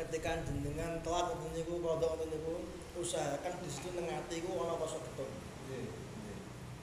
[0.00, 2.54] Ketika jenengan telat ngoten niku produk ngoten niku
[2.96, 5.28] usahakan di situ nang ati ku ana kosok betul.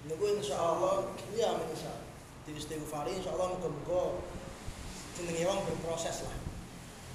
[0.06, 1.98] Niku insyaallah iya menyesal.
[2.62, 4.22] Di istighfari insyaallah muga-muga
[5.18, 6.38] jenenge wong berproses lah.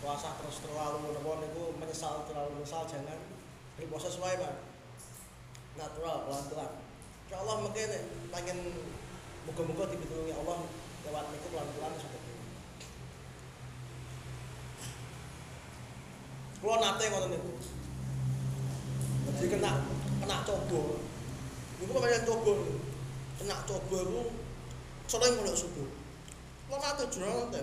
[0.02, 3.14] Puasa terus terlalu napa niku menyesal terlalu menyesal jangan
[3.78, 4.58] berproses wae Pak.
[5.78, 6.82] Natural pelan-pelan.
[7.30, 7.88] Insyaallah mungkin
[8.34, 8.58] pengen
[9.46, 10.66] muga-muga dipitulungi Allah
[11.06, 12.20] lewat niku pelan-pelan sampai
[16.58, 17.50] Kulo nate ngoten niku.
[19.30, 19.72] Jadi kena
[20.26, 20.98] kena coba.
[21.78, 22.52] Niku kaya coba.
[23.38, 24.45] Kena coba ku
[25.06, 25.86] sore mulai subuh.
[26.66, 27.62] Kulo nate jurang nate.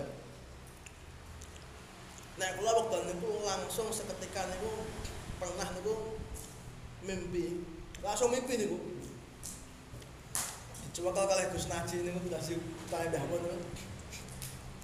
[2.40, 4.88] Nek kula wekdal niku langsung seketika niku
[5.36, 6.18] pernah niku
[7.04, 7.62] mimpi.
[8.00, 8.80] Langsung mimpi niku.
[10.88, 12.56] Dicewakal kalih Gus Naji niku dasi
[12.88, 13.58] kalih Mbah Mun niku.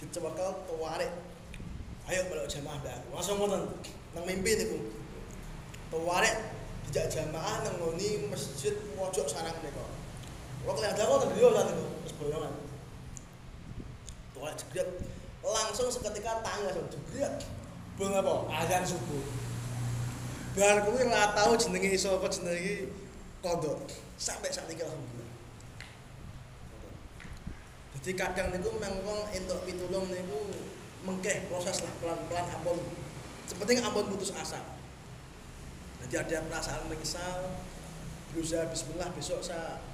[0.05, 1.11] Dicewakal tawarik.
[2.12, 2.97] Ayo melok jamaah Mbah.
[3.16, 3.66] Langsung ngoten.
[4.12, 4.78] Nang mimpi niku.
[5.91, 6.37] Tawarik
[6.87, 9.90] dijak jamaah nang ngoni masjid pojok sarang niku.
[10.61, 12.53] Kula kelihatan kok teng griya kan niku, wis boyongan.
[14.37, 14.89] Tawarik jegret
[15.41, 17.35] langsung seketika tangan langsung jegret.
[17.97, 18.35] Bang apa?
[18.53, 19.24] Azan subuh.
[20.57, 22.74] Bar kuwi ora tau jenenge iso apa jenenge iki
[23.41, 23.89] kondok.
[24.20, 24.93] Sampai saat ini gila.
[28.01, 30.41] Jadi kadang niku memang wong entuk pitulung niku
[31.05, 32.81] mengkeh proses lah pelan-pelan ampun.
[33.49, 34.61] Sepenting ampun putus asa.
[36.05, 37.61] Jadi ada perasaan menyesal,
[38.32, 39.90] berusaha bismillah besok saya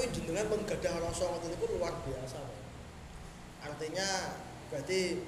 [0.00, 2.40] Tapi jenengan pun gadah rasa ngoten niku luar biasa.
[2.40, 2.60] Pak.
[3.68, 4.32] Artinya
[4.72, 5.20] berarti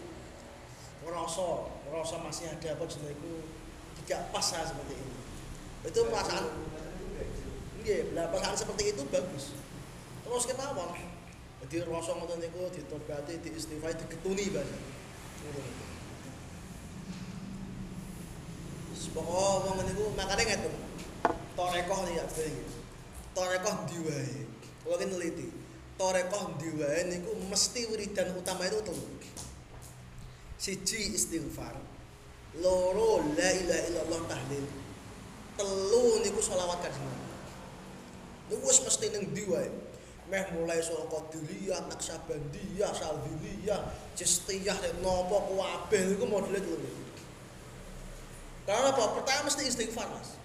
[1.05, 1.47] ngerasa,
[1.85, 3.45] ngerasa masih ada apa jenenge iku
[4.01, 5.17] tidak pas lah seperti ini.
[5.85, 6.73] Itu perasaan
[7.85, 9.53] Nggih, lah perasaan seperti itu bagus.
[10.25, 10.97] Terus kemawon.
[11.69, 14.73] Jadi rasa ngoten niku ditobati, diistighfar, digetuni bahasa.
[15.45, 15.85] Ngoten niku.
[18.97, 20.73] Wis Pokok wong niku makane ngeten.
[21.61, 22.25] Torekoh nih ya.
[23.37, 24.01] Torekoh ndi
[24.83, 24.99] wae.
[24.99, 25.49] Kulo ki neliti.
[25.99, 29.07] Torekoh wae niku mesti wiridan utama itu telu.
[30.59, 31.75] Siji istighfar.
[32.59, 34.67] Loro la ilaha illallah tahlil.
[35.59, 37.31] Telu niku selawat kanjeng Nabi.
[38.51, 39.47] Niku wis mesti ning ndi.
[40.31, 43.85] Meh mulai saka Qadiriyah, Naksabandiyah, Salbiliyah,
[44.17, 46.89] Cistiyah, nopo kuwabeh niku modele telu.
[48.63, 49.19] Karena apa?
[49.19, 50.39] Pertama mesti istighfar, Mas.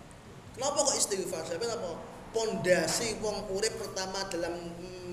[0.57, 1.45] Kenapa kok istighfar?
[1.45, 2.16] Sampai apa?
[2.35, 4.53] Pondasi wong urip pertama dalam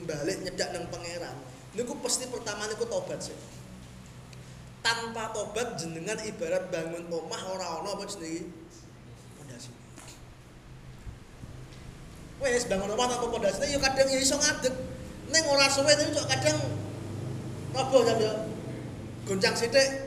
[0.04, 1.36] balik nyedak nang pangeran.
[1.74, 3.36] Niku pasti pertama niku tobat sih.
[4.84, 8.50] Tanpa tobat jenengan ibarat bangun omah ora ana apa jenenge
[9.40, 9.70] pondasi.
[12.42, 14.74] Wes bangun omah tanpa pondasi ya kadang ya iso ngadeg.
[15.32, 16.58] Ning ora suwe tapi kok kadang
[17.72, 18.32] roboh ya.
[19.24, 20.04] Goncang sithik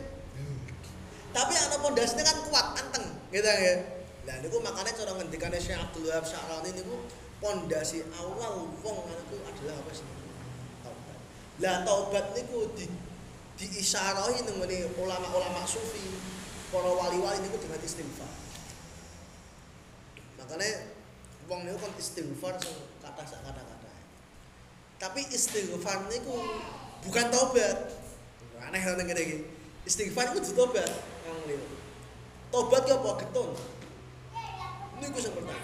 [1.37, 3.96] tapi ana pondasine kan kuat anteng gitu ya
[4.27, 7.07] nah niku makanya cara ngendikane Syekh Abdul Wahab Sya'rani niku
[7.39, 10.03] pondasi awal wong niku adalah apa sih?
[10.83, 11.19] Taubat.
[11.63, 12.91] Lah taubat niku di
[13.57, 16.11] diisyarahi nang ngene ulama-ulama sufi
[16.75, 18.27] para wali-wali niku dengan istighfar.
[20.43, 20.91] Makanya
[21.47, 23.77] wong niku kan istighfar sing kata sak kata-kata
[24.97, 26.35] tapi istighfar niku
[27.05, 27.95] bukan taubat.
[28.57, 29.37] Aneh ngene iki.
[29.87, 30.89] Istighfar itu tobat.
[32.51, 33.09] Tobat ki apa?
[33.23, 33.55] Getun?
[34.97, 35.61] Niku sing pertama.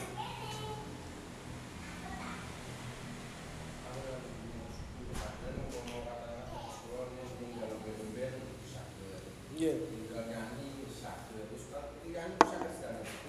[9.53, 9.73] Iya.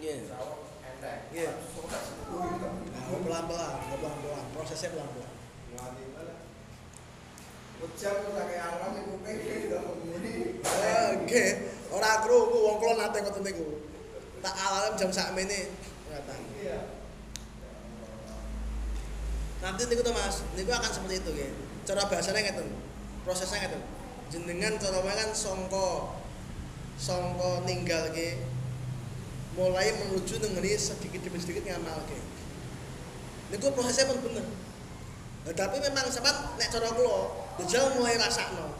[0.04, 0.24] Iya.
[1.34, 1.50] Iya.
[2.94, 5.32] Nah, pelan-pelan, pelan-pelan, prosesnya pelan-pelan.
[11.14, 11.44] Oke,
[11.92, 13.66] ora krungu wong kula nate ngoten niku.
[14.40, 15.72] Tak alarm jam sakmene
[19.64, 21.48] Nanti niku to Mas, niku akan seperti itu ya.
[21.88, 22.68] Cara bahasanya ngeten.
[23.24, 23.80] Prosesnya ngeten.
[24.28, 26.20] Jenengan cara kan sangka
[27.00, 28.44] sangka ninggalke
[29.56, 32.20] mulai menuju nengeni sedikit demi sedikit ngamalke.
[33.48, 34.44] Niku prosesnya pun bener.
[35.44, 37.18] Nah, tapi memang sempat nek cara kula,
[37.64, 38.76] jajal mulai rasakno.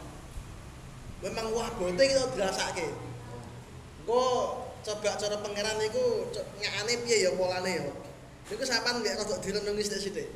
[1.25, 2.93] Memang wah bote kita dirasake.
[4.05, 4.21] Engko
[4.85, 6.29] coba cara pangeran niku
[6.61, 7.89] ngakane piye ya polane ya.
[8.45, 10.29] Niku sampean nek rada direnungi sithik-sithik.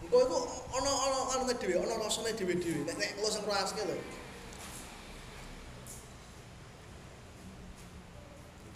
[0.00, 0.38] Engko iku
[0.72, 2.88] ana ana anune dhewe, ana rasane dhewe-dhewe.
[2.88, 3.96] Nek nek kula sing ngrasakke lho.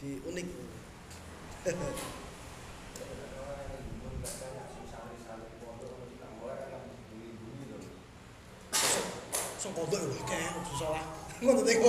[0.05, 0.49] Jadi unik.
[9.65, 11.24] Sing kodok lho akeh susah lah.
[11.43, 11.89] Ngono niku.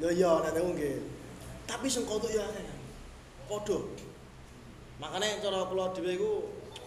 [0.00, 0.96] Ya iya nek niku nggih.
[1.64, 2.44] Tapi sing kodok ya.
[3.48, 3.78] Padha.
[5.00, 6.32] Makanya cara kula dhewe iku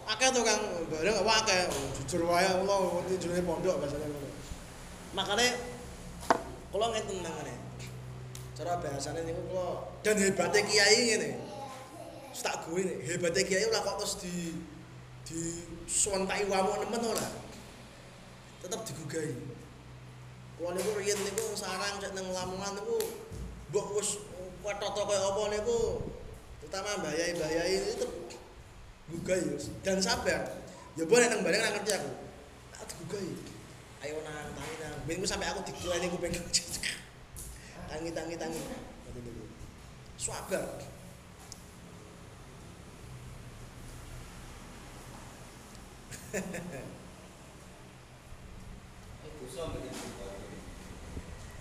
[0.06, 0.62] akeh to Kang,
[0.92, 1.62] bareng akeh.
[1.98, 4.30] Jujur wae kula ngerti jenenge pondok bahasane ngono.
[5.18, 5.50] Makanya
[6.70, 7.56] kula ngeten nangane.
[8.54, 11.30] Cara bahasane niku kula dan hebatnya kiai ngene.
[12.34, 14.58] Tak gue nih, hebatnya kiai ora kok terus di
[15.24, 17.28] di suwentai wamu nemen ora.
[18.64, 19.32] Tetep digugai.
[20.60, 23.00] Kula niku riyen niku sarang cek nang Lamongan niku
[23.72, 24.22] mbok wis
[24.62, 25.80] wetoto kaya apa niku
[26.62, 28.08] terutama bayai-bayai itu
[29.12, 29.72] gugai wis.
[29.84, 30.60] dan sabar.
[30.94, 32.12] Ya boleh nang bareng nang ngerti aku.
[32.76, 33.30] Tak digugai.
[34.04, 34.96] Ayo nang tangi nang.
[35.08, 36.36] Ben sampe aku dikuleni kuping.
[37.94, 38.58] Tangi tangi tangi.
[38.58, 39.44] Ngoten niku.
[40.18, 40.93] Sabar.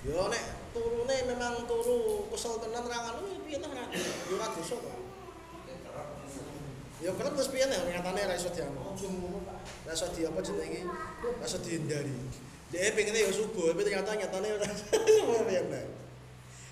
[0.03, 3.85] Yo nek turune memang turu kesel tenan ra ngono piye ta ra.
[3.93, 4.97] Yo ora dosa kok.
[7.05, 8.97] Yo kerep terus piye nek nyatane ra iso diamo.
[9.85, 10.89] Ra iso di apa jenenge?
[11.21, 12.17] Ra iso dihindari.
[12.73, 14.67] Dia pengennya ya subuh, tapi ternyata nyatane ora
[15.53, 15.85] piye nek.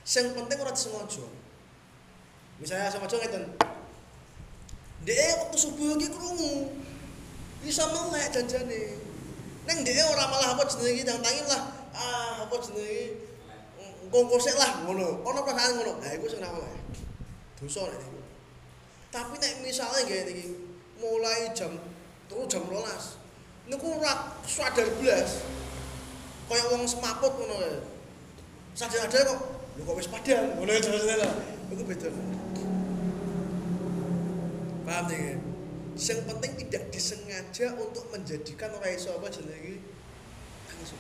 [0.09, 1.29] Sing penting ora disengaja.
[2.57, 3.45] Misalnya sama cowok ngeten.
[5.05, 6.81] Dia waktu subuh iki krungu.
[7.61, 8.97] Bisa melek janjane.
[9.69, 11.63] Neng dia ora malah apa jenenge iki nang tangi lah.
[11.93, 13.21] Ah, apa jenenge
[14.41, 15.21] sik lah ngono.
[15.23, 16.01] Ono perasaan ngono.
[16.01, 16.73] Nah, iku sing ora malah.
[17.61, 18.21] Dosa nek niku.
[19.13, 20.47] Tapi nek misalnya kayak iki
[20.99, 21.77] mulai jam
[22.27, 23.69] turu jam 12.
[23.69, 25.45] Niku ora sadar blas.
[26.49, 27.79] Kaya wong semaput ngono kae.
[28.75, 29.41] Sadar-sadar kok
[29.77, 30.57] lho kok wis padang.
[30.57, 31.35] Ngono jelas-jelas.
[31.71, 32.09] Iku beda.
[34.89, 35.50] Paham nih?
[36.01, 39.85] Yang penting tidak disengaja untuk menjadikan ora iso apa jenenge
[40.65, 40.97] tangis.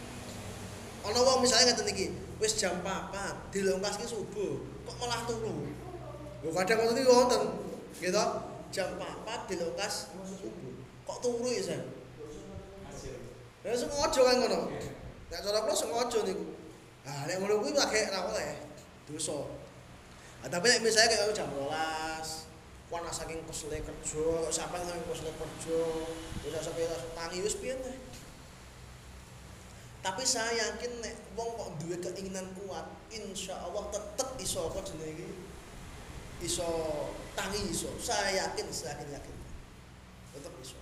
[1.01, 5.73] Ana wong misalnya ngeten iki, wis jam 4, dilongkas ki subuh, kok malah turu.
[6.45, 7.43] Lho kadang ngoten iki wonten.
[7.97, 8.25] Gitu.
[8.71, 10.73] Jam 4 dilongkas subuh.
[11.09, 11.83] Kok turu ya, San?
[13.61, 14.73] Ya sengaja kan ngono.
[15.33, 16.45] Nek cara kula sengaja niku.
[17.05, 18.57] Ah, nek ngono kuwi pakai ra oleh.
[19.09, 19.49] Dosa.
[20.41, 21.69] Ah, tapi misalnya kayak jam 12,
[22.91, 25.81] Wana saking kesele kerja, sampai saking kesele kerja,
[26.43, 27.79] bisa sampai tangi wis piye.
[30.01, 35.23] Tapi saya yakin nek wong kok duwe keinginan kuat, insya Allah tetep iso apa jenenge
[35.23, 35.29] iki?
[36.51, 36.67] Iso
[37.39, 37.95] tangi iso.
[38.03, 39.37] Saya yakin, saya yakin yakin.
[40.35, 40.81] Tetep iso.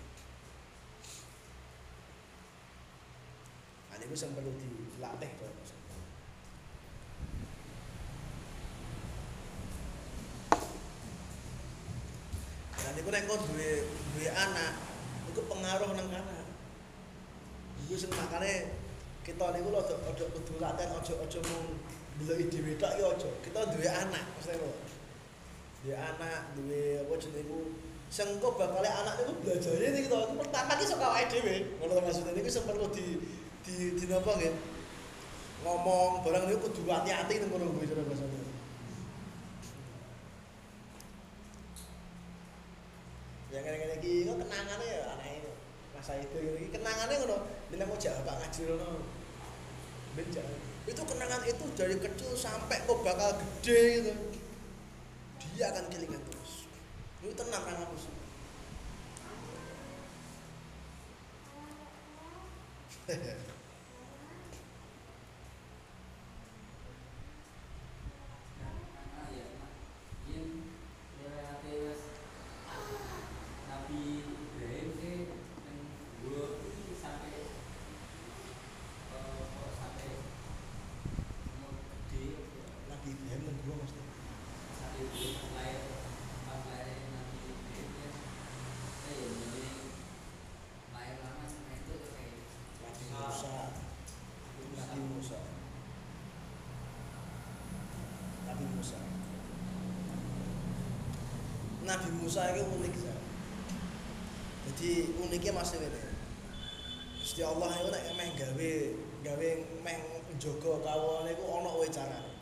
[3.92, 5.58] Nah, ini yang perlu dilatih tuh.
[12.88, 13.84] Dan itu nek kau duwe
[14.16, 14.80] duwe anak,
[15.28, 16.48] itu pengaruh nang anak.
[17.84, 18.72] Iku sing makane
[19.28, 21.76] kita niku aja aja kudu latihan aja aja mung
[22.16, 23.28] ndeloki dhewe tok ya aja.
[23.44, 24.72] Kita duwe anak, mesti lho.
[25.84, 27.58] Duwe anak, duwe apa jenenge iku
[28.08, 30.18] sing kok bakal anak niku belajare niku to.
[30.48, 31.54] Pertama ki saka awake dhewe.
[31.84, 33.20] Ngono maksudnya niku sing perlu di
[33.68, 34.56] di di napa nggih?
[35.60, 38.48] Ngomong barang niku kudu hati-hati nang kono kuwi cara bahasane.
[43.48, 45.40] yang ngene-ngene iki kok kenangane ya anake.
[45.40, 46.36] saya itu.
[46.40, 47.36] Ini kenangannya ngono.
[47.68, 48.90] Ben aku jak bapak ngaji ngono.
[50.88, 54.12] Itu kenangan itu dari kecil sampai kok bakal gede gitu
[55.58, 56.70] dia akan kelingan terus.
[57.18, 58.14] Itu tenang kan aku sih
[63.47, 63.47] Ah,
[101.88, 103.16] Nabi Musa itu unik ya.
[104.68, 104.90] Jadi
[105.24, 106.02] uniknya masih ini.
[107.16, 108.70] Gusti Allah itu nek meh gawe
[109.24, 109.48] gawe
[109.80, 109.96] meh
[110.36, 112.36] njaga kawula niku ana wae carane.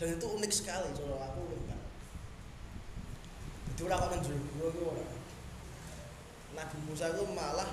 [0.00, 1.80] Dan itu unik sekali cara aku banget.
[3.68, 5.04] Jadi ora kok jero iku ora.
[6.56, 7.68] Nabi Musa itu malah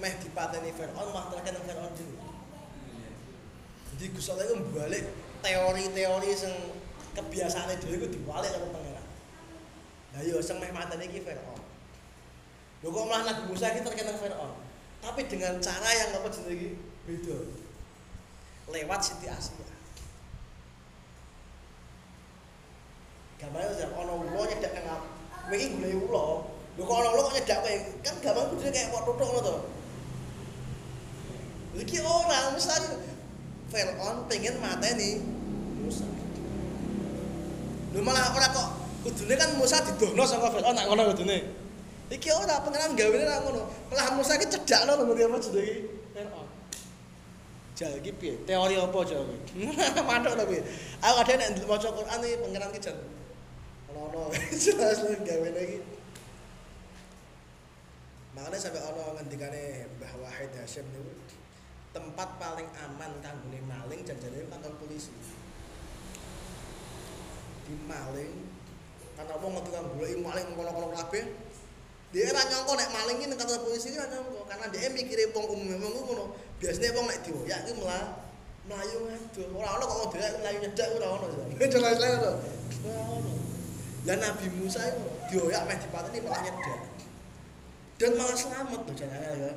[0.00, 2.16] meh dipateni Firaun malah terakhir nang Firaun dulu.
[3.92, 5.04] Jadi Gusti Allah itu balik
[5.44, 6.54] teori-teori sing
[7.12, 8.79] kebiasaane dhewe iku diwalik karo
[10.20, 10.28] pangeran.
[10.28, 11.60] Lah yo sing meh mateni iki Firaun.
[12.84, 14.52] Lho kok malah Nabi Musa iki terkenal Firaun.
[15.00, 16.68] Tapi dengan cara yang apa jenenge iki
[17.08, 17.38] beda.
[18.70, 19.64] Lewat Siti Asia.
[23.40, 25.08] Gambarnya udah ono ulo nyedak nang
[25.48, 26.24] kowe iki golek ulo.
[26.76, 27.74] Lho kok ono ulo kok nyedak kowe?
[28.04, 29.56] Kan gampang kudu kayak kok tutuk ngono to.
[31.80, 33.00] Iki orang misalnya
[33.72, 35.24] Firaun pengen mateni
[35.80, 36.04] Musa.
[37.96, 38.68] Lho malah ora kok
[39.30, 41.38] kudune kan Musa didono saka Firaun nak ngono kudune.
[42.10, 43.62] Iki ora pengenan gawene ra ngono.
[43.86, 45.74] Malah Musa iki cedakno lho ngerti apa jenenge
[46.10, 46.48] Firaun.
[47.78, 48.34] Jal iki piye?
[48.42, 49.70] Teori apa jal iki?
[50.02, 50.62] Mantuk to piye?
[50.98, 52.96] Aku kadang nek maca Quran iki pengenan iki jan
[53.94, 54.34] ono-ono
[54.66, 55.78] jelas lho gawene iki.
[58.34, 59.62] Makanya sampai ono ngendikane
[59.98, 61.14] Mbah Wahid Hasyim niku
[61.94, 65.14] tempat paling aman kanggone maling janjane kantor polisi.
[67.70, 68.49] Di maling
[69.20, 71.24] karena wong kan goleki maling ngono-ngono kabeh.
[72.10, 75.46] Dia ora nyangka nek maling nang kantor polisi iki ora nyangka karena dia mikire wong
[75.52, 76.24] umum memang ngono.
[76.56, 78.04] Biasanya wong nek dioyak iki malah
[78.64, 79.46] mlayu aduh.
[79.52, 81.26] Ora ono kok dioyak mlayu nyedak ora ono.
[81.60, 82.32] Jelas ono.
[82.88, 83.32] Ora ono.
[84.08, 86.80] Lah Nabi Musa itu dioyak meh dipateni malah nyedak.
[88.00, 89.52] Dan malah selamat loh jangan ya.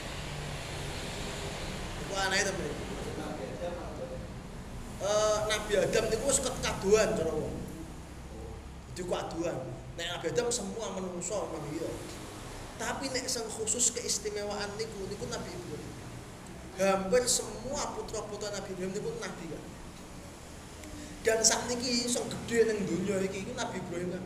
[2.04, 2.70] Iku anae to, Bro.
[3.16, 4.04] Nabi Adam apa?
[5.48, 7.56] Nabi Adam niku wis kekaduan cara wong.
[8.92, 9.56] Jadi kaduan.
[9.96, 11.88] Nek Nabi Adam semua menungso manusia.
[12.76, 15.92] Tapi nek sing khusus keistimewaan niku niku Nabi Ibrahim.
[16.76, 19.64] Hampir semua putra-putra Nabi Ibrahim niku nabi kan.
[21.24, 24.24] Dan saat niki sing gede ning donya iki iku Nabi Ibrahim kan.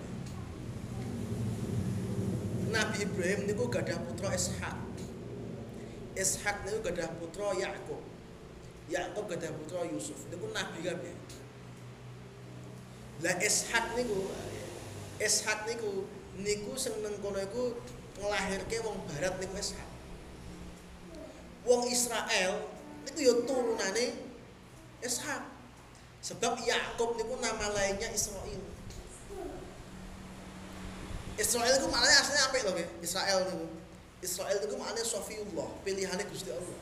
[2.74, 4.74] Nabi Ibrahim niku gadah putra Ishak.
[6.18, 8.02] Ishak niku gadah putra Yakub.
[8.90, 10.18] Yakub gadah putra Yusuf.
[10.34, 11.14] Niku nabi kabeh.
[13.22, 14.26] Lah Ishak niku
[15.22, 16.10] Ishak niku
[16.42, 17.78] niku sing nang kono iku
[18.20, 19.88] nglahirke wong barat niku Ishak.
[21.64, 22.68] Wong Israel
[23.08, 24.06] niku ya turunane
[25.00, 25.42] Ishak.
[26.20, 28.60] Sebab Yakub niku nama lainnya Israel.
[31.40, 33.58] Israel itu maknanya aslinya apa loh, Israel itu.
[34.20, 36.78] Israel itu maknanya Sofiullah, pilihannya Gusti Allah.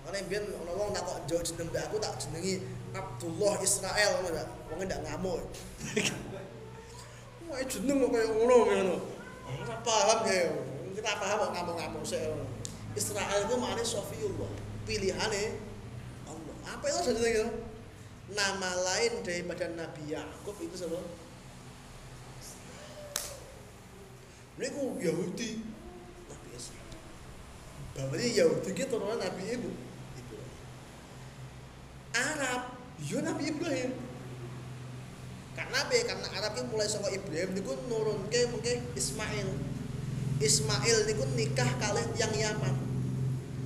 [0.00, 2.64] Makanya biar orang orang tak kok jauh jeneng aku tak jenengi
[2.96, 4.10] Abdullah Israel?
[4.72, 5.44] Wongnya ndak ngamuk.
[7.52, 8.96] Wah jeneng kok kayak ngono ngono.
[9.58, 10.46] Ora paham ya.
[10.94, 12.20] Kita paham kok ngamuk-ngamuk sih.
[12.98, 14.50] Israel itu maknanya Sofiullah,
[14.82, 15.62] pilihannya
[16.26, 16.54] Allah.
[16.66, 17.46] Apa itu saudara gitu?
[18.34, 20.98] Nama lain daripada Nabi Yakub itu siapa?
[24.58, 25.62] Mereka Yahudi,
[26.28, 26.84] Nabi Ishak.
[27.96, 29.70] Berarti Yahudi itu turunan Nabi Ibu.
[30.18, 30.54] Ibrahim.
[32.12, 32.62] Arab,
[33.00, 33.90] ya Nabi Ibrahim.
[35.60, 35.92] Karena apa?
[35.92, 36.04] ya?
[36.08, 39.48] Karena Arab itu mulai saka Ibrahim niku nurunke mungkin Ismail.
[40.40, 42.74] Ismail niku nikah kali yang Yaman.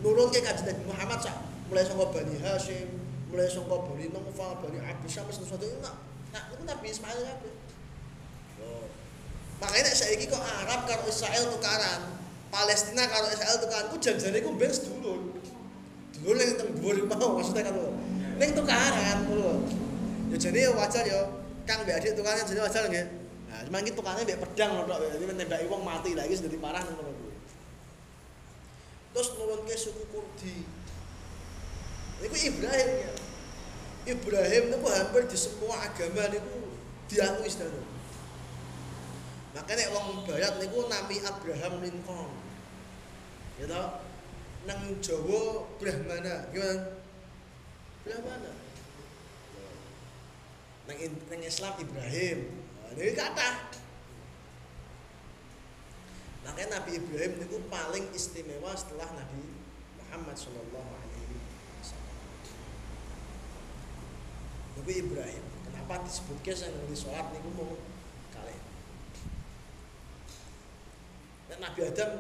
[0.03, 1.39] Nurunke kanjeng Nabi Muhammad sak
[1.71, 2.99] mulai saka Bani Hashim,
[3.31, 5.95] mulai saka Bani Naufal, Bani Abdi Syams sesuatu itu nak
[6.35, 7.55] nak niku Nabi Ismail kabeh.
[8.59, 8.91] Oh.
[9.63, 12.11] Makanya nek saiki kok Arab karo Israel tukaran,
[12.51, 15.31] Palestina karo Israel tukaran, ku janjane ku ben sedulur.
[16.19, 17.79] Dulur ning teng dhuwur mau maksudnya kan.
[18.35, 19.63] Ning tukaran lho.
[20.35, 21.44] Ya jane ya wajar ya.
[21.65, 23.07] Kang mbek adik tukaran jane wajar nggih.
[23.49, 26.85] Nah, cuma iki tukarane mbek pedang lho tok, jadi nembaki wong mati lagi sudah parah
[26.85, 27.37] ngono kuwi.
[29.17, 30.57] Terus nurunke suku Kurdi.
[32.21, 33.13] Niku Ibrahim ya.
[34.05, 36.77] Ibrahim niku hampir di semua agama niku
[37.09, 37.81] diakui sedaya.
[39.55, 42.31] Makanya wong barat niku nami Abraham Lincoln.
[43.57, 44.03] Ya toh?
[44.65, 46.97] Nang Jawa Brahmana, gimana?
[48.03, 48.64] Brahmana.
[50.85, 52.39] Nang, nang Islam Ibrahim.
[52.85, 53.49] Nah, ini kata.
[56.45, 59.49] Makanya Nabi Ibrahim itu paling istimewa setelah Nabi
[59.97, 61.37] Muhammad Shallallahu Alaihi
[61.81, 62.17] Wasallam.
[64.77, 65.45] Nabi Ibrahim.
[65.65, 67.73] Kenapa disebutnya saya di sholat niku mau
[68.37, 68.65] kalian?
[71.65, 72.13] Nabi Adam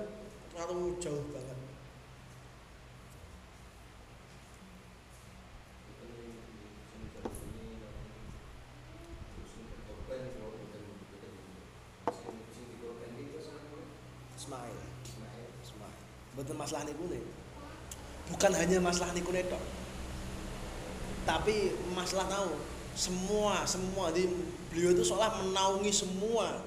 [0.50, 1.53] terlalu jauh banget.
[14.54, 14.78] Ismail.
[15.62, 16.00] Ismail.
[16.38, 17.22] Betul masalah niku nih.
[18.30, 19.62] Bukan hanya masalah niku tok.
[21.24, 22.52] Tapi masalah tahu
[22.94, 24.30] semua semua di
[24.70, 26.62] beliau itu seolah menaungi semua.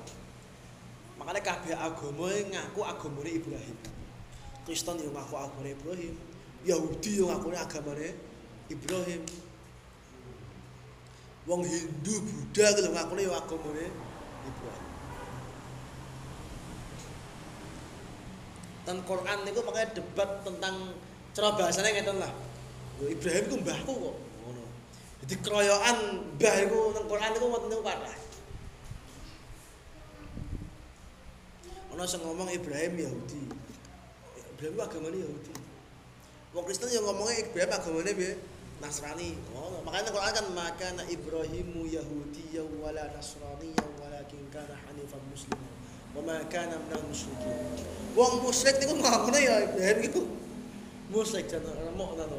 [1.18, 3.78] Makanya kabeh agama ngaku agamane Ibrahim.
[4.68, 6.16] Kristen yang ngaku agamane Ibrahim,
[6.68, 8.10] Yahudi yang ngaku agamane
[8.68, 9.24] Ibrahim.
[11.48, 13.88] Wong Hindu, Buddha gitu ngakune ya agamane
[14.44, 14.87] Ibrahim.
[18.88, 20.96] Dan Quran niku makanya debat tentang
[21.36, 22.32] cara bahasanya ngeten lah.
[23.04, 24.16] Ibrahim ku mbahku kok.
[25.28, 25.98] Jadi keroyokan
[26.40, 28.18] mbah iku nang Quran niku wonten niku kathah.
[31.92, 33.44] Ana sing ngomong Ibrahim Yahudi.
[34.56, 35.54] Ibrahim ku agamane Yahudi.
[36.56, 38.34] Wong Kristen yang ngomongnya Ibrahim agamane piye?
[38.78, 39.34] Nasrani.
[39.58, 45.77] Oh, makanya Quran kan maka Ibrahimu Yahudiyya wala Nasraniyya walakin kana hanifan musliman.
[46.18, 47.54] Wa ma kana minal musyrikin.
[48.18, 48.98] Wong musyrik niku
[49.38, 50.22] ya Ibrahim iku
[51.14, 52.38] musyrik jan remuk ta to.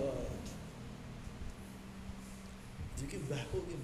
[2.98, 3.76] Jadi mbahku iki.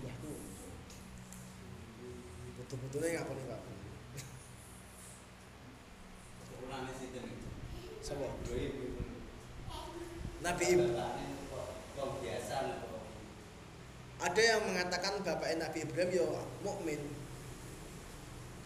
[2.59, 3.23] Betul-betulnya?
[10.45, 11.33] Nabi Ibrahim.
[14.25, 16.27] Ada yang mengatakan bapaknya Nabi Ibrahim yo
[16.61, 17.24] mukmin.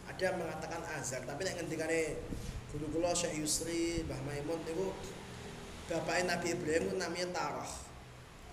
[0.09, 2.17] Ada yang mengatakan azar, tapi nek ngendikane
[2.73, 4.93] guru kula Syekh Yusri, Mbah Maimun niku
[5.89, 7.73] bapaknya Nabi Ibrahim itu namanya Tarah.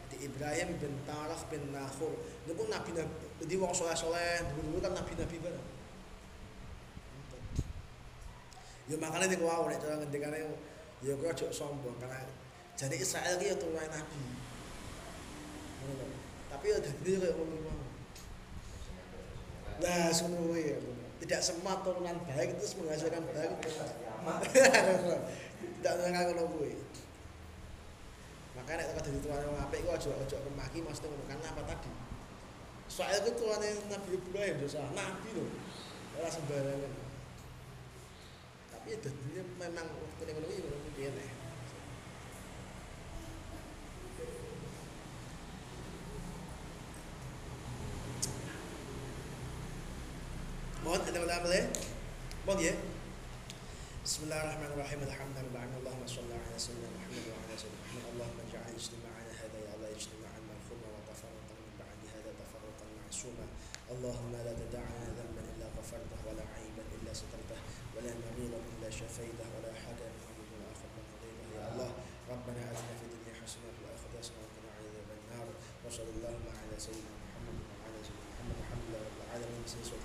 [0.06, 2.14] Jadi Ibrahim bin Tarah bin Nahur.
[2.46, 5.68] Niku nabi nabi jadi wong soleh-soleh, dulu kan nabi-nabi bareng.
[8.86, 10.40] Ya makanya niku wau nek cara ngendikane
[11.04, 12.22] ya kok aja sombong karena
[12.78, 14.20] jadi Israel ki ya turunan nabi.
[16.54, 17.76] Tapi ya dadi mau.
[19.84, 20.95] Lah ngono kuwi ya.
[21.16, 23.52] Tidak semua turunan baik itu menghasilkan baik.
[25.80, 26.76] Tidak nang ngono kuwi.
[28.60, 31.92] Makanya nek dadi turunan wong apik aja aja kemaki mesti ngono karena apa tadi?
[32.92, 35.50] Soalnya itu turunan Nabi Ibrahim dosa nabi loh.
[36.20, 36.94] Ora sembarangan.
[38.76, 38.88] Tapi
[39.36, 41.35] ya memang waktu ngono kuwi ngono kuwi
[50.86, 51.74] Bom, entendeu lá, beleza?
[52.46, 52.78] Bom dia.
[54.06, 58.06] بسم الله الرحمن الرحيم الحمد لله رب اللهم صل على سيدنا محمد وعلى سيدنا محمد
[58.14, 63.46] اللهم اجعل اجتماعنا هذا يا الله اجتماعا مرحوما وتفرقا من بعد هذا تفرقا معصوما.
[63.98, 67.60] اللهم لا تدع لنا ذنبا إلا غفرته ولا عيبا إلا سترته
[67.98, 71.90] ولا مريضا إلا شفيته ولا حاجة محمد ولا اخر من قضيته يا الله
[72.30, 75.48] ربنا آتنا في الدنيا حسنة وفي الآخرة حسنة وقنا عذاب النار.
[75.84, 78.58] وصلى اللهم على سيدنا محمد وعلى سيدنا محمد.
[78.64, 79.62] الحمد لله رب العالمين.
[79.66, 80.05] سيدنا